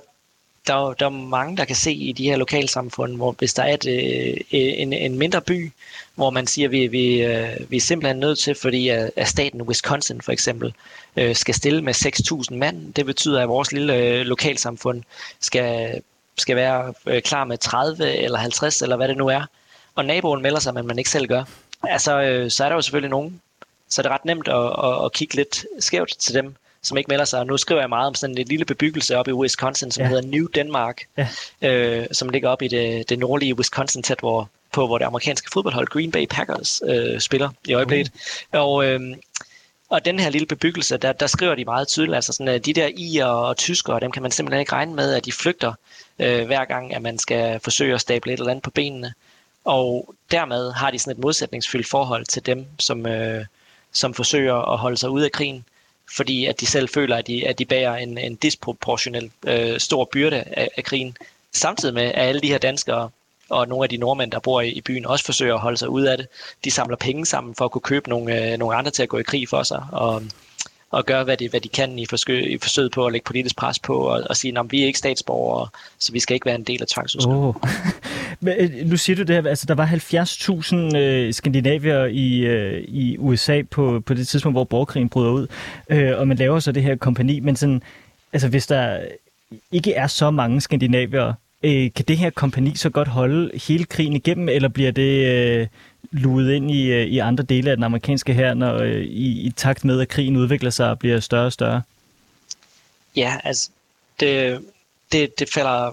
der, 0.67 0.93
der 0.93 1.05
er 1.05 1.09
mange, 1.09 1.57
der 1.57 1.65
kan 1.65 1.75
se 1.75 1.93
i 1.93 2.11
de 2.11 2.23
her 2.23 2.37
lokalsamfund, 2.37 3.15
hvor 3.15 3.31
hvis 3.31 3.53
der 3.53 3.63
er 3.63 3.73
et, 3.73 3.85
øh, 3.85 4.37
en, 4.51 4.93
en 4.93 5.17
mindre 5.17 5.41
by, 5.41 5.71
hvor 6.15 6.29
man 6.29 6.47
siger, 6.47 6.67
at 6.67 6.71
vi, 6.71 6.87
vi, 6.87 7.21
øh, 7.21 7.49
vi 7.69 7.77
er 7.77 7.81
simpelthen 7.81 8.19
nødt 8.19 8.39
til, 8.39 8.55
fordi 8.55 8.89
at 8.89 9.27
staten 9.27 9.61
Wisconsin 9.61 10.21
for 10.21 10.31
eksempel 10.31 10.73
øh, 11.17 11.35
skal 11.35 11.53
stille 11.55 11.81
med 11.81 11.95
6.000 12.51 12.55
mand. 12.55 12.93
Det 12.93 13.05
betyder, 13.05 13.41
at 13.41 13.49
vores 13.49 13.71
lille 13.71 14.23
lokalsamfund 14.23 15.03
skal, 15.39 16.01
skal 16.37 16.55
være 16.55 16.93
klar 17.21 17.43
med 17.43 17.57
30 17.57 18.15
eller 18.15 18.37
50 18.37 18.81
eller 18.81 18.95
hvad 18.95 19.07
det 19.07 19.17
nu 19.17 19.27
er. 19.27 19.45
Og 19.95 20.05
naboen 20.05 20.41
melder 20.41 20.59
sig, 20.59 20.73
men 20.73 20.87
man 20.87 20.97
ikke 20.97 21.09
selv 21.09 21.27
gør. 21.27 21.43
Altså, 21.83 22.45
så 22.49 22.63
er 22.63 22.69
der 22.69 22.75
jo 22.75 22.81
selvfølgelig 22.81 23.09
nogen. 23.09 23.41
Så 23.89 24.01
er 24.01 24.03
det 24.03 24.11
ret 24.11 24.25
nemt 24.25 24.47
at, 24.47 24.65
at, 24.83 25.05
at 25.05 25.13
kigge 25.13 25.35
lidt 25.35 25.65
skævt 25.79 26.15
til 26.19 26.33
dem 26.33 26.55
som 26.81 26.97
ikke 26.97 27.07
melder 27.07 27.25
sig. 27.25 27.45
Nu 27.45 27.57
skriver 27.57 27.81
jeg 27.81 27.89
meget 27.89 28.07
om 28.07 28.15
sådan 28.15 28.37
en 28.37 28.47
lille 28.47 28.65
bebyggelse 28.65 29.17
op 29.17 29.27
i 29.27 29.31
Wisconsin, 29.31 29.91
som 29.91 30.03
ja. 30.03 30.07
hedder 30.07 30.27
New 30.27 30.45
Denmark, 30.45 31.01
ja. 31.17 31.27
øh, 31.61 32.07
som 32.11 32.29
ligger 32.29 32.49
op 32.49 32.61
i 32.61 32.67
det, 32.67 33.09
det 33.09 33.19
nordlige 33.19 33.55
Wisconsin, 33.57 34.03
tæt 34.03 34.19
hvor, 34.19 34.49
på 34.71 34.87
hvor 34.87 34.97
det 34.97 35.05
amerikanske 35.05 35.49
fodboldhold 35.53 35.87
Green 35.87 36.11
Bay 36.11 36.25
Packers 36.29 36.81
øh, 36.85 37.19
spiller 37.19 37.49
i 37.67 37.73
øjeblikket. 37.73 38.11
Uh. 38.53 38.59
Og, 38.59 38.85
øh, 38.85 38.99
og 39.89 40.05
den 40.05 40.19
her 40.19 40.29
lille 40.29 40.47
bebyggelse, 40.47 40.97
der, 40.97 41.11
der 41.11 41.27
skriver 41.27 41.55
de 41.55 41.65
meget 41.65 41.87
tydeligt, 41.87 42.15
altså 42.15 42.33
sådan, 42.33 42.47
at 42.47 42.65
de 42.65 42.73
der 42.73 42.89
ier 42.97 43.25
og 43.25 43.57
tyskere, 43.57 43.99
dem 43.99 44.11
kan 44.11 44.21
man 44.21 44.31
simpelthen 44.31 44.59
ikke 44.59 44.73
regne 44.73 44.93
med, 44.93 45.13
at 45.13 45.25
de 45.25 45.31
flygter 45.31 45.73
øh, 46.19 46.45
hver 46.45 46.65
gang, 46.65 46.95
at 46.95 47.01
man 47.01 47.17
skal 47.17 47.59
forsøge 47.59 47.93
at 47.93 48.01
stable 48.01 48.33
et 48.33 48.39
eller 48.39 48.51
andet 48.51 48.63
på 48.63 48.71
benene. 48.71 49.13
Og 49.63 50.15
dermed 50.31 50.71
har 50.71 50.91
de 50.91 50.99
sådan 50.99 51.17
et 51.17 51.23
modsætningsfyldt 51.23 51.87
forhold 51.87 52.25
til 52.25 52.45
dem, 52.45 52.65
som, 52.79 53.07
øh, 53.07 53.45
som 53.91 54.13
forsøger 54.13 54.73
at 54.73 54.77
holde 54.77 54.97
sig 54.97 55.09
ude 55.09 55.25
af 55.25 55.31
krigen 55.31 55.65
fordi 56.15 56.45
at 56.45 56.59
de 56.59 56.65
selv 56.65 56.89
føler, 56.89 57.15
at 57.15 57.27
de, 57.27 57.47
at 57.47 57.59
de 57.59 57.65
bærer 57.65 57.95
en, 57.95 58.17
en 58.17 58.35
disproportionel 58.35 59.31
øh, 59.47 59.79
stor 59.79 60.09
byrde 60.11 60.43
af, 60.47 60.69
af 60.77 60.83
krigen. 60.83 61.17
Samtidig 61.53 61.93
med, 61.93 62.03
at 62.03 62.27
alle 62.27 62.41
de 62.41 62.47
her 62.47 62.57
danskere 62.57 63.09
og 63.49 63.67
nogle 63.67 63.85
af 63.85 63.89
de 63.89 63.97
nordmænd, 63.97 64.31
der 64.31 64.39
bor 64.39 64.61
i, 64.61 64.69
i 64.69 64.81
byen, 64.81 65.05
også 65.05 65.25
forsøger 65.25 65.53
at 65.53 65.59
holde 65.59 65.77
sig 65.77 65.89
ud 65.89 66.03
af 66.03 66.17
det. 66.17 66.27
De 66.63 66.71
samler 66.71 66.95
penge 66.97 67.25
sammen 67.25 67.55
for 67.55 67.65
at 67.65 67.71
kunne 67.71 67.81
købe 67.81 68.09
nogle, 68.09 68.51
øh, 68.51 68.57
nogle 68.57 68.75
andre 68.75 68.91
til 68.91 69.03
at 69.03 69.09
gå 69.09 69.17
i 69.17 69.23
krig 69.23 69.49
for 69.49 69.63
sig, 69.63 69.85
og, 69.91 70.23
og 70.91 71.05
gøre, 71.05 71.23
hvad 71.23 71.37
de, 71.37 71.49
hvad 71.49 71.61
de 71.61 71.69
kan 71.69 71.99
i, 71.99 72.05
forsøg, 72.05 72.51
i 72.51 72.57
forsøget 72.57 72.91
på 72.91 73.05
at 73.05 73.11
lægge 73.11 73.25
politisk 73.25 73.55
pres 73.55 73.79
på, 73.79 73.93
og, 73.95 74.23
og 74.29 74.37
sige, 74.37 74.59
at 74.59 74.65
vi 74.69 74.81
er 74.81 74.85
ikke 74.85 74.99
statsborgere, 74.99 75.67
så 75.99 76.11
vi 76.11 76.19
skal 76.19 76.33
ikke 76.33 76.45
være 76.45 76.55
en 76.55 76.63
del 76.63 76.81
af 76.81 76.87
tvangsudskrivningen. 76.87 77.47
Oh. 77.47 77.69
Men, 78.43 78.53
øh, 78.57 78.85
nu 78.85 78.97
siger 78.97 79.15
du 79.15 79.21
det 79.21 79.35
her, 79.35 79.49
altså 79.49 79.65
der 79.65 79.75
var 79.75 79.85
70.000 80.91 80.97
øh, 80.97 81.33
skandinavier 81.33 82.05
i, 82.05 82.39
øh, 82.39 82.83
i 82.87 83.17
USA 83.17 83.61
på, 83.71 84.03
på 84.05 84.13
det 84.13 84.27
tidspunkt, 84.27 84.55
hvor 84.55 84.63
borgerkrigen 84.63 85.09
bryder 85.09 85.31
ud, 85.31 85.47
øh, 85.89 86.19
og 86.19 86.27
man 86.27 86.37
laver 86.37 86.59
så 86.59 86.71
det 86.71 86.83
her 86.83 86.95
kompani, 86.95 87.39
men 87.39 87.55
sådan, 87.55 87.81
altså 88.33 88.47
hvis 88.47 88.67
der 88.67 88.99
ikke 89.71 89.93
er 89.93 90.07
så 90.07 90.31
mange 90.31 90.61
skandinavier 90.61 91.33
øh, 91.63 91.89
kan 91.95 92.05
det 92.07 92.17
her 92.17 92.29
kompani 92.29 92.75
så 92.75 92.89
godt 92.89 93.07
holde 93.07 93.51
hele 93.67 93.85
krigen 93.85 94.13
igennem, 94.13 94.49
eller 94.49 94.69
bliver 94.69 94.91
det 94.91 95.25
øh, 95.25 95.67
luet 96.11 96.53
ind 96.53 96.71
i, 96.71 96.91
øh, 96.91 97.07
i 97.07 97.17
andre 97.17 97.43
dele 97.43 97.71
af 97.71 97.77
den 97.77 97.83
amerikanske 97.83 98.33
her, 98.33 98.53
når 98.53 98.77
øh, 98.77 99.01
i, 99.01 99.41
i 99.41 99.51
takt 99.51 99.85
med, 99.85 100.01
at 100.01 100.07
krigen 100.07 100.37
udvikler 100.37 100.69
sig 100.69 100.89
og 100.89 100.99
bliver 100.99 101.19
større 101.19 101.45
og 101.45 101.53
større? 101.53 101.81
Ja, 103.15 103.37
altså, 103.43 103.69
det, 104.19 104.61
det, 105.11 105.39
det 105.39 105.49
falder... 105.53 105.91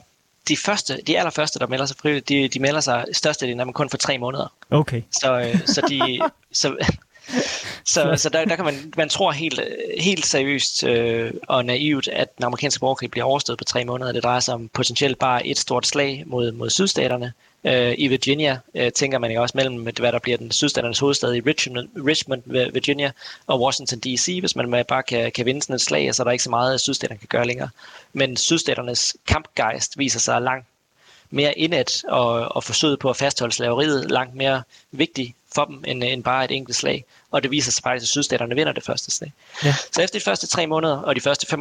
De, 0.48 0.56
første, 0.56 1.02
de 1.06 1.18
allerførste, 1.18 1.58
der 1.58 1.66
melder 1.66 1.86
sig 1.86 1.96
frivilligt, 1.96 2.28
de, 2.28 2.48
de 2.48 2.60
melder 2.60 2.80
sig 2.80 3.04
størstedelen 3.12 3.60
af 3.60 3.66
dem 3.66 3.72
kun 3.72 3.90
for 3.90 3.96
tre 3.96 4.18
måneder. 4.18 4.52
Okay. 4.70 5.02
Så, 5.10 5.40
øh, 5.40 5.60
så, 5.66 5.80
de, 5.88 6.20
så, 6.60 6.76
så, 7.84 8.14
så 8.16 8.28
der, 8.28 8.44
der 8.44 8.56
kan 8.56 8.64
man, 8.64 8.92
man 8.96 9.08
tror 9.08 9.32
helt, 9.32 9.60
helt 9.98 10.26
seriøst 10.26 10.84
øh, 10.84 11.32
og 11.48 11.64
naivt, 11.64 12.08
at 12.08 12.36
den 12.36 12.44
amerikanske 12.44 12.80
borgerkrig 12.80 13.10
bliver 13.10 13.24
overstået 13.24 13.58
på 13.58 13.64
tre 13.64 13.84
måneder. 13.84 14.12
Det 14.12 14.22
drejer 14.22 14.40
sig 14.40 14.54
om 14.54 14.68
potentielt 14.68 15.18
bare 15.18 15.46
et 15.46 15.58
stort 15.58 15.86
slag 15.86 16.22
mod, 16.26 16.52
mod 16.52 16.70
sydstaterne. 16.70 17.32
Øh, 17.64 17.94
I 17.98 18.08
Virginia 18.08 18.58
øh, 18.74 18.92
tænker 18.92 19.18
man 19.18 19.30
jo 19.30 19.42
også 19.42 19.56
mellem, 19.56 19.82
hvad 19.82 20.12
der 20.12 20.18
bliver 20.18 20.38
den 20.38 20.50
sydstaternes 20.50 20.98
hovedstad 20.98 21.34
i 21.34 21.40
Richmond, 21.40 21.88
Richmond, 22.06 22.42
Virginia 22.72 23.10
og 23.46 23.60
Washington 23.60 24.00
D.C., 24.00 24.36
hvis 24.40 24.56
man 24.56 24.84
bare 24.88 25.02
kan, 25.02 25.32
kan 25.32 25.46
vinde 25.46 25.62
sådan 25.62 25.74
et 25.74 25.80
slag, 25.80 26.14
så 26.14 26.22
er 26.22 26.24
der 26.24 26.30
ikke 26.30 26.44
så 26.44 26.50
meget, 26.50 26.74
at 26.74 26.80
sydstaterne 26.80 27.18
kan 27.18 27.28
gøre 27.28 27.46
længere. 27.46 27.68
Men 28.12 28.36
sydstaternes 28.36 29.16
kampgejst 29.26 29.98
viser 29.98 30.20
sig 30.20 30.42
langt 30.42 30.66
mere 31.30 31.58
indet 31.58 32.04
og, 32.08 32.56
og 32.56 32.64
forsøget 32.64 32.98
på 32.98 33.10
at 33.10 33.16
fastholde 33.16 33.54
slaveriet 33.54 34.10
langt 34.10 34.34
mere 34.34 34.62
vigtigt 34.92 35.34
for 35.54 35.64
dem 35.64 35.84
end, 35.86 36.04
end 36.04 36.24
bare 36.24 36.44
et 36.44 36.50
enkelt 36.50 36.76
slag. 36.76 37.04
Og 37.30 37.42
det 37.42 37.50
viser 37.50 37.72
sig 37.72 37.82
faktisk, 37.82 38.04
at 38.04 38.08
sydstaterne 38.08 38.54
vinder 38.54 38.72
det 38.72 38.84
første 38.84 39.10
slag. 39.10 39.32
Ja. 39.64 39.74
Så 39.92 40.02
efter 40.02 40.18
de 40.18 40.24
første 40.24 40.46
tre 40.46 40.66
måneder 40.66 40.96
og 40.96 41.16
de 41.16 41.20
første 41.20 41.46
75.000 41.54 41.58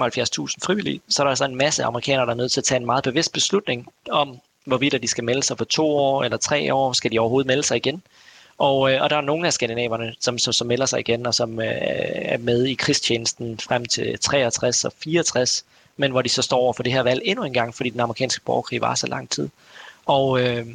frivillige, 0.64 1.02
så 1.10 1.22
er 1.22 1.24
der 1.24 1.30
altså 1.30 1.46
en 1.46 1.56
masse 1.56 1.84
amerikanere, 1.84 2.26
der 2.26 2.32
er 2.32 2.36
nødt 2.36 2.52
til 2.52 2.62
at 2.62 2.64
tage 2.64 2.80
en 2.80 2.86
meget 2.86 3.04
bevidst 3.04 3.34
beslutning 3.34 3.88
om, 4.12 4.40
hvorvidt 4.68 5.02
de 5.02 5.08
skal 5.08 5.24
melde 5.24 5.44
sig 5.44 5.58
for 5.58 5.66
to 5.66 5.88
år 5.88 6.24
eller 6.24 6.38
tre 6.38 6.74
år. 6.74 6.94
Skal 6.94 7.12
de 7.12 7.20
overhovedet 7.20 7.48
melde 7.48 7.64
sig 7.64 7.78
igen? 7.78 8.02
Og, 8.58 8.94
øh, 8.94 9.02
og 9.02 9.10
der 9.10 9.18
er 9.18 9.22
nogle 9.22 9.48
af 9.48 9.54
skandinaverne, 9.54 10.16
som, 10.20 10.38
som, 10.38 10.54
som 10.54 10.68
melder 10.68 10.86
sig 10.86 11.00
igen, 11.00 11.26
og 11.26 11.36
som 11.36 11.60
øh, 11.60 11.68
er 12.16 12.38
med 12.38 12.66
i 12.66 12.74
krigstjenesten 12.74 13.60
frem 13.60 13.86
til 13.86 14.20
63 14.20 14.86
og 14.86 14.94
64, 15.04 15.66
men 15.98 16.12
hvor 16.12 16.22
de 16.22 16.30
så 16.30 16.42
står 16.42 16.58
over 16.58 16.74
for 16.74 16.84
det 16.84 16.94
her 16.94 17.02
valg 17.02 17.22
endnu 17.26 17.44
en 17.44 17.54
gang, 17.54 17.76
fordi 17.76 17.90
den 17.90 18.00
amerikanske 18.00 18.42
borgerkrig 18.46 18.82
var 18.82 18.96
så 18.96 19.08
lang 19.08 19.30
tid. 19.30 19.50
Og, 20.06 20.42
øh, 20.42 20.68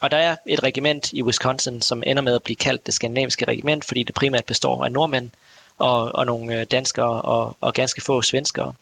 og 0.00 0.10
der 0.10 0.16
er 0.16 0.36
et 0.46 0.62
regiment 0.62 1.12
i 1.12 1.22
Wisconsin, 1.22 1.82
som 1.82 2.02
ender 2.06 2.22
med 2.22 2.34
at 2.34 2.42
blive 2.42 2.56
kaldt 2.56 2.86
det 2.86 2.94
skandinaviske 2.94 3.44
regiment, 3.44 3.84
fordi 3.84 4.02
det 4.02 4.14
primært 4.14 4.44
består 4.44 4.84
af 4.84 4.92
nordmænd 4.92 5.30
og, 5.78 6.14
og 6.14 6.26
nogle 6.26 6.60
øh, 6.60 6.66
danskere 6.70 7.22
og, 7.22 7.56
og 7.60 7.74
ganske 7.74 8.00
få 8.00 8.22
svenskere, 8.22 8.72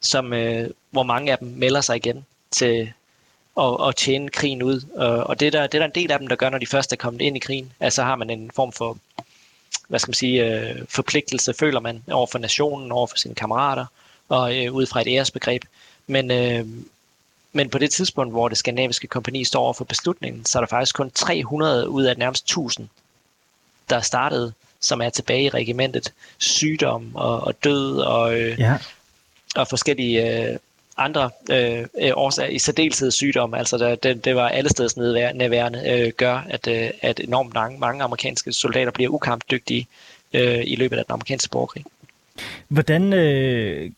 som, 0.00 0.32
øh, 0.32 0.70
hvor 0.90 1.02
mange 1.02 1.32
af 1.32 1.38
dem 1.38 1.48
melder 1.48 1.80
sig 1.80 1.96
igen 1.96 2.24
til 2.50 2.92
at, 3.58 3.88
at 3.88 3.96
tjene 3.96 4.28
krigen 4.28 4.62
ud. 4.62 4.80
Og 5.26 5.40
det, 5.40 5.52
der, 5.52 5.66
det 5.66 5.74
er 5.74 5.78
der 5.78 5.86
en 5.86 5.94
del 5.94 6.12
af 6.12 6.18
dem, 6.18 6.28
der 6.28 6.36
gør, 6.36 6.50
når 6.50 6.58
de 6.58 6.66
først 6.66 6.92
er 6.92 6.96
kommet 6.96 7.20
ind 7.20 7.36
i 7.36 7.40
krigen. 7.40 7.72
Altså 7.80 8.02
har 8.02 8.16
man 8.16 8.30
en 8.30 8.50
form 8.54 8.72
for 8.72 8.98
hvad 9.92 9.98
skal 9.98 10.10
man 10.10 10.14
sige, 10.14 10.44
øh, 10.44 10.76
forpligtelse, 10.88 11.54
føler 11.54 11.80
man, 11.80 12.02
over 12.10 12.26
for 12.26 12.38
nationen, 12.38 12.92
over 12.92 13.06
for 13.06 13.16
sine 13.16 13.34
kammerater, 13.34 13.86
og 14.28 14.56
øh, 14.56 14.74
ud 14.74 14.86
fra 14.86 15.00
et 15.00 15.06
æresbegreb. 15.08 15.64
Men, 16.06 16.30
øh, 16.30 16.66
men 17.52 17.70
på 17.70 17.78
det 17.78 17.90
tidspunkt, 17.90 18.32
hvor 18.32 18.48
det 18.48 18.58
skandinaviske 18.58 19.06
kompani 19.06 19.44
står 19.44 19.62
over 19.62 19.72
for 19.72 19.84
beslutningen, 19.84 20.44
så 20.44 20.58
er 20.58 20.60
der 20.60 20.68
faktisk 20.68 20.94
kun 20.94 21.10
300 21.10 21.88
ud 21.88 22.04
af 22.04 22.18
nærmest 22.18 22.44
1000, 22.44 22.88
der 23.90 24.00
startede, 24.00 24.52
som 24.80 25.02
er 25.02 25.10
tilbage 25.10 25.42
i 25.42 25.48
regimentet. 25.48 26.12
Sygdom 26.38 27.16
og, 27.16 27.40
og 27.40 27.64
død 27.64 27.98
og, 27.98 28.40
øh, 28.40 28.60
ja. 28.60 28.78
og 29.56 29.68
forskellige 29.68 30.48
øh, 30.50 30.58
andre 30.96 31.30
øh, 31.50 31.84
årsager, 32.14 32.48
i 32.48 32.58
særdeleshed 32.58 33.10
sygdom, 33.10 33.54
altså 33.54 33.78
der, 33.78 33.94
det, 33.94 34.24
det 34.24 34.36
var 34.36 34.48
alle 34.48 34.70
steds 34.70 34.96
nedværende, 34.96 35.90
øh, 35.90 36.12
gør, 36.16 36.46
at, 36.48 36.68
øh, 36.68 36.90
at 37.02 37.20
enormt 37.20 37.54
mange, 37.54 37.78
mange 37.78 38.04
amerikanske 38.04 38.52
soldater 38.52 38.90
bliver 38.90 39.10
ukampdygtige 39.10 39.86
øh, 40.32 40.62
i 40.64 40.76
løbet 40.76 40.96
af 40.98 41.04
den 41.04 41.12
amerikanske 41.12 41.50
borgerkrig. 41.50 41.84
Hvordan, 42.68 43.12
øh, 43.12 43.90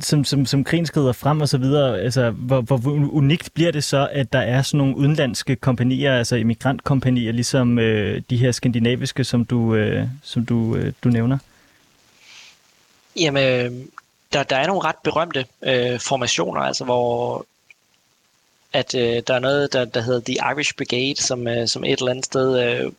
som, 0.00 0.24
som, 0.24 0.46
som 0.46 0.64
krigen 0.64 0.86
skrider 0.86 1.12
frem 1.12 1.40
og 1.40 1.48
så 1.48 1.58
videre, 1.58 2.00
altså, 2.00 2.30
hvor, 2.30 2.60
hvor 2.60 2.78
unikt 3.12 3.50
bliver 3.54 3.70
det 3.72 3.84
så, 3.84 4.08
at 4.12 4.32
der 4.32 4.38
er 4.38 4.62
sådan 4.62 4.78
nogle 4.78 4.96
udenlandske 4.96 5.56
kompanier, 5.56 6.18
altså 6.18 6.36
immigrantkompanier, 6.36 7.32
ligesom 7.32 7.78
øh, 7.78 8.22
de 8.30 8.36
her 8.36 8.52
skandinaviske, 8.52 9.24
som 9.24 9.44
du, 9.44 9.74
øh, 9.74 10.06
som 10.22 10.46
du, 10.46 10.76
øh, 10.76 10.92
du 11.04 11.08
nævner? 11.08 11.38
Jamen, 13.20 13.88
der, 14.34 14.42
der 14.42 14.56
er 14.56 14.66
nogle 14.66 14.84
ret 14.84 14.96
berømte 15.04 15.46
øh, 15.62 16.00
formationer, 16.00 16.60
altså 16.60 16.84
hvor 16.84 17.46
at 18.72 18.94
øh, 18.94 19.22
der 19.26 19.34
er 19.34 19.38
noget, 19.38 19.72
der, 19.72 19.84
der 19.84 20.00
hedder 20.00 20.20
The 20.20 20.52
Irish 20.52 20.74
Brigade, 20.76 21.16
som, 21.16 21.48
øh, 21.48 21.68
som 21.68 21.84
et 21.84 21.98
eller 21.98 22.10
andet 22.10 22.24
sted 22.24 22.62
øh, 22.62 22.92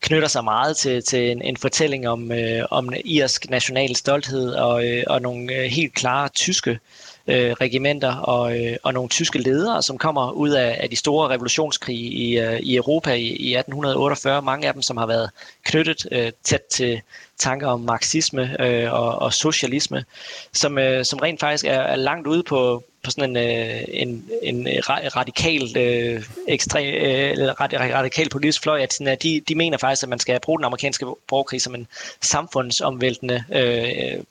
knytter 0.00 0.28
sig 0.28 0.44
meget 0.44 0.76
til, 0.76 1.02
til 1.04 1.30
en, 1.30 1.42
en 1.42 1.56
fortælling 1.56 2.08
om, 2.08 2.32
øh, 2.32 2.64
om 2.70 2.92
irsk 3.04 3.50
national 3.50 3.96
stolthed 3.96 4.54
og, 4.54 4.88
øh, 4.88 5.04
og 5.06 5.22
nogle 5.22 5.54
øh, 5.54 5.64
helt 5.64 5.94
klare 5.94 6.28
tyske 6.28 6.78
øh, 7.26 7.52
regimenter 7.52 8.16
og, 8.16 8.58
øh, 8.60 8.76
og 8.82 8.92
nogle 8.94 9.08
tyske 9.08 9.38
ledere, 9.38 9.82
som 9.82 9.98
kommer 9.98 10.30
ud 10.30 10.50
af, 10.50 10.78
af 10.80 10.90
de 10.90 10.96
store 10.96 11.28
revolutionskrige 11.28 12.10
i, 12.10 12.38
øh, 12.38 12.60
i 12.60 12.76
Europa 12.76 13.12
i, 13.12 13.22
i 13.22 13.56
1848. 13.56 14.42
Mange 14.42 14.66
af 14.68 14.72
dem, 14.72 14.82
som 14.82 14.96
har 14.96 15.06
været 15.06 15.30
knyttet 15.64 16.06
øh, 16.12 16.32
tæt 16.44 16.62
til 16.70 17.00
tanker 17.42 17.66
om 17.66 17.80
marxisme 17.80 18.56
øh, 18.60 18.92
og, 18.92 19.18
og 19.18 19.32
socialisme, 19.32 20.04
som, 20.52 20.78
øh, 20.78 21.04
som 21.04 21.18
rent 21.18 21.40
faktisk 21.40 21.64
er, 21.64 21.80
er 21.80 21.96
langt 21.96 22.26
ude 22.26 22.42
på, 22.42 22.84
på 23.02 23.10
sådan 23.10 23.36
en, 23.36 23.36
øh, 23.36 23.84
en, 23.88 24.28
en 24.42 24.68
radikal, 25.16 25.76
øh, 25.76 26.24
ekstrem, 26.48 26.86
øh, 26.86 27.48
radikal 27.60 28.28
politisk 28.28 28.62
fløj, 28.62 28.80
at, 28.80 28.92
sådan, 28.92 29.12
at 29.12 29.22
de, 29.22 29.40
de 29.48 29.54
mener 29.54 29.78
faktisk, 29.78 30.02
at 30.02 30.08
man 30.08 30.18
skal 30.18 30.40
bruge 30.40 30.58
den 30.58 30.64
amerikanske 30.64 31.06
borgerkrig 31.28 31.62
som 31.62 31.74
en 31.74 31.86
samfundsomvæltende 32.20 33.44
øh, 33.52 34.22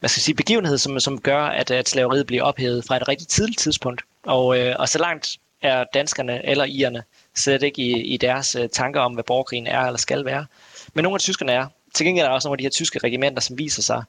hvad 0.00 0.08
skal 0.08 0.20
jeg 0.20 0.24
sige, 0.24 0.34
begivenhed, 0.34 0.78
som, 0.78 1.00
som 1.00 1.20
gør, 1.20 1.42
at, 1.42 1.70
at 1.70 1.88
slaveriet 1.88 2.26
bliver 2.26 2.42
ophævet 2.42 2.84
fra 2.84 2.96
et 2.96 3.08
rigtig 3.08 3.28
tidligt 3.28 3.58
tidspunkt. 3.58 4.02
Og, 4.22 4.58
øh, 4.58 4.76
og 4.78 4.88
så 4.88 4.98
langt 4.98 5.36
er 5.62 5.84
danskerne 5.94 6.46
eller 6.46 6.64
irerne 6.64 7.02
slet 7.34 7.62
ikke 7.62 7.82
i, 7.82 8.00
i 8.02 8.16
deres 8.16 8.54
øh, 8.54 8.68
tanker 8.68 9.00
om, 9.00 9.12
hvad 9.12 9.24
borgerkrigen 9.24 9.66
er 9.66 9.80
eller 9.80 9.98
skal 9.98 10.24
være. 10.24 10.46
Men 10.94 11.02
nogle 11.02 11.14
af 11.14 11.20
tyskerne 11.20 11.52
er. 11.52 11.66
Til 11.94 12.06
gengæld 12.06 12.24
er 12.24 12.28
der 12.28 12.34
også 12.34 12.48
nogle 12.48 12.54
af 12.54 12.58
de 12.58 12.64
her 12.64 12.70
tyske 12.70 12.98
regimenter, 12.98 13.40
som 13.40 13.58
viser 13.58 13.82
sig 13.82 14.04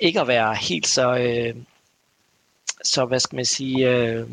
ikke 0.00 0.20
at 0.20 0.28
være 0.28 0.54
helt 0.54 0.86
så, 0.86 1.16
øh, 1.16 1.54
så 2.84 3.04
hvad 3.04 3.20
skal 3.20 3.36
man 3.36 3.44
sige, 3.44 3.90
øh, 3.90 4.28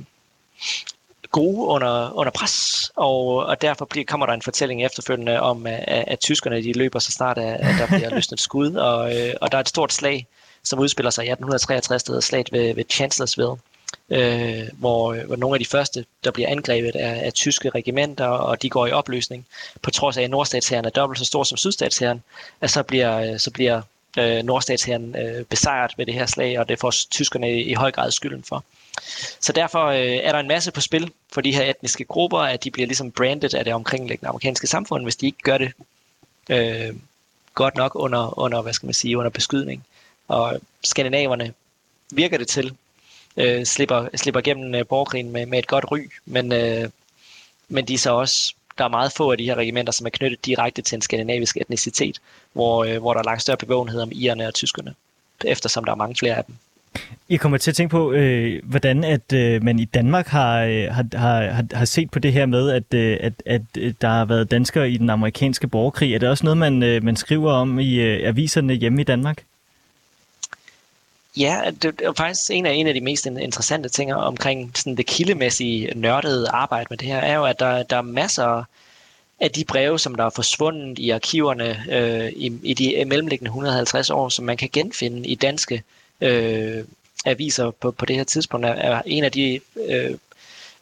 gode 1.32 1.68
under, 1.68 2.12
under 2.12 2.32
pres, 2.32 2.92
og, 2.96 3.36
og 3.36 3.62
derfor 3.62 3.86
bliver, 3.86 4.06
kommer 4.06 4.26
der 4.26 4.34
en 4.34 4.42
fortælling 4.42 4.86
efterfølgende 4.86 5.40
om, 5.40 5.68
at, 5.68 5.84
at 5.88 6.20
tyskerne 6.20 6.64
de 6.64 6.74
løber 6.74 7.00
så 7.00 7.12
snart, 7.12 7.38
at, 7.38 7.60
at 7.60 7.76
der 7.80 7.88
bliver 7.88 8.10
løsnet 8.16 8.40
skud, 8.40 8.74
og, 8.74 9.18
øh, 9.18 9.34
og 9.42 9.52
der 9.52 9.58
er 9.58 9.62
et 9.62 9.70
stort 9.70 9.94
slag, 9.94 10.28
som 10.64 10.80
udspiller 10.80 11.10
sig 11.10 11.22
i 11.26 11.30
1863, 11.30 12.04
der 12.04 12.12
hedder 12.12 12.22
slaget 12.22 12.52
ved, 12.52 12.76
ved 12.76 12.84
Chancellorsville, 12.90 13.56
øh, 14.10 14.64
hvor, 14.74 15.26
hvor 15.26 15.36
nogle 15.36 15.56
af 15.56 15.60
de 15.60 15.66
første, 15.66 16.06
der 16.24 16.32
bliver 16.32 16.50
angrebet, 16.50 16.92
er, 16.96 17.16
er 17.16 17.30
tyske 17.30 17.70
regimenter, 17.70 18.26
og 18.26 18.62
de 18.62 18.70
går 18.70 18.88
i 18.88 18.92
opløsning, 18.92 19.46
på 19.82 19.92
trods 19.92 20.18
af, 20.18 20.24
at 20.24 20.30
nordstatshæren 20.30 20.86
er 20.86 20.90
dobbelt 20.90 21.20
så 21.20 21.26
stor 21.26 21.44
som 21.44 21.58
sydstatshæren, 21.58 22.24
at 22.62 22.72
så 22.72 22.84
bliver, 22.84 23.34
øh, 23.34 23.40
så 23.40 23.52
bliver 23.52 23.82
øh, 24.18 24.44
nordstatshæren 24.44 25.16
øh, 25.16 25.46
besejret 25.46 25.92
ved 25.98 26.06
det 26.06 26.14
her 26.14 26.26
slag, 26.26 26.60
og 26.60 26.70
det 26.70 26.80
får 26.80 26.92
tyskerne 27.12 27.52
i, 27.52 27.64
i 27.64 27.74
høj 27.74 27.92
grad 27.92 28.12
skylden 28.12 28.44
for. 28.44 28.64
Så 29.40 29.52
derfor 29.54 29.86
øh, 29.86 29.98
er 30.00 30.32
der 30.32 30.40
en 30.40 30.48
masse 30.48 30.72
på 30.72 30.82
spil 30.82 31.12
for 31.34 31.42
de 31.42 31.56
her 31.56 31.70
etniske 31.70 32.06
grupper, 32.06 32.40
at 32.40 32.64
de 32.64 32.72
bliver 32.72 32.88
ligesom 32.88 33.12
branded 33.12 33.54
af 33.54 33.64
det 33.64 33.74
omkringliggende 33.74 34.30
amerikanske 34.30 34.68
samfund, 34.68 35.04
hvis 35.04 35.16
de 35.16 35.26
ikke 35.26 35.42
gør 35.44 35.58
det 35.58 35.72
øh, 36.50 36.96
godt 37.54 37.76
nok 37.76 37.92
under, 37.96 38.40
under, 38.40 38.62
hvad 38.62 38.74
skal 38.74 38.88
man 38.88 38.94
sige, 38.94 39.18
under 39.18 39.30
beskydning. 39.30 39.86
Og 40.28 40.60
skandinaverne 40.84 41.54
virker 42.12 42.38
det 42.38 42.48
til, 42.48 42.76
øh, 43.38 43.66
slipper, 43.66 44.08
slipper 44.16 44.42
gennem 44.42 44.76
øh, 44.76 44.86
borgerkrigen 44.86 45.32
med, 45.32 45.46
med 45.46 45.60
et 45.60 45.68
godt 45.68 45.92
ry, 45.92 46.00
men, 46.26 46.54
øh, 46.54 46.90
men 47.70 47.86
de 47.86 47.94
er 47.94 47.98
så 47.98 48.14
også 48.14 48.54
der 48.78 48.84
er 48.84 48.90
meget 48.90 49.12
få 49.12 49.32
af 49.32 49.38
de 49.38 49.44
her 49.44 49.56
regimenter, 49.56 49.94
som 49.94 50.06
er 50.06 50.10
knyttet 50.10 50.46
direkte 50.46 50.82
til 50.82 50.96
en 50.96 51.02
skandinavisk 51.02 51.58
etnicitet, 51.58 52.20
hvor, 52.54 52.84
øh, 52.84 52.98
hvor 52.98 53.14
der 53.14 53.20
er 53.20 53.24
langt 53.24 53.42
større 53.42 53.58
bevågenhed 53.58 54.02
om 54.02 54.12
irerne 54.14 54.48
og 54.48 54.54
tyskerne, 54.54 54.94
eftersom 55.46 55.84
der 55.84 55.92
er 55.92 55.96
mange 55.96 56.16
flere 56.16 56.36
af 56.36 56.46
dem. 56.46 56.56
Jeg 57.30 57.40
kommer 57.40 57.58
til 57.58 57.72
at 57.72 57.76
tænke 57.76 57.92
på, 57.92 58.12
øh, 58.12 58.62
hvordan 58.64 59.04
at 59.04 59.34
øh, 59.34 59.64
man 59.64 59.80
i 59.80 59.86
Danmark 59.86 60.28
har, 60.28 60.62
øh, 60.62 60.88
har, 60.92 61.18
har, 61.18 61.66
har 61.74 61.86
set 61.86 62.12
på 62.12 62.20
det 62.20 62.34
her 62.34 62.46
med, 62.46 62.70
at, 62.70 62.94
øh, 62.94 63.18
at, 63.22 63.34
at 63.46 63.62
øh, 63.78 63.94
der 64.02 64.08
har 64.08 64.26
været 64.26 64.52
danskere 64.52 64.92
i 64.92 64.98
den 64.98 65.10
amerikanske 65.10 65.68
borgerkrig. 65.68 66.14
Er 66.14 66.20
det 66.20 66.30
også 66.30 66.44
noget, 66.44 66.58
man, 66.58 66.84
øh, 66.84 67.04
man 67.04 67.16
skriver 67.16 67.52
om 67.52 67.80
i 67.80 67.96
øh, 67.96 68.28
aviserne 68.28 68.74
hjemme 68.74 69.02
i 69.02 69.04
Danmark? 69.04 69.44
Ja, 71.38 71.72
det 71.82 72.02
er 72.02 72.14
faktisk 72.14 72.52
en 72.52 72.66
af, 72.66 72.74
en 72.74 72.88
af 72.88 72.94
de 72.94 73.02
mest 73.02 73.26
interessante 73.26 73.90
ting 73.90 74.14
omkring 74.14 74.72
sådan 74.78 74.98
det 74.98 75.06
kildemæssige 75.06 75.92
nørdede 75.96 76.50
arbejde 76.50 76.88
med 76.90 76.98
det 76.98 77.08
her, 77.08 77.18
er 77.18 77.36
jo, 77.36 77.46
at 77.46 77.60
der, 77.60 77.84
der 77.84 77.98
er 77.98 78.02
masser 78.02 78.64
af 79.40 79.52
de 79.52 79.66
breve, 79.66 80.00
som 80.00 80.16
der 80.16 80.26
er 80.26 80.30
forsvundet 80.30 81.00
i 81.00 81.10
arkiverne 81.10 81.84
øh, 81.92 82.30
i, 82.36 82.60
i 82.64 82.74
de 82.74 82.96
øh, 82.96 83.08
mellemliggende 83.08 83.50
150 83.50 84.10
år, 84.10 84.30
som 84.30 84.46
man 84.46 84.58
kan 84.58 84.70
genfinde 84.74 85.28
i 85.28 85.36
danske 85.36 85.84
øh, 86.22 86.84
aviser 87.26 87.72
på, 87.72 87.92
på 87.92 88.06
det 88.06 88.16
her 88.16 88.24
tidspunkt, 88.24 88.66
er, 88.66 88.74
er 88.74 89.02
en 89.06 89.24
af 89.24 89.32
de 89.32 89.60
øh, 89.90 90.18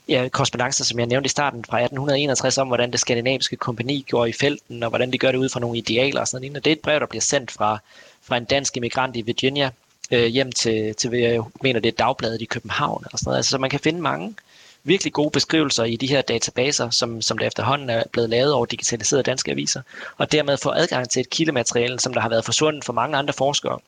ja, 0.07 0.27
korrespondencer, 0.31 0.83
som 0.83 0.99
jeg 0.99 1.07
nævnte 1.07 1.25
i 1.25 1.29
starten 1.29 1.65
fra 1.65 1.77
1861, 1.77 2.57
om 2.57 2.67
hvordan 2.67 2.91
det 2.91 2.99
skandinaviske 2.99 3.55
kompani 3.55 4.05
går 4.09 4.25
i 4.25 4.31
felten, 4.31 4.83
og 4.83 4.89
hvordan 4.89 5.13
de 5.13 5.17
gør 5.17 5.31
det 5.31 5.39
ud 5.39 5.49
fra 5.49 5.59
nogle 5.59 5.77
idealer 5.77 6.21
og 6.21 6.27
sådan 6.27 6.51
noget. 6.51 6.65
Det 6.65 6.71
er 6.71 6.75
et 6.75 6.79
brev, 6.79 6.99
der 6.99 7.05
bliver 7.05 7.21
sendt 7.21 7.51
fra, 7.51 7.77
fra 8.21 8.37
en 8.37 8.45
dansk 8.45 8.77
immigrant 8.77 9.15
i 9.15 9.21
Virginia 9.21 9.69
øh, 10.13 10.25
hjem 10.25 10.51
til, 10.51 10.95
til, 10.95 11.11
jeg 11.11 11.41
mener, 11.61 11.79
det 11.79 11.89
er 11.89 12.05
dagbladet 12.05 12.41
i 12.41 12.45
København. 12.45 13.03
Og 13.13 13.19
sådan 13.19 13.29
noget. 13.29 13.37
Altså, 13.37 13.49
så 13.49 13.57
man 13.57 13.69
kan 13.69 13.79
finde 13.79 14.01
mange 14.01 14.35
virkelig 14.83 15.13
gode 15.13 15.31
beskrivelser 15.31 15.83
i 15.83 15.95
de 15.95 16.07
her 16.07 16.21
databaser, 16.21 16.89
som, 16.89 17.21
som 17.21 17.37
der 17.37 17.47
efterhånden 17.47 17.89
er 17.89 18.03
blevet 18.11 18.29
lavet 18.29 18.53
over 18.53 18.65
digitaliserede 18.65 19.23
danske 19.23 19.51
aviser, 19.51 19.81
og 20.17 20.31
dermed 20.31 20.57
få 20.57 20.69
adgang 20.69 21.09
til 21.09 21.19
et 21.19 21.29
kildemateriale, 21.29 21.99
som 21.99 22.13
der 22.13 22.21
har 22.21 22.29
været 22.29 22.45
forsvundet 22.45 22.83
for 22.83 22.93
mange 22.93 23.17
andre 23.17 23.33
forskere 23.33 23.79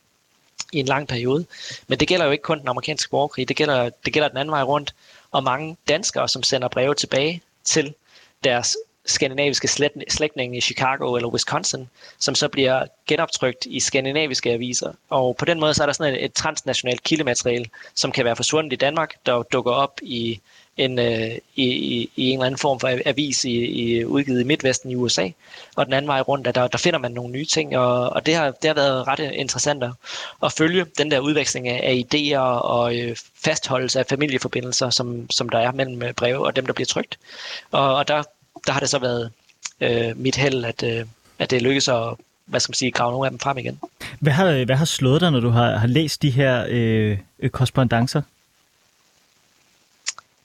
i 0.71 0.79
en 0.79 0.85
lang 0.85 1.07
periode. 1.07 1.45
Men 1.87 1.99
det 1.99 2.07
gælder 2.07 2.25
jo 2.25 2.31
ikke 2.31 2.41
kun 2.41 2.59
den 2.59 2.67
amerikanske 2.67 3.09
borgerkrig, 3.09 3.47
det 3.47 3.55
gælder, 3.55 3.89
det 4.05 4.13
gælder 4.13 4.27
den 4.27 4.37
anden 4.37 4.51
vej 4.51 4.61
rundt, 4.61 4.93
og 5.31 5.43
mange 5.43 5.77
danskere, 5.87 6.29
som 6.29 6.43
sender 6.43 6.67
breve 6.67 6.95
tilbage 6.95 7.41
til 7.63 7.93
deres 8.43 8.77
skandinaviske 9.05 9.67
slægtninge 10.09 10.57
i 10.57 10.61
Chicago 10.61 11.15
eller 11.15 11.29
Wisconsin, 11.29 11.89
som 12.19 12.35
så 12.35 12.47
bliver 12.47 12.85
genoptrykt 13.07 13.65
i 13.65 13.79
skandinaviske 13.79 14.51
aviser. 14.51 14.93
Og 15.09 15.35
på 15.37 15.45
den 15.45 15.59
måde 15.59 15.73
så 15.73 15.83
er 15.83 15.85
der 15.85 15.93
sådan 15.93 16.13
et, 16.13 16.25
et 16.25 16.33
transnationalt 16.33 17.03
kildemateriale, 17.03 17.65
som 17.95 18.11
kan 18.11 18.25
være 18.25 18.35
forsvundet 18.35 18.73
i 18.73 18.75
Danmark, 18.75 19.13
der 19.25 19.43
dukker 19.43 19.71
op 19.71 19.99
i 20.01 20.39
en, 20.77 20.99
øh, 20.99 21.31
i, 21.55 21.65
i, 21.65 22.09
i 22.15 22.29
en 22.29 22.33
eller 22.33 22.45
anden 22.45 22.57
form 22.57 22.79
for 22.79 22.99
avis 23.05 23.45
i, 23.45 23.51
i, 23.51 24.05
udgivet 24.05 24.41
i 24.41 24.43
Midtvesten 24.43 24.91
i 24.91 24.95
USA. 24.95 25.29
Og 25.75 25.85
den 25.85 25.93
anden 25.93 26.07
vej 26.07 26.21
rundt, 26.21 26.55
der, 26.55 26.67
der 26.67 26.77
finder 26.77 26.99
man 26.99 27.11
nogle 27.11 27.31
nye 27.31 27.45
ting, 27.45 27.77
og, 27.77 28.09
og 28.09 28.25
det, 28.25 28.35
har, 28.35 28.51
det 28.51 28.67
har 28.67 28.73
været 28.73 29.07
ret 29.07 29.19
øh, 29.19 29.31
interessant 29.33 29.83
at, 29.83 29.91
at 30.43 30.51
følge 30.51 30.85
den 30.97 31.11
der 31.11 31.19
udveksling 31.19 31.67
af, 31.67 31.79
af 31.83 32.05
idéer 32.05 32.39
og 32.39 32.97
øh, 32.97 33.15
fastholdelse 33.45 33.99
af 33.99 34.05
familieforbindelser, 34.05 34.89
som, 34.89 35.29
som 35.29 35.49
der 35.49 35.59
er 35.59 35.71
mellem 35.71 36.03
øh, 36.03 36.13
breve 36.13 36.45
og 36.45 36.55
dem, 36.55 36.65
der 36.65 36.73
bliver 36.73 36.85
trygt. 36.85 37.19
Og, 37.71 37.95
og 37.95 38.07
der, 38.07 38.23
der 38.67 38.73
har 38.73 38.79
det 38.79 38.89
så 38.89 38.99
været 38.99 39.31
øh, 39.81 40.17
mit 40.17 40.35
held, 40.35 40.65
at, 40.65 40.83
øh, 40.83 41.05
at 41.39 41.51
det 41.51 41.61
lykkedes 41.61 41.87
at 41.87 42.15
hvad 42.45 42.59
skal 42.59 42.69
man 42.69 42.75
sige, 42.75 42.91
grave 42.91 43.11
nogle 43.11 43.27
af 43.27 43.31
dem 43.31 43.39
frem 43.39 43.57
igen. 43.57 43.79
Hvad 44.19 44.33
har, 44.33 44.65
hvad 44.65 44.75
har 44.75 44.85
slået 44.85 45.21
dig, 45.21 45.31
når 45.31 45.39
du 45.39 45.49
har, 45.49 45.77
har 45.77 45.87
læst 45.87 46.21
de 46.21 46.29
her 46.29 46.65
øh, 46.69 47.17
korrespondencer? 47.49 48.21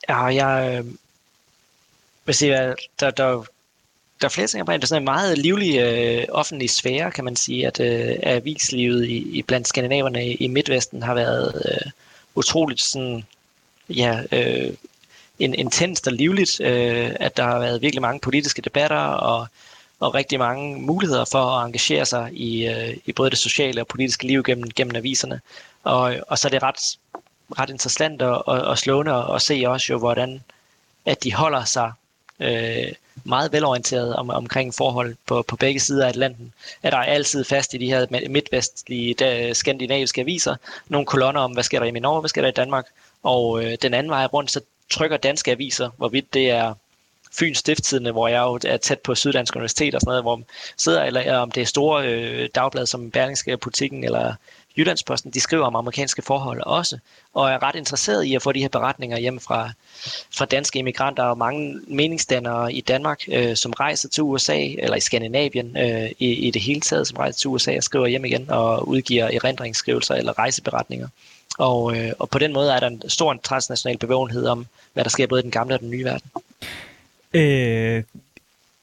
Ja, 0.08 0.24
jeg 0.24 0.78
øh, 0.78 0.86
vil 2.26 2.34
sige, 2.34 2.56
at 2.56 2.76
der, 3.00 3.10
der, 3.10 3.44
der 4.20 4.24
er 4.24 4.28
flere 4.28 4.46
ting 4.46 4.60
omkring. 4.60 4.82
Det 4.82 4.84
er 4.84 4.88
sådan 4.88 5.02
en 5.02 5.04
meget 5.04 5.38
livlig 5.38 5.78
øh, 5.78 6.24
offentlig 6.28 6.70
sfære, 6.70 7.10
kan 7.10 7.24
man 7.24 7.36
sige, 7.36 7.66
at 7.66 7.80
øh, 7.80 8.16
avislivet 8.22 9.06
i, 9.06 9.38
i 9.38 9.42
blandt 9.42 9.68
skandinaverne 9.68 10.26
i, 10.26 10.34
i 10.34 10.48
Midtvesten 10.48 11.02
har 11.02 11.14
været 11.14 11.62
øh, 11.64 11.90
utroligt 12.34 12.80
sådan, 12.80 13.24
ja, 13.88 14.22
øh, 14.32 14.72
en, 15.40 15.54
intenst 15.54 16.06
og 16.06 16.12
livligt, 16.12 16.60
øh, 16.60 17.10
at 17.20 17.36
der 17.36 17.42
har 17.42 17.58
været 17.58 17.82
virkelig 17.82 18.02
mange 18.02 18.20
politiske 18.20 18.62
debatter 18.62 18.96
og, 18.96 19.46
og 20.00 20.14
rigtig 20.14 20.38
mange 20.38 20.80
muligheder 20.80 21.24
for 21.24 21.44
at 21.44 21.66
engagere 21.66 22.06
sig 22.06 22.30
i, 22.32 22.66
øh, 22.66 22.96
i 23.06 23.12
både 23.12 23.30
det 23.30 23.38
sociale 23.38 23.80
og 23.80 23.86
politiske 23.86 24.26
liv 24.26 24.42
gennem, 24.42 24.70
gennem 24.70 24.96
aviserne. 24.96 25.40
Og, 25.84 26.16
og 26.28 26.38
så 26.38 26.48
er 26.48 26.50
det 26.50 26.62
ret 26.62 26.98
ret 27.58 27.70
interessant 27.70 28.22
og, 28.22 28.48
og, 28.48 28.60
og 28.60 28.78
slående 28.78 29.12
at, 29.12 29.34
at 29.34 29.42
se 29.42 29.64
også 29.66 29.92
jo, 29.92 29.98
hvordan 29.98 30.40
at 31.06 31.24
de 31.24 31.34
holder 31.34 31.64
sig 31.64 31.92
øh, 32.40 32.92
meget 33.24 33.52
velorienteret 33.52 34.16
om, 34.16 34.30
omkring 34.30 34.74
forhold 34.74 35.16
på, 35.26 35.42
på 35.48 35.56
begge 35.56 35.80
sider 35.80 36.04
af 36.04 36.08
Atlanten. 36.08 36.52
At 36.82 36.92
der 36.92 36.98
er 36.98 37.02
altid 37.02 37.44
fast 37.44 37.74
i 37.74 37.78
de 37.78 37.86
her 37.86 38.28
midtvestlige 38.28 39.14
der, 39.14 39.54
skandinaviske 39.54 40.20
aviser 40.20 40.56
nogle 40.88 41.06
kolonner 41.06 41.40
om, 41.40 41.52
hvad 41.52 41.62
sker 41.62 41.78
der 41.78 41.86
i 41.86 41.90
Norge, 41.90 42.20
hvad 42.20 42.28
sker 42.28 42.42
der 42.42 42.48
i 42.48 42.52
Danmark. 42.52 42.86
Og 43.22 43.64
øh, 43.64 43.76
den 43.82 43.94
anden 43.94 44.10
vej 44.10 44.26
rundt, 44.26 44.50
så 44.50 44.60
trykker 44.90 45.16
danske 45.16 45.50
aviser, 45.50 45.90
hvorvidt 45.96 46.34
det 46.34 46.50
er 46.50 46.74
Fyns 47.32 47.58
Stifttidende, 47.58 48.12
hvor 48.12 48.28
jeg 48.28 48.40
jo 48.40 48.58
er 48.64 48.76
tæt 48.76 48.98
på 48.98 49.14
Syddansk 49.14 49.56
Universitet 49.56 49.94
og 49.94 50.00
sådan 50.00 50.10
noget, 50.10 50.24
hvor 50.24 50.36
man 50.36 50.44
sidder, 50.76 51.02
eller 51.02 51.36
om 51.36 51.50
det 51.50 51.60
er 51.60 51.66
store 51.66 52.08
øh, 52.08 52.48
dagblad 52.54 52.86
som 52.86 53.10
Berlingske 53.10 53.56
Politikken 53.56 54.04
eller 54.04 54.34
Jyllandsposten, 54.78 55.30
de 55.30 55.40
skriver 55.40 55.66
om 55.66 55.76
amerikanske 55.76 56.22
forhold 56.22 56.62
også, 56.66 56.98
og 57.34 57.50
er 57.50 57.62
ret 57.62 57.74
interesseret 57.74 58.24
i 58.24 58.34
at 58.34 58.42
få 58.42 58.52
de 58.52 58.60
her 58.60 58.68
beretninger 58.68 59.18
hjem 59.18 59.40
fra, 59.40 59.70
fra 60.36 60.44
danske 60.44 60.78
immigranter 60.78 61.22
og 61.22 61.38
mange 61.38 61.80
meningsdannere 61.86 62.72
i 62.72 62.80
Danmark, 62.80 63.22
øh, 63.28 63.56
som 63.56 63.72
rejser 63.72 64.08
til 64.08 64.22
USA, 64.22 64.58
eller 64.58 64.96
i 64.96 65.00
Skandinavien 65.00 65.76
øh, 65.76 66.10
i, 66.18 66.32
i 66.32 66.50
det 66.50 66.62
hele 66.62 66.80
taget, 66.80 67.06
som 67.06 67.16
rejser 67.16 67.38
til 67.38 67.48
USA 67.48 67.76
og 67.76 67.82
skriver 67.82 68.06
hjem 68.06 68.24
igen 68.24 68.50
og 68.50 68.88
udgiver 68.88 69.24
erindringsskrivelser 69.24 70.14
eller 70.14 70.38
rejseberetninger. 70.38 71.08
Og, 71.60 71.96
øh, 71.96 72.12
og 72.18 72.30
på 72.30 72.38
den 72.38 72.52
måde 72.52 72.72
er 72.72 72.80
der 72.80 72.86
en 72.86 73.02
stor 73.08 73.34
transnational 73.42 73.98
bevågenhed 73.98 74.46
om, 74.46 74.66
hvad 74.92 75.04
der 75.04 75.10
sker 75.10 75.26
både 75.26 75.40
i 75.40 75.42
den 75.42 75.50
gamle 75.50 75.74
og 75.74 75.80
den 75.80 75.90
nye 75.90 76.04
verden. 76.04 76.30
Øh, 77.34 78.04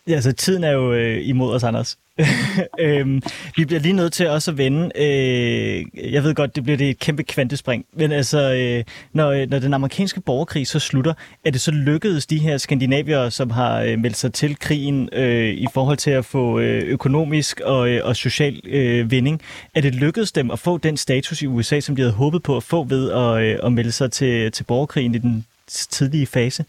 altså, 0.07 0.32
tiden 0.32 0.63
er 0.63 0.71
jo 0.71 0.93
øh, 0.93 1.28
imod 1.28 1.55
os, 1.55 1.63
Anders. 1.63 1.97
øhm, 2.80 3.22
vi 3.55 3.65
bliver 3.65 3.80
lige 3.80 3.93
nødt 3.93 4.13
til 4.13 4.30
også 4.30 4.51
at 4.51 4.57
vende. 4.57 4.91
Øh, 4.95 5.86
jeg 6.13 6.24
ved 6.24 6.36
godt, 6.36 6.55
det 6.55 6.63
bliver 6.63 6.78
det 6.78 6.89
et 6.89 6.99
kæmpe 6.99 7.24
kvantespring, 7.24 7.86
men 7.93 8.11
altså, 8.11 8.53
øh, 8.53 8.84
når, 9.13 9.32
øh, 9.32 9.49
når 9.49 9.59
den 9.59 9.74
amerikanske 9.74 10.22
borgerkrig 10.22 10.68
så 10.68 10.80
slutter, 10.80 11.13
er 11.45 11.51
det 11.51 11.61
så 11.61 11.72
lykkedes 11.72 12.26
de 12.26 12.38
her 12.38 12.57
skandinavier, 12.57 13.30
som 13.30 13.49
har 13.49 13.82
øh, 13.82 13.99
meldt 13.99 14.18
sig 14.18 14.34
til 14.34 14.59
krigen 14.59 15.09
øh, 15.13 15.53
i 15.53 15.68
forhold 15.74 15.97
til 15.97 16.11
at 16.11 16.26
få 16.26 16.59
øh, 16.59 16.84
økonomisk 16.84 17.59
og, 17.59 17.89
øh, 17.89 18.05
og 18.05 18.15
social 18.15 18.61
øh, 18.65 19.11
vinding, 19.11 19.41
er 19.76 19.82
det 19.82 19.95
lykkedes 19.95 20.32
dem 20.32 20.51
at 20.51 20.59
få 20.59 20.78
den 20.78 20.97
status 20.97 21.41
i 21.41 21.47
USA, 21.47 21.80
som 21.80 21.95
de 21.95 22.01
havde 22.01 22.13
håbet 22.13 22.43
på 22.43 22.57
at 22.57 22.63
få 22.63 22.84
ved 22.84 23.11
at, 23.11 23.43
øh, 23.43 23.59
at 23.63 23.72
melde 23.72 23.91
sig 23.91 24.11
til, 24.11 24.51
til 24.51 24.63
borgerkrigen 24.63 25.15
i 25.15 25.18
den 25.18 25.45
tidlige 25.68 26.28
fase? 26.28 26.65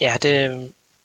Ja, 0.00 0.12
det, 0.12 0.22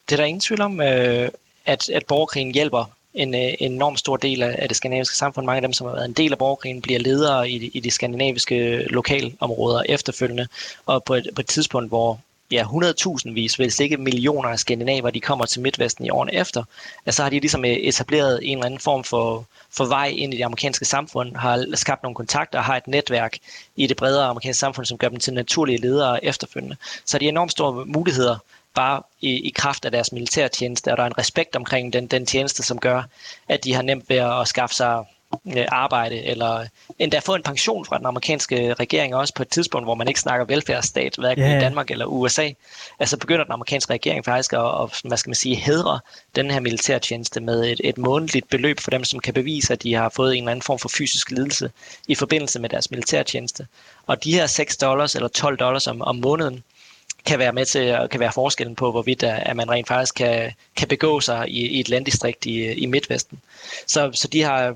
det 0.09 0.15
er 0.15 0.17
der 0.17 0.23
ingen 0.23 0.41
tvivl 0.41 0.61
om, 0.61 0.81
øh, 0.81 1.29
at, 1.65 1.89
at 1.89 2.05
borgerkrigen 2.07 2.53
hjælper 2.53 2.96
en, 3.17 3.35
øh, 3.35 3.53
en 3.59 3.71
enorm 3.71 3.97
stor 3.97 4.17
del 4.17 4.43
af 4.43 4.67
det 4.67 4.77
skandinaviske 4.77 5.17
samfund. 5.17 5.45
Mange 5.45 5.57
af 5.57 5.61
dem, 5.61 5.73
som 5.73 5.87
har 5.87 5.93
været 5.93 6.05
en 6.05 6.13
del 6.13 6.31
af 6.31 6.37
borgerkrigen, 6.37 6.81
bliver 6.81 6.99
ledere 6.99 7.49
i, 7.49 7.71
i 7.73 7.79
de 7.79 7.91
skandinaviske 7.91 8.77
lokalområder 8.77 9.83
efterfølgende. 9.89 10.47
Og 10.85 11.03
på 11.03 11.13
et, 11.13 11.27
på 11.35 11.41
et 11.41 11.47
tidspunkt, 11.47 11.89
hvor 11.89 12.19
ja, 12.51 12.63
100.000 12.63 13.33
vis, 13.33 13.55
hvis 13.55 13.79
ikke 13.79 13.97
millioner 13.97 14.49
af 14.49 14.59
skandinaver, 14.59 15.09
de 15.09 15.21
kommer 15.21 15.45
til 15.45 15.61
Midtvesten 15.61 16.05
i 16.05 16.09
årene 16.09 16.33
efter, 16.33 16.63
ja, 17.05 17.11
så 17.11 17.23
har 17.23 17.29
de 17.29 17.39
ligesom 17.39 17.65
øh, 17.65 17.71
etableret 17.71 18.39
en 18.43 18.57
eller 18.57 18.65
anden 18.65 18.79
form 18.79 19.03
for, 19.03 19.45
for 19.69 19.85
vej 19.85 20.07
ind 20.07 20.33
i 20.33 20.37
det 20.37 20.43
amerikanske 20.43 20.85
samfund, 20.85 21.35
har 21.35 21.75
skabt 21.75 22.03
nogle 22.03 22.15
kontakter 22.15 22.59
og 22.59 22.65
har 22.65 22.77
et 22.77 22.87
netværk 22.87 23.37
i 23.75 23.87
det 23.87 23.97
bredere 23.97 24.25
amerikanske 24.25 24.59
samfund, 24.59 24.85
som 24.85 24.97
gør 24.97 25.09
dem 25.09 25.19
til 25.19 25.33
naturlige 25.33 25.81
ledere 25.81 26.25
efterfølgende. 26.25 26.75
Så 27.05 27.19
de 27.19 27.25
har 27.25 27.29
enormt 27.29 27.51
store 27.51 27.85
muligheder 27.85 28.37
bare 28.77 29.01
i, 29.21 29.47
i 29.47 29.49
kraft 29.55 29.85
af 29.85 29.91
deres 29.91 30.11
militærtjeneste, 30.11 30.91
og 30.91 30.97
der 30.97 31.03
er 31.03 31.07
en 31.07 31.17
respekt 31.17 31.55
omkring 31.55 31.93
den, 31.93 32.07
den 32.07 32.25
tjeneste, 32.25 32.63
som 32.63 32.79
gør, 32.79 33.03
at 33.49 33.63
de 33.63 33.73
har 33.73 33.81
nemt 33.81 34.09
ved 34.09 34.17
at 34.17 34.47
skaffe 34.47 34.75
sig 34.75 35.05
øh, 35.57 35.65
arbejde, 35.67 36.23
eller 36.23 36.65
endda 36.99 37.19
få 37.19 37.35
en 37.35 37.43
pension 37.43 37.85
fra 37.85 37.97
den 37.97 38.05
amerikanske 38.05 38.73
regering, 38.73 39.15
også 39.15 39.33
på 39.33 39.41
et 39.41 39.49
tidspunkt, 39.49 39.87
hvor 39.87 39.95
man 39.95 40.07
ikke 40.07 40.19
snakker 40.19 40.45
velfærdsstat, 40.45 41.15
hverken 41.15 41.43
yeah. 41.43 41.57
i 41.57 41.61
Danmark 41.61 41.91
eller 41.91 42.05
USA. 42.05 42.49
Altså 42.99 43.17
begynder 43.17 43.43
den 43.43 43.53
amerikanske 43.53 43.93
regering 43.93 44.25
faktisk 44.25 44.53
at, 44.53 44.59
at 44.59 45.01
hvad 45.03 45.17
skal 45.17 45.29
man 45.29 45.35
sige, 45.35 45.55
hedre 45.55 45.99
den 46.35 46.51
her 46.51 46.59
militærtjeneste 46.59 47.41
med 47.41 47.65
et, 47.65 47.81
et 47.83 47.97
månedligt 47.97 48.49
beløb 48.49 48.79
for 48.79 48.91
dem, 48.91 49.03
som 49.03 49.19
kan 49.19 49.33
bevise, 49.33 49.73
at 49.73 49.83
de 49.83 49.93
har 49.93 50.09
fået 50.09 50.37
en 50.37 50.43
eller 50.43 50.51
anden 50.51 50.63
form 50.63 50.79
for 50.79 50.89
fysisk 50.97 51.31
lidelse 51.31 51.71
i 52.07 52.15
forbindelse 52.15 52.59
med 52.59 52.69
deres 52.69 52.91
militærtjeneste. 52.91 53.67
Og 54.07 54.23
de 54.23 54.33
her 54.33 54.47
6 54.47 54.77
dollars 54.77 55.15
eller 55.15 55.27
12 55.27 55.57
dollars 55.57 55.87
om, 55.87 56.01
om 56.01 56.15
måneden, 56.15 56.63
kan 57.27 57.39
være 57.39 57.53
med 57.53 57.65
til 57.65 57.79
at 57.79 58.09
kan 58.09 58.19
være 58.19 58.31
forskellen 58.31 58.75
på, 58.75 58.91
hvorvidt 58.91 59.23
øh, 59.23 59.49
at 59.49 59.55
man 59.55 59.69
rent 59.69 59.87
faktisk 59.87 60.15
kan, 60.15 60.51
kan 60.75 60.87
begå 60.87 61.19
sig 61.19 61.49
i, 61.49 61.67
i 61.67 61.79
et 61.79 61.89
landdistrikt 61.89 62.45
i, 62.45 62.73
i 62.73 62.85
Midtvesten. 62.85 63.41
Så, 63.87 64.11
så 64.13 64.27
de, 64.27 64.41
har, 64.41 64.75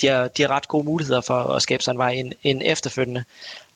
de, 0.00 0.06
har, 0.06 0.28
de 0.28 0.42
har 0.42 0.50
ret 0.50 0.68
gode 0.68 0.84
muligheder 0.84 1.20
for 1.20 1.34
at 1.34 1.62
skabe 1.62 1.82
sig 1.82 1.92
en 1.92 1.98
vej 1.98 2.10
ind, 2.10 2.32
ind 2.42 2.62
efterfølgende. 2.64 3.24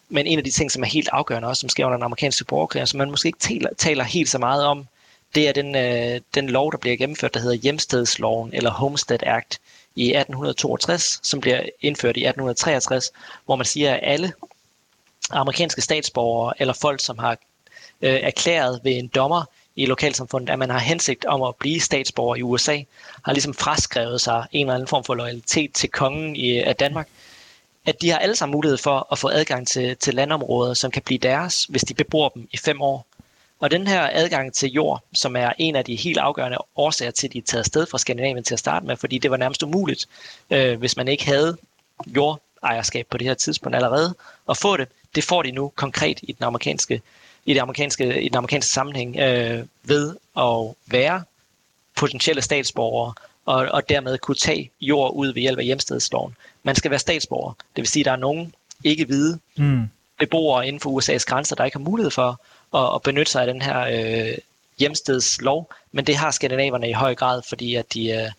Men 0.08 0.26
en 0.26 0.38
af 0.38 0.44
de 0.44 0.50
ting, 0.50 0.70
som 0.72 0.82
er 0.82 0.86
helt 0.86 1.08
afgørende 1.12 1.48
også, 1.48 1.60
som 1.60 1.68
sker 1.68 1.86
under 1.86 1.96
den 1.96 2.04
amerikanske 2.04 2.44
borgerkrig, 2.44 2.88
som 2.88 2.98
man 2.98 3.10
måske 3.10 3.26
ikke 3.26 3.38
taler, 3.38 3.70
taler 3.78 4.04
helt 4.04 4.28
så 4.28 4.38
meget 4.38 4.64
om, 4.64 4.86
det 5.34 5.48
er 5.48 5.52
den, 5.52 5.76
øh, 5.76 6.20
den 6.34 6.50
lov, 6.50 6.72
der 6.72 6.78
bliver 6.78 6.96
gennemført, 6.96 7.34
der 7.34 7.40
hedder 7.40 7.56
Hjemstedsloven, 7.56 8.50
eller 8.52 8.70
Homestead 8.70 9.22
Act, 9.22 9.60
i 9.96 10.04
1862, 10.04 11.20
som 11.22 11.40
bliver 11.40 11.62
indført 11.80 12.16
i 12.16 12.20
1863, 12.20 13.10
hvor 13.44 13.56
man 13.56 13.66
siger, 13.66 13.94
at 13.94 14.00
alle 14.02 14.32
amerikanske 15.30 15.82
statsborgere 15.82 16.54
eller 16.58 16.74
folk, 16.74 17.00
som 17.00 17.18
har 17.18 17.36
øh, 18.02 18.14
erklæret 18.22 18.80
ved 18.84 18.92
en 18.92 19.06
dommer 19.06 19.44
i 19.76 19.86
lokalsamfundet, 19.86 20.50
at 20.50 20.58
man 20.58 20.70
har 20.70 20.78
hensigt 20.78 21.24
om 21.24 21.42
at 21.42 21.56
blive 21.56 21.80
statsborger 21.80 22.36
i 22.36 22.42
USA, 22.42 22.78
har 23.24 23.32
ligesom 23.32 23.54
fraskrevet 23.54 24.20
sig 24.20 24.46
en 24.52 24.66
eller 24.66 24.74
anden 24.74 24.88
form 24.88 25.04
for 25.04 25.14
loyalitet 25.14 25.72
til 25.72 25.90
kongen 25.90 26.36
i, 26.36 26.58
af 26.58 26.76
Danmark, 26.76 27.08
at 27.86 28.02
de 28.02 28.10
har 28.10 28.18
alle 28.18 28.36
sammen 28.36 28.56
mulighed 28.56 28.78
for 28.78 29.06
at 29.12 29.18
få 29.18 29.28
adgang 29.28 29.68
til, 29.68 29.96
til 29.96 30.14
landområder, 30.14 30.74
som 30.74 30.90
kan 30.90 31.02
blive 31.02 31.18
deres, 31.18 31.64
hvis 31.64 31.82
de 31.82 31.94
bebor 31.94 32.28
dem 32.28 32.48
i 32.52 32.56
fem 32.56 32.82
år. 32.82 33.06
Og 33.60 33.70
den 33.70 33.86
her 33.86 34.10
adgang 34.12 34.52
til 34.52 34.70
jord, 34.70 35.02
som 35.14 35.36
er 35.36 35.52
en 35.58 35.76
af 35.76 35.84
de 35.84 35.96
helt 35.96 36.18
afgørende 36.18 36.58
årsager 36.76 37.10
til, 37.10 37.26
at 37.26 37.32
de 37.32 37.38
er 37.38 37.42
taget 37.42 37.62
afsted 37.62 37.86
fra 37.86 37.98
Skandinavien 37.98 38.44
til 38.44 38.54
at 38.54 38.58
starte 38.58 38.86
med, 38.86 38.96
fordi 38.96 39.18
det 39.18 39.30
var 39.30 39.36
nærmest 39.36 39.62
umuligt, 39.62 40.06
øh, 40.50 40.78
hvis 40.78 40.96
man 40.96 41.08
ikke 41.08 41.26
havde 41.26 41.56
jordejerskab 42.06 43.06
på 43.10 43.18
det 43.18 43.26
her 43.26 43.34
tidspunkt 43.34 43.76
allerede, 43.76 44.14
at 44.48 44.56
få 44.56 44.76
det. 44.76 44.88
Det 45.14 45.24
får 45.24 45.42
de 45.42 45.50
nu 45.50 45.72
konkret 45.76 46.20
i 46.22 46.32
den 46.32 46.44
amerikanske 46.44 47.02
i, 47.48 47.54
det 47.54 47.60
amerikanske, 47.60 48.22
i 48.22 48.28
den 48.28 48.36
amerikanske 48.36 48.70
sammenhæng 48.70 49.16
øh, 49.16 49.64
ved 49.82 50.16
at 50.36 50.74
være 50.86 51.22
potentielle 51.96 52.42
statsborgere 52.42 53.14
og, 53.46 53.68
og 53.70 53.88
dermed 53.88 54.18
kunne 54.18 54.34
tage 54.34 54.70
jord 54.80 55.12
ud 55.14 55.32
ved 55.32 55.42
hjælp 55.42 55.58
af 55.58 55.64
hjemstedsloven. 55.64 56.36
Man 56.62 56.74
skal 56.74 56.90
være 56.90 57.00
statsborger. 57.00 57.52
Det 57.52 57.82
vil 57.82 57.86
sige, 57.86 58.02
at 58.02 58.04
der 58.04 58.12
er 58.12 58.16
nogen 58.16 58.54
ikke-hvide 58.84 59.38
mm. 59.56 59.82
beboere 60.18 60.66
inden 60.66 60.80
for 60.80 61.00
USA's 61.00 61.24
grænser, 61.24 61.56
der 61.56 61.64
ikke 61.64 61.76
har 61.76 61.84
mulighed 61.84 62.10
for 62.10 62.40
at, 62.74 62.94
at 62.94 63.02
benytte 63.02 63.32
sig 63.32 63.40
af 63.40 63.46
den 63.46 63.62
her 63.62 63.80
øh, 63.80 64.38
hjemstedslov, 64.78 65.70
men 65.92 66.06
det 66.06 66.16
har 66.16 66.30
skandinaverne 66.30 66.88
i 66.90 66.92
høj 66.92 67.14
grad, 67.14 67.42
fordi 67.48 67.74
at 67.74 67.94
de 67.94 68.10
øh, 68.10 68.30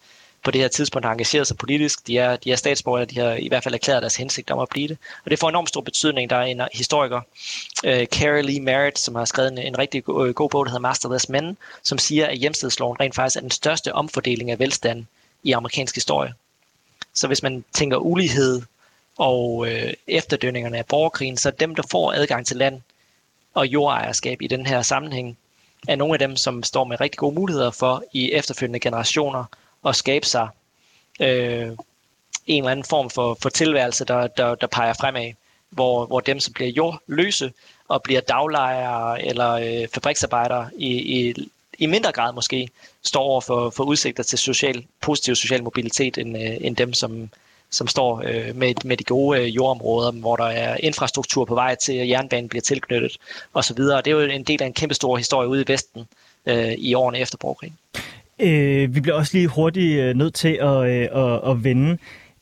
på 0.44 0.52
det 0.52 0.62
her 0.62 0.68
tidspunkt 0.68 1.06
har 1.06 1.12
engageret 1.12 1.48
sig 1.48 1.58
politisk. 1.58 2.08
De 2.08 2.18
er, 2.18 2.36
de 2.36 2.52
er 2.52 2.56
statsborgere, 2.56 3.06
de 3.06 3.20
har 3.20 3.32
i 3.32 3.48
hvert 3.48 3.64
fald 3.64 3.74
erklæret 3.74 4.02
deres 4.02 4.16
hensigt 4.16 4.52
om 4.52 4.60
at 4.60 4.70
blive 4.70 4.88
det. 4.88 4.98
Og 5.26 5.32
det 5.32 5.40
får 5.40 5.50
enormt 5.50 5.70
stor 5.70 5.82
betydning. 5.82 6.30
Der 6.30 6.36
er 6.36 6.44
en 6.44 6.62
historiker, 6.74 7.22
øh, 7.86 8.06
Carrie 8.06 8.42
Lee 8.42 8.60
Merritt, 8.60 9.00
som 9.00 9.16
har 9.16 9.26
skrevet 9.26 9.52
en, 9.52 9.58
en 9.58 9.78
rigtig 9.78 10.04
god, 10.04 10.28
øh, 10.28 10.34
god 10.34 10.50
bog, 10.50 10.66
der 10.66 10.72
hedder 10.72 10.82
Masterless 10.82 11.30
Men, 11.30 11.58
som 11.84 11.98
siger, 11.98 12.28
at 12.28 12.38
hjemstedsloven 12.38 13.00
rent 13.00 13.16
faktisk 13.16 13.38
er 13.38 13.42
den 13.42 13.52
største 13.52 13.94
omfordeling 13.94 14.52
af 14.52 14.60
velstand 14.60 15.06
i 15.44 15.52
amerikansk 15.52 15.96
historie. 15.96 16.34
Så 17.14 17.28
hvis 17.28 17.44
man 17.44 17.64
tænker 17.74 17.98
ulighed 17.98 18.62
og 19.18 19.68
øh, 19.68 19.94
efterdønningerne 20.08 20.78
af 20.78 20.86
borgerkrigen, 20.86 21.38
så 21.38 21.52
dem, 21.52 21.76
der 21.76 21.84
får 21.92 22.14
adgang 22.14 22.46
til 22.46 22.58
land 22.58 22.82
og 23.54 23.68
jordejerskab 23.68 24.42
i 24.42 24.48
den 24.48 24.66
her 24.66 24.82
sammenhæng, 24.82 25.38
er 25.88 25.96
nogle 25.96 26.14
af 26.14 26.20
dem, 26.20 26.36
som 26.36 26.64
står 26.64 26.84
med 26.84 27.02
rigtig 27.02 27.18
gode 27.18 27.36
muligheder 27.36 27.72
for 27.72 28.04
i 28.14 28.32
efterfølgende 28.32 28.80
generationer 28.80 29.46
at 29.86 29.96
skabe 29.96 30.26
sig 30.26 30.48
øh, 31.22 31.72
en 32.48 32.64
eller 32.64 32.72
anden 32.72 32.86
form 32.90 33.10
for, 33.10 33.38
for 33.42 33.50
tilværelse, 33.50 34.06
der, 34.06 34.28
der, 34.28 34.56
der 34.56 34.68
peger 34.68 34.94
fremad, 34.94 35.32
hvor, 35.70 36.06
hvor 36.06 36.20
dem, 36.20 36.40
som 36.40 36.54
bliver 36.54 36.70
jordløse 36.70 37.54
og 37.88 38.04
bliver 38.04 38.22
daglejere 38.22 39.26
eller 39.26 39.52
øh, 39.52 39.88
fabriksarbejdere 39.94 40.70
i, 40.78 41.20
i, 41.20 41.34
i 41.80 41.86
mindre 41.86 42.12
grad 42.12 42.34
måske, 42.34 42.70
står 43.04 43.22
over 43.22 43.42
for, 43.42 43.70
for 43.70 43.84
udsigter 43.84 44.24
til 44.24 44.40
social, 44.40 44.86
positiv 45.02 45.36
social 45.36 45.64
mobilitet, 45.64 46.18
end, 46.18 46.38
øh, 46.38 46.58
end 46.62 46.76
dem, 46.76 46.94
som, 46.94 47.30
som 47.70 47.88
står 47.88 48.22
øh, 48.26 48.56
med, 48.56 48.74
med 48.86 48.98
de 48.98 49.04
gode 49.04 49.40
øh, 49.40 49.56
jordområder, 49.56 50.12
hvor 50.12 50.36
der 50.36 50.46
er 50.46 50.78
infrastruktur 50.80 51.46
på 51.46 51.56
vej 51.56 51.76
til, 51.76 51.94
at 51.94 52.10
jernbanen 52.10 52.50
bliver 52.50 52.62
tilknyttet 52.62 53.18
osv. 53.54 53.78
Det 53.78 54.08
er 54.08 54.12
jo 54.12 54.20
en 54.20 54.44
del 54.44 54.64
af 54.64 54.68
en 54.68 54.74
kæmpe 54.74 54.96
stor 54.96 55.18
historie 55.18 55.48
ude 55.48 55.62
i 55.62 55.68
Vesten 55.68 56.08
øh, 56.46 56.74
i 56.78 56.94
årene 56.94 57.20
efter 57.20 57.38
borgerkrigen. 57.38 57.78
Øh, 58.42 58.96
vi 58.96 59.02
bliver 59.02 59.16
også 59.16 59.38
lige 59.38 59.48
hurtigt 59.48 60.02
øh, 60.02 60.16
nødt 60.16 60.34
til 60.34 60.58
at, 60.62 60.90
øh, 60.90 61.08
at, 61.24 61.52
at 61.52 61.64
vende 61.64 61.98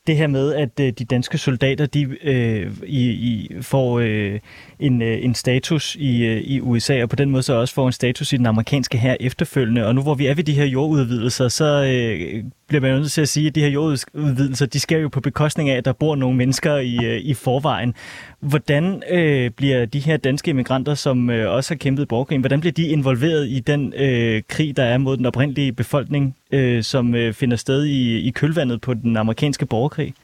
det 0.06 0.16
her 0.16 0.26
med, 0.26 0.54
at 0.54 0.80
øh, 0.80 0.92
de 0.92 1.04
danske 1.04 1.38
soldater 1.38 1.86
de 1.86 2.16
øh, 2.22 2.72
i, 2.86 3.10
i 3.10 3.56
får 3.62 3.98
øh, 3.98 4.40
en, 4.80 5.02
øh, 5.02 5.24
en 5.24 5.34
status 5.34 5.94
i, 5.94 6.24
øh, 6.24 6.40
i 6.40 6.60
USA, 6.60 7.02
og 7.02 7.08
på 7.08 7.16
den 7.16 7.30
måde 7.30 7.42
så 7.42 7.52
også 7.52 7.74
får 7.74 7.86
en 7.86 7.92
status 7.92 8.32
i 8.32 8.36
den 8.36 8.46
amerikanske 8.46 8.98
her 8.98 9.16
efterfølgende. 9.20 9.86
Og 9.86 9.94
nu 9.94 10.02
hvor 10.02 10.14
vi 10.14 10.26
er 10.26 10.34
ved 10.34 10.44
de 10.44 10.52
her 10.52 10.64
jordudvidelser, 10.64 11.48
så 11.48 11.64
øh, 11.64 12.44
bliver 12.68 12.80
man 12.80 13.00
nødt 13.00 13.12
til 13.12 13.20
at 13.20 13.28
sige, 13.28 13.46
at 13.46 13.54
de 13.54 13.60
her 13.60 13.68
jordudvidelser, 13.68 14.66
de 14.66 14.80
sker 14.80 14.98
jo 14.98 15.08
på 15.08 15.20
bekostning 15.20 15.70
af, 15.70 15.76
at 15.76 15.84
der 15.84 15.92
bor 15.92 16.16
nogle 16.16 16.36
mennesker 16.36 16.76
i, 16.76 16.96
øh, 17.04 17.20
i 17.20 17.34
forvejen. 17.34 17.94
Hvordan 18.40 19.02
øh, 19.10 19.50
bliver 19.50 19.84
de 19.84 19.98
her 19.98 20.16
danske 20.16 20.48
immigranter, 20.48 20.94
som 20.94 21.30
øh, 21.30 21.52
også 21.52 21.74
har 21.74 21.78
kæmpet 21.78 22.02
i 22.02 22.06
borgerkrigen, 22.06 22.42
hvordan 22.42 22.60
bliver 22.60 22.72
de 22.72 22.86
involveret 22.86 23.48
i 23.48 23.60
den 23.60 23.94
øh, 23.96 24.42
krig, 24.48 24.76
der 24.76 24.84
er 24.84 24.98
mod 24.98 25.16
den 25.16 25.26
oprindelige 25.26 25.72
befolkning, 25.72 26.36
øh, 26.50 26.82
som 26.82 27.14
øh, 27.14 27.34
finder 27.34 27.56
sted 27.56 27.84
i, 27.84 28.18
i 28.20 28.30
kølvandet 28.30 28.80
på 28.80 28.94
den 28.94 29.16
amerikanske 29.16 29.66
borgerkrig? 29.66 30.14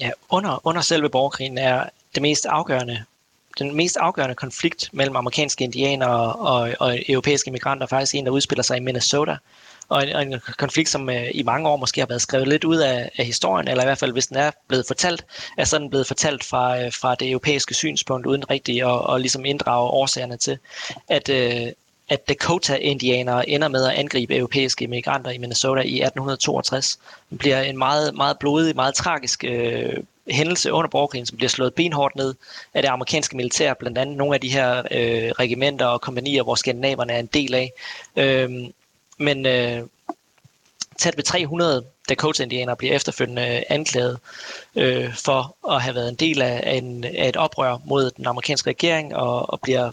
Ja, 0.00 0.10
under, 0.30 0.66
under 0.66 0.80
selve 0.80 1.08
borgerkrigen 1.08 1.58
er 1.58 1.84
det 2.18 2.22
mest 2.22 2.46
afgørende 2.46 3.04
den 3.58 3.76
mest 3.76 3.96
afgørende 3.96 4.34
konflikt 4.34 4.90
mellem 4.92 5.16
amerikanske 5.16 5.64
indianere 5.64 6.32
og, 6.32 6.74
og 6.80 6.98
europæiske 7.08 7.50
migranter 7.50 7.86
faktisk 7.86 8.14
en, 8.14 8.26
der 8.26 8.32
udspiller 8.32 8.62
sig 8.62 8.76
i 8.76 8.80
Minnesota. 8.80 9.36
Og 9.88 10.08
en, 10.08 10.16
og 10.16 10.22
en 10.22 10.34
konflikt, 10.58 10.88
som 10.88 11.10
øh, 11.10 11.30
i 11.34 11.42
mange 11.42 11.68
år 11.68 11.76
måske 11.76 12.00
har 12.00 12.06
været 12.06 12.22
skrevet 12.22 12.48
lidt 12.48 12.64
ud 12.64 12.76
af, 12.76 13.10
af 13.18 13.24
historien, 13.24 13.68
eller 13.68 13.82
i 13.82 13.86
hvert 13.86 13.98
fald 13.98 14.12
hvis 14.12 14.26
den 14.26 14.36
er 14.36 14.50
blevet 14.68 14.84
fortalt, 14.86 15.24
er 15.58 15.64
sådan 15.64 15.90
blevet 15.90 16.06
fortalt 16.06 16.44
fra, 16.44 16.82
øh, 16.82 16.92
fra 16.92 17.14
det 17.14 17.30
europæiske 17.30 17.74
synspunkt, 17.74 18.26
uden 18.26 18.50
rigtig 18.50 18.76
at 18.78 18.84
og 18.84 19.20
ligesom 19.20 19.44
inddrage 19.44 19.90
årsagerne 19.90 20.36
til, 20.36 20.58
at, 21.08 21.28
øh, 21.28 21.72
at 22.08 22.28
Dakota-indianere 22.28 23.48
ender 23.48 23.68
med 23.68 23.84
at 23.84 23.92
angribe 23.92 24.36
europæiske 24.36 24.86
migranter 24.86 25.30
i 25.30 25.38
Minnesota 25.38 25.80
i 25.80 26.02
1862. 26.02 26.98
Det 27.30 27.38
bliver 27.38 27.60
en 27.60 27.78
meget, 27.78 28.14
meget 28.14 28.38
blodig, 28.38 28.76
meget 28.76 28.94
tragisk 28.94 29.44
øh, 29.44 29.92
hændelse 30.30 30.72
under 30.72 30.88
borgerkrigen, 30.88 31.26
som 31.26 31.36
bliver 31.36 31.50
slået 31.50 31.74
benhårdt 31.74 32.16
ned 32.16 32.34
af 32.74 32.82
det 32.82 32.88
amerikanske 32.88 33.36
militær, 33.36 33.74
blandt 33.74 33.98
andet 33.98 34.16
nogle 34.16 34.34
af 34.34 34.40
de 34.40 34.52
her 34.52 34.78
øh, 34.78 35.30
regimenter 35.30 35.86
og 35.86 36.00
kompanier, 36.00 36.42
hvor 36.42 36.54
skandinaverne 36.54 37.12
er 37.12 37.18
en 37.18 37.26
del 37.26 37.54
af. 37.54 37.72
Øh, 38.16 38.50
men 39.18 39.46
øh, 39.46 39.82
tæt 40.98 41.16
ved 41.16 41.24
300 41.24 41.84
Dakota-indianere 42.08 42.76
bliver 42.76 42.94
efterfølgende 42.94 43.56
øh, 43.56 43.62
anklaget 43.68 44.18
øh, 44.76 45.14
for 45.14 45.56
at 45.70 45.82
have 45.82 45.94
været 45.94 46.08
en 46.08 46.14
del 46.14 46.42
af, 46.42 46.76
en, 46.76 47.04
af 47.04 47.28
et 47.28 47.36
oprør 47.36 47.78
mod 47.84 48.10
den 48.10 48.26
amerikanske 48.26 48.70
regering 48.70 49.16
og, 49.16 49.50
og 49.50 49.60
bliver 49.60 49.90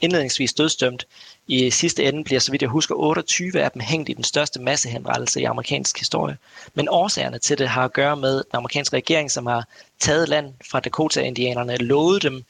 indledningsvis 0.00 0.52
dødstømt. 0.52 1.06
I 1.46 1.70
sidste 1.70 2.04
ende 2.04 2.24
bliver, 2.24 2.40
så 2.40 2.50
vidt 2.50 2.62
jeg 2.62 2.70
husker, 2.70 2.94
28 2.94 3.60
af 3.60 3.70
dem 3.70 3.80
hængt 3.80 4.08
i 4.08 4.12
den 4.12 4.24
største 4.24 4.60
massehenrettelse 4.60 5.40
i 5.40 5.44
amerikansk 5.44 5.98
historie. 5.98 6.36
Men 6.74 6.88
årsagerne 6.88 7.38
til 7.38 7.58
det 7.58 7.68
har 7.68 7.84
at 7.84 7.92
gøre 7.92 8.16
med 8.16 8.34
den 8.34 8.52
amerikanske 8.52 8.96
regering, 8.96 9.30
som 9.30 9.46
har 9.46 9.66
taget 10.00 10.28
land 10.28 10.54
fra 10.70 10.80
Dakota-indianerne, 10.80 11.76
lovet 11.76 12.22
dem 12.22 12.44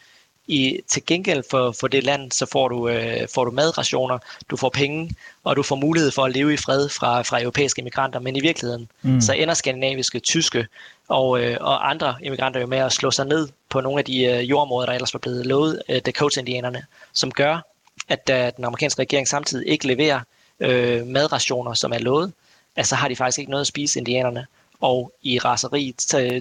i, 0.46 0.80
til 0.88 1.06
gengæld 1.06 1.42
for, 1.50 1.72
for 1.80 1.88
det 1.88 2.04
land, 2.04 2.32
så 2.32 2.46
får 2.46 2.68
du, 2.68 2.88
øh, 2.88 3.28
får 3.34 3.44
du 3.44 3.50
madrationer, 3.50 4.18
du 4.50 4.56
får 4.56 4.68
penge, 4.68 5.10
og 5.44 5.56
du 5.56 5.62
får 5.62 5.76
mulighed 5.76 6.10
for 6.10 6.24
at 6.24 6.32
leve 6.32 6.54
i 6.54 6.56
fred 6.56 6.88
fra, 6.88 7.22
fra 7.22 7.40
europæiske 7.40 7.78
immigranter. 7.78 8.20
Men 8.20 8.36
i 8.36 8.40
virkeligheden, 8.40 8.88
mm. 9.02 9.20
så 9.20 9.32
ender 9.32 9.54
skandinaviske, 9.54 10.20
tyske 10.20 10.66
og, 11.08 11.40
øh, 11.40 11.56
og 11.60 11.90
andre 11.90 12.14
immigranter 12.22 12.60
jo 12.60 12.66
med 12.66 12.78
at 12.78 12.92
slå 12.92 13.10
sig 13.10 13.26
ned 13.26 13.48
på 13.68 13.80
nogle 13.80 13.98
af 13.98 14.04
de 14.04 14.24
øh, 14.24 14.50
jordområder, 14.50 14.86
der 14.86 14.92
ellers 14.92 15.14
var 15.14 15.18
blevet 15.18 15.46
lovet 15.46 15.82
øh, 15.88 16.00
Dakota-indianerne, 16.06 16.84
som 17.12 17.30
gør, 17.30 17.71
at 18.12 18.26
da 18.28 18.50
den 18.56 18.64
amerikanske 18.64 19.00
regering 19.00 19.28
samtidig 19.28 19.68
ikke 19.68 19.86
leverer 19.86 20.20
øh, 20.60 21.06
madrationer, 21.06 21.74
som 21.74 21.92
er 21.92 21.98
lovet, 21.98 22.32
altså 22.76 22.94
har 22.94 23.08
de 23.08 23.16
faktisk 23.16 23.38
ikke 23.38 23.50
noget 23.50 23.60
at 23.60 23.66
spise 23.66 23.98
indianerne, 23.98 24.46
og 24.80 25.12
i 25.22 25.38
raseri, 25.38 25.96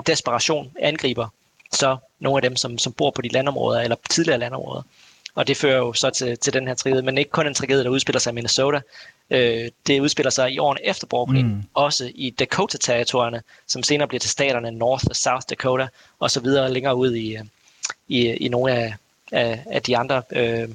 desperation 0.07 0.71
angriber 0.79 1.27
så 1.71 1.97
nogle 2.19 2.37
af 2.37 2.41
dem, 2.41 2.55
som, 2.55 2.77
som 2.77 2.93
bor 2.93 3.11
på 3.11 3.21
de 3.21 3.27
landområder, 3.27 3.81
eller 3.81 3.95
tidligere 4.09 4.39
landområder. 4.39 4.81
Og 5.35 5.47
det 5.47 5.57
fører 5.57 5.77
jo 5.77 5.93
så 5.93 6.09
til, 6.09 6.37
til 6.37 6.53
den 6.53 6.67
her 6.67 6.73
tragedie, 6.73 7.01
men 7.01 7.17
ikke 7.17 7.31
kun 7.31 7.47
en 7.47 7.53
tragedie, 7.53 7.83
der 7.83 7.89
udspiller 7.89 8.19
sig 8.19 8.31
i 8.31 8.33
Minnesota. 8.33 8.79
Øh, 9.29 9.69
det 9.87 9.99
udspiller 9.99 10.29
sig 10.29 10.51
i 10.51 10.59
årene 10.59 10.85
efter 10.85 11.07
borgerkrigen, 11.07 11.47
mm. 11.47 11.63
også 11.73 12.11
i 12.15 12.29
Dakota-territorierne, 12.29 13.41
som 13.67 13.83
senere 13.83 14.07
bliver 14.07 14.19
til 14.19 14.29
staterne 14.29 14.71
North 14.71 15.05
og 15.09 15.15
South 15.15 15.45
Dakota, 15.49 15.87
og 16.19 16.31
så 16.31 16.39
videre 16.39 16.73
længere 16.73 16.95
ud 16.95 17.15
i, 17.15 17.37
i, 18.07 18.27
i 18.27 18.47
nogle 18.47 18.71
af, 18.71 18.95
af, 19.31 19.63
af 19.65 19.81
de 19.81 19.97
andre 19.97 20.21
øh, 20.31 20.69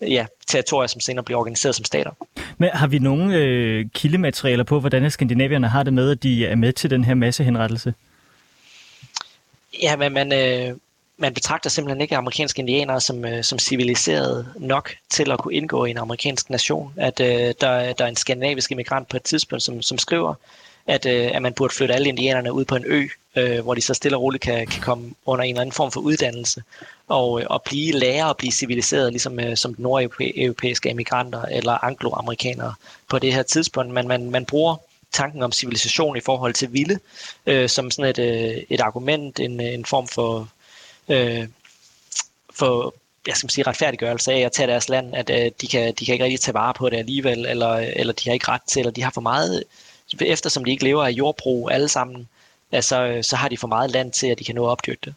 ja, 0.00 0.26
territorier, 0.46 0.86
som 0.86 1.00
senere 1.00 1.24
bliver 1.24 1.38
organiseret 1.38 1.74
som 1.74 1.84
stater. 1.84 2.10
Men 2.58 2.70
har 2.72 2.86
vi 2.86 2.98
nogle 2.98 3.36
øh, 3.36 3.86
kildematerialer 3.94 4.64
på, 4.64 4.80
hvordan 4.80 5.10
skandinavierne 5.10 5.68
har 5.68 5.82
det 5.82 5.92
med, 5.92 6.10
at 6.10 6.22
de 6.22 6.46
er 6.46 6.56
med 6.56 6.72
til 6.72 6.90
den 6.90 7.04
her 7.04 7.14
massehenrettelse? 7.14 7.94
Ja, 9.82 9.96
men 9.96 10.12
man, 10.12 10.32
øh, 10.32 10.76
man 11.16 11.34
betragter 11.34 11.70
simpelthen 11.70 12.00
ikke 12.00 12.16
amerikanske 12.16 12.60
indianere 12.60 13.00
som, 13.00 13.24
øh, 13.24 13.44
som 13.44 13.58
civiliseret 13.58 14.48
nok 14.56 14.90
til 15.10 15.30
at 15.30 15.38
kunne 15.38 15.54
indgå 15.54 15.84
i 15.84 15.90
en 15.90 15.98
amerikansk 15.98 16.50
nation. 16.50 16.92
At 16.96 17.20
øh, 17.20 17.26
der, 17.60 17.92
der 17.92 18.04
er 18.04 18.08
en 18.08 18.16
skandinavisk 18.16 18.72
immigrant 18.72 19.08
på 19.08 19.16
et 19.16 19.22
tidspunkt, 19.22 19.62
som, 19.62 19.82
som 19.82 19.98
skriver, 19.98 20.34
at, 20.90 21.06
øh, 21.06 21.30
at 21.34 21.42
man 21.42 21.52
burde 21.52 21.74
flytte 21.74 21.94
alle 21.94 22.08
indianerne 22.08 22.52
ud 22.52 22.64
på 22.64 22.76
en 22.76 22.84
ø, 22.86 23.08
øh, 23.36 23.60
hvor 23.60 23.74
de 23.74 23.80
så 23.80 23.94
stille 23.94 24.16
og 24.16 24.22
roligt 24.22 24.42
kan, 24.42 24.66
kan 24.66 24.82
komme 24.82 25.14
under 25.26 25.44
en 25.44 25.50
eller 25.50 25.60
anden 25.60 25.72
form 25.72 25.90
for 25.92 26.00
uddannelse 26.00 26.62
og, 27.08 27.40
øh, 27.40 27.46
og 27.50 27.62
blive 27.62 27.92
lærer 27.92 28.24
og 28.24 28.36
blive 28.36 28.52
civiliseret, 28.52 29.12
ligesom 29.12 29.40
øh, 29.40 29.56
som 29.56 29.74
nordeuropæiske 29.78 30.90
immigranter 30.90 31.42
eller 31.42 31.84
angloamerikanere 31.84 32.74
på 33.08 33.18
det 33.18 33.34
her 33.34 33.42
tidspunkt. 33.42 33.92
Men 33.92 34.08
man, 34.08 34.30
man 34.30 34.44
bruger 34.44 34.76
tanken 35.12 35.42
om 35.42 35.52
civilisation 35.52 36.16
i 36.16 36.20
forhold 36.20 36.54
til 36.54 36.72
vilde, 36.72 36.98
øh, 37.46 37.68
som 37.68 37.90
sådan 37.90 38.10
et, 38.10 38.18
øh, 38.18 38.62
et 38.70 38.80
argument, 38.80 39.40
en, 39.40 39.60
en 39.60 39.84
form 39.84 40.08
for, 40.08 40.48
øh, 41.08 41.46
for 42.54 42.94
jeg 43.26 43.36
skal 43.36 43.50
sige, 43.50 43.66
retfærdiggørelse 43.66 44.32
af 44.32 44.38
at 44.38 44.52
tage 44.52 44.66
deres 44.66 44.88
land, 44.88 45.14
at 45.14 45.30
øh, 45.30 45.50
de, 45.60 45.66
kan, 45.66 45.94
de 45.98 46.04
kan 46.04 46.12
ikke 46.12 46.24
rigtig 46.24 46.40
tage 46.40 46.54
vare 46.54 46.74
på 46.74 46.90
det 46.90 46.96
alligevel, 46.96 47.46
eller, 47.46 47.74
eller 47.74 48.12
de 48.12 48.28
har 48.28 48.32
ikke 48.32 48.48
ret 48.48 48.62
til, 48.68 48.80
eller 48.80 48.92
de 48.92 49.02
har 49.02 49.10
for 49.10 49.20
meget, 49.20 49.64
eftersom 50.20 50.64
de 50.64 50.70
ikke 50.70 50.84
lever 50.84 51.04
af 51.04 51.10
jordbrug 51.10 51.70
alle 51.72 51.88
sammen, 51.88 52.28
altså, 52.72 53.18
så 53.22 53.36
har 53.36 53.48
de 53.48 53.56
for 53.56 53.68
meget 53.68 53.90
land 53.90 54.12
til, 54.12 54.26
at 54.26 54.38
de 54.38 54.44
kan 54.44 54.54
nå 54.54 54.64
at 54.64 54.70
opdyrke 54.70 55.00
det. 55.04 55.14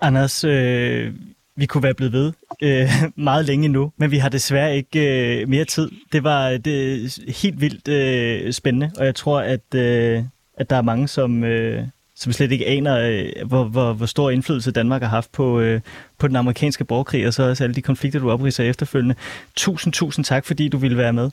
Anders, 0.00 0.44
øh, 0.44 1.12
vi 1.56 1.66
kunne 1.66 1.82
være 1.82 1.94
blevet 1.94 2.12
ved 2.12 2.32
øh, 2.62 2.90
meget 3.16 3.44
længe 3.44 3.68
nu, 3.68 3.92
men 3.96 4.10
vi 4.10 4.18
har 4.18 4.28
desværre 4.28 4.76
ikke 4.76 5.40
øh, 5.40 5.48
mere 5.48 5.64
tid. 5.64 5.90
Det 6.12 6.24
var 6.24 6.56
det 6.56 7.18
helt 7.42 7.60
vildt 7.60 7.88
øh, 7.88 8.52
spændende, 8.52 8.90
og 8.98 9.06
jeg 9.06 9.14
tror, 9.14 9.40
at, 9.40 9.74
øh, 9.74 10.22
at 10.56 10.70
der 10.70 10.76
er 10.76 10.82
mange, 10.82 11.08
som, 11.08 11.44
øh, 11.44 11.84
som 12.14 12.32
slet 12.32 12.52
ikke 12.52 12.66
aner, 12.66 12.98
øh, 12.98 13.46
hvor, 13.46 13.64
hvor, 13.64 13.92
hvor 13.92 14.06
stor 14.06 14.30
indflydelse 14.30 14.70
Danmark 14.70 15.02
har 15.02 15.08
haft 15.08 15.32
på, 15.32 15.60
øh, 15.60 15.80
på 16.18 16.28
den 16.28 16.36
amerikanske 16.36 16.84
borgerkrig, 16.84 17.26
og 17.26 17.34
så 17.34 17.42
også 17.42 17.64
alle 17.64 17.74
de 17.74 17.82
konflikter, 17.82 18.20
du 18.20 18.30
opriser 18.30 18.64
efterfølgende. 18.64 19.14
Tusind, 19.56 19.92
tusind 19.92 20.24
tak, 20.24 20.44
fordi 20.44 20.68
du 20.68 20.78
ville 20.78 20.96
være 20.96 21.12
med. 21.12 21.30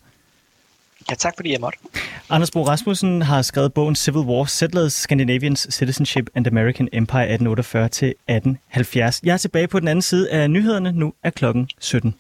Ja, 1.10 1.16
tak 1.16 1.34
fordi 1.36 1.52
jeg 1.52 1.60
måtte. 1.62 1.80
Anders 2.30 2.52
Bo 2.52 2.64
Rasmussen 2.64 3.22
har 3.22 3.42
skrevet 3.42 3.74
bogen 3.74 3.96
Civil 3.96 4.22
War, 4.22 4.46
Settlers, 4.46 4.94
Scandinavians 4.94 5.68
Citizenship 5.72 6.30
and 6.36 6.48
American 6.48 6.90
Empire 6.94 7.36
1848-1870. 7.36 9.20
Jeg 9.24 9.34
er 9.34 9.38
tilbage 9.38 9.68
på 9.68 9.80
den 9.80 9.88
anden 9.88 10.02
side 10.02 10.32
af 10.32 10.50
nyhederne. 10.52 10.92
Nu 10.92 11.14
er 11.24 11.30
klokken 11.30 11.70
17. 11.80 12.16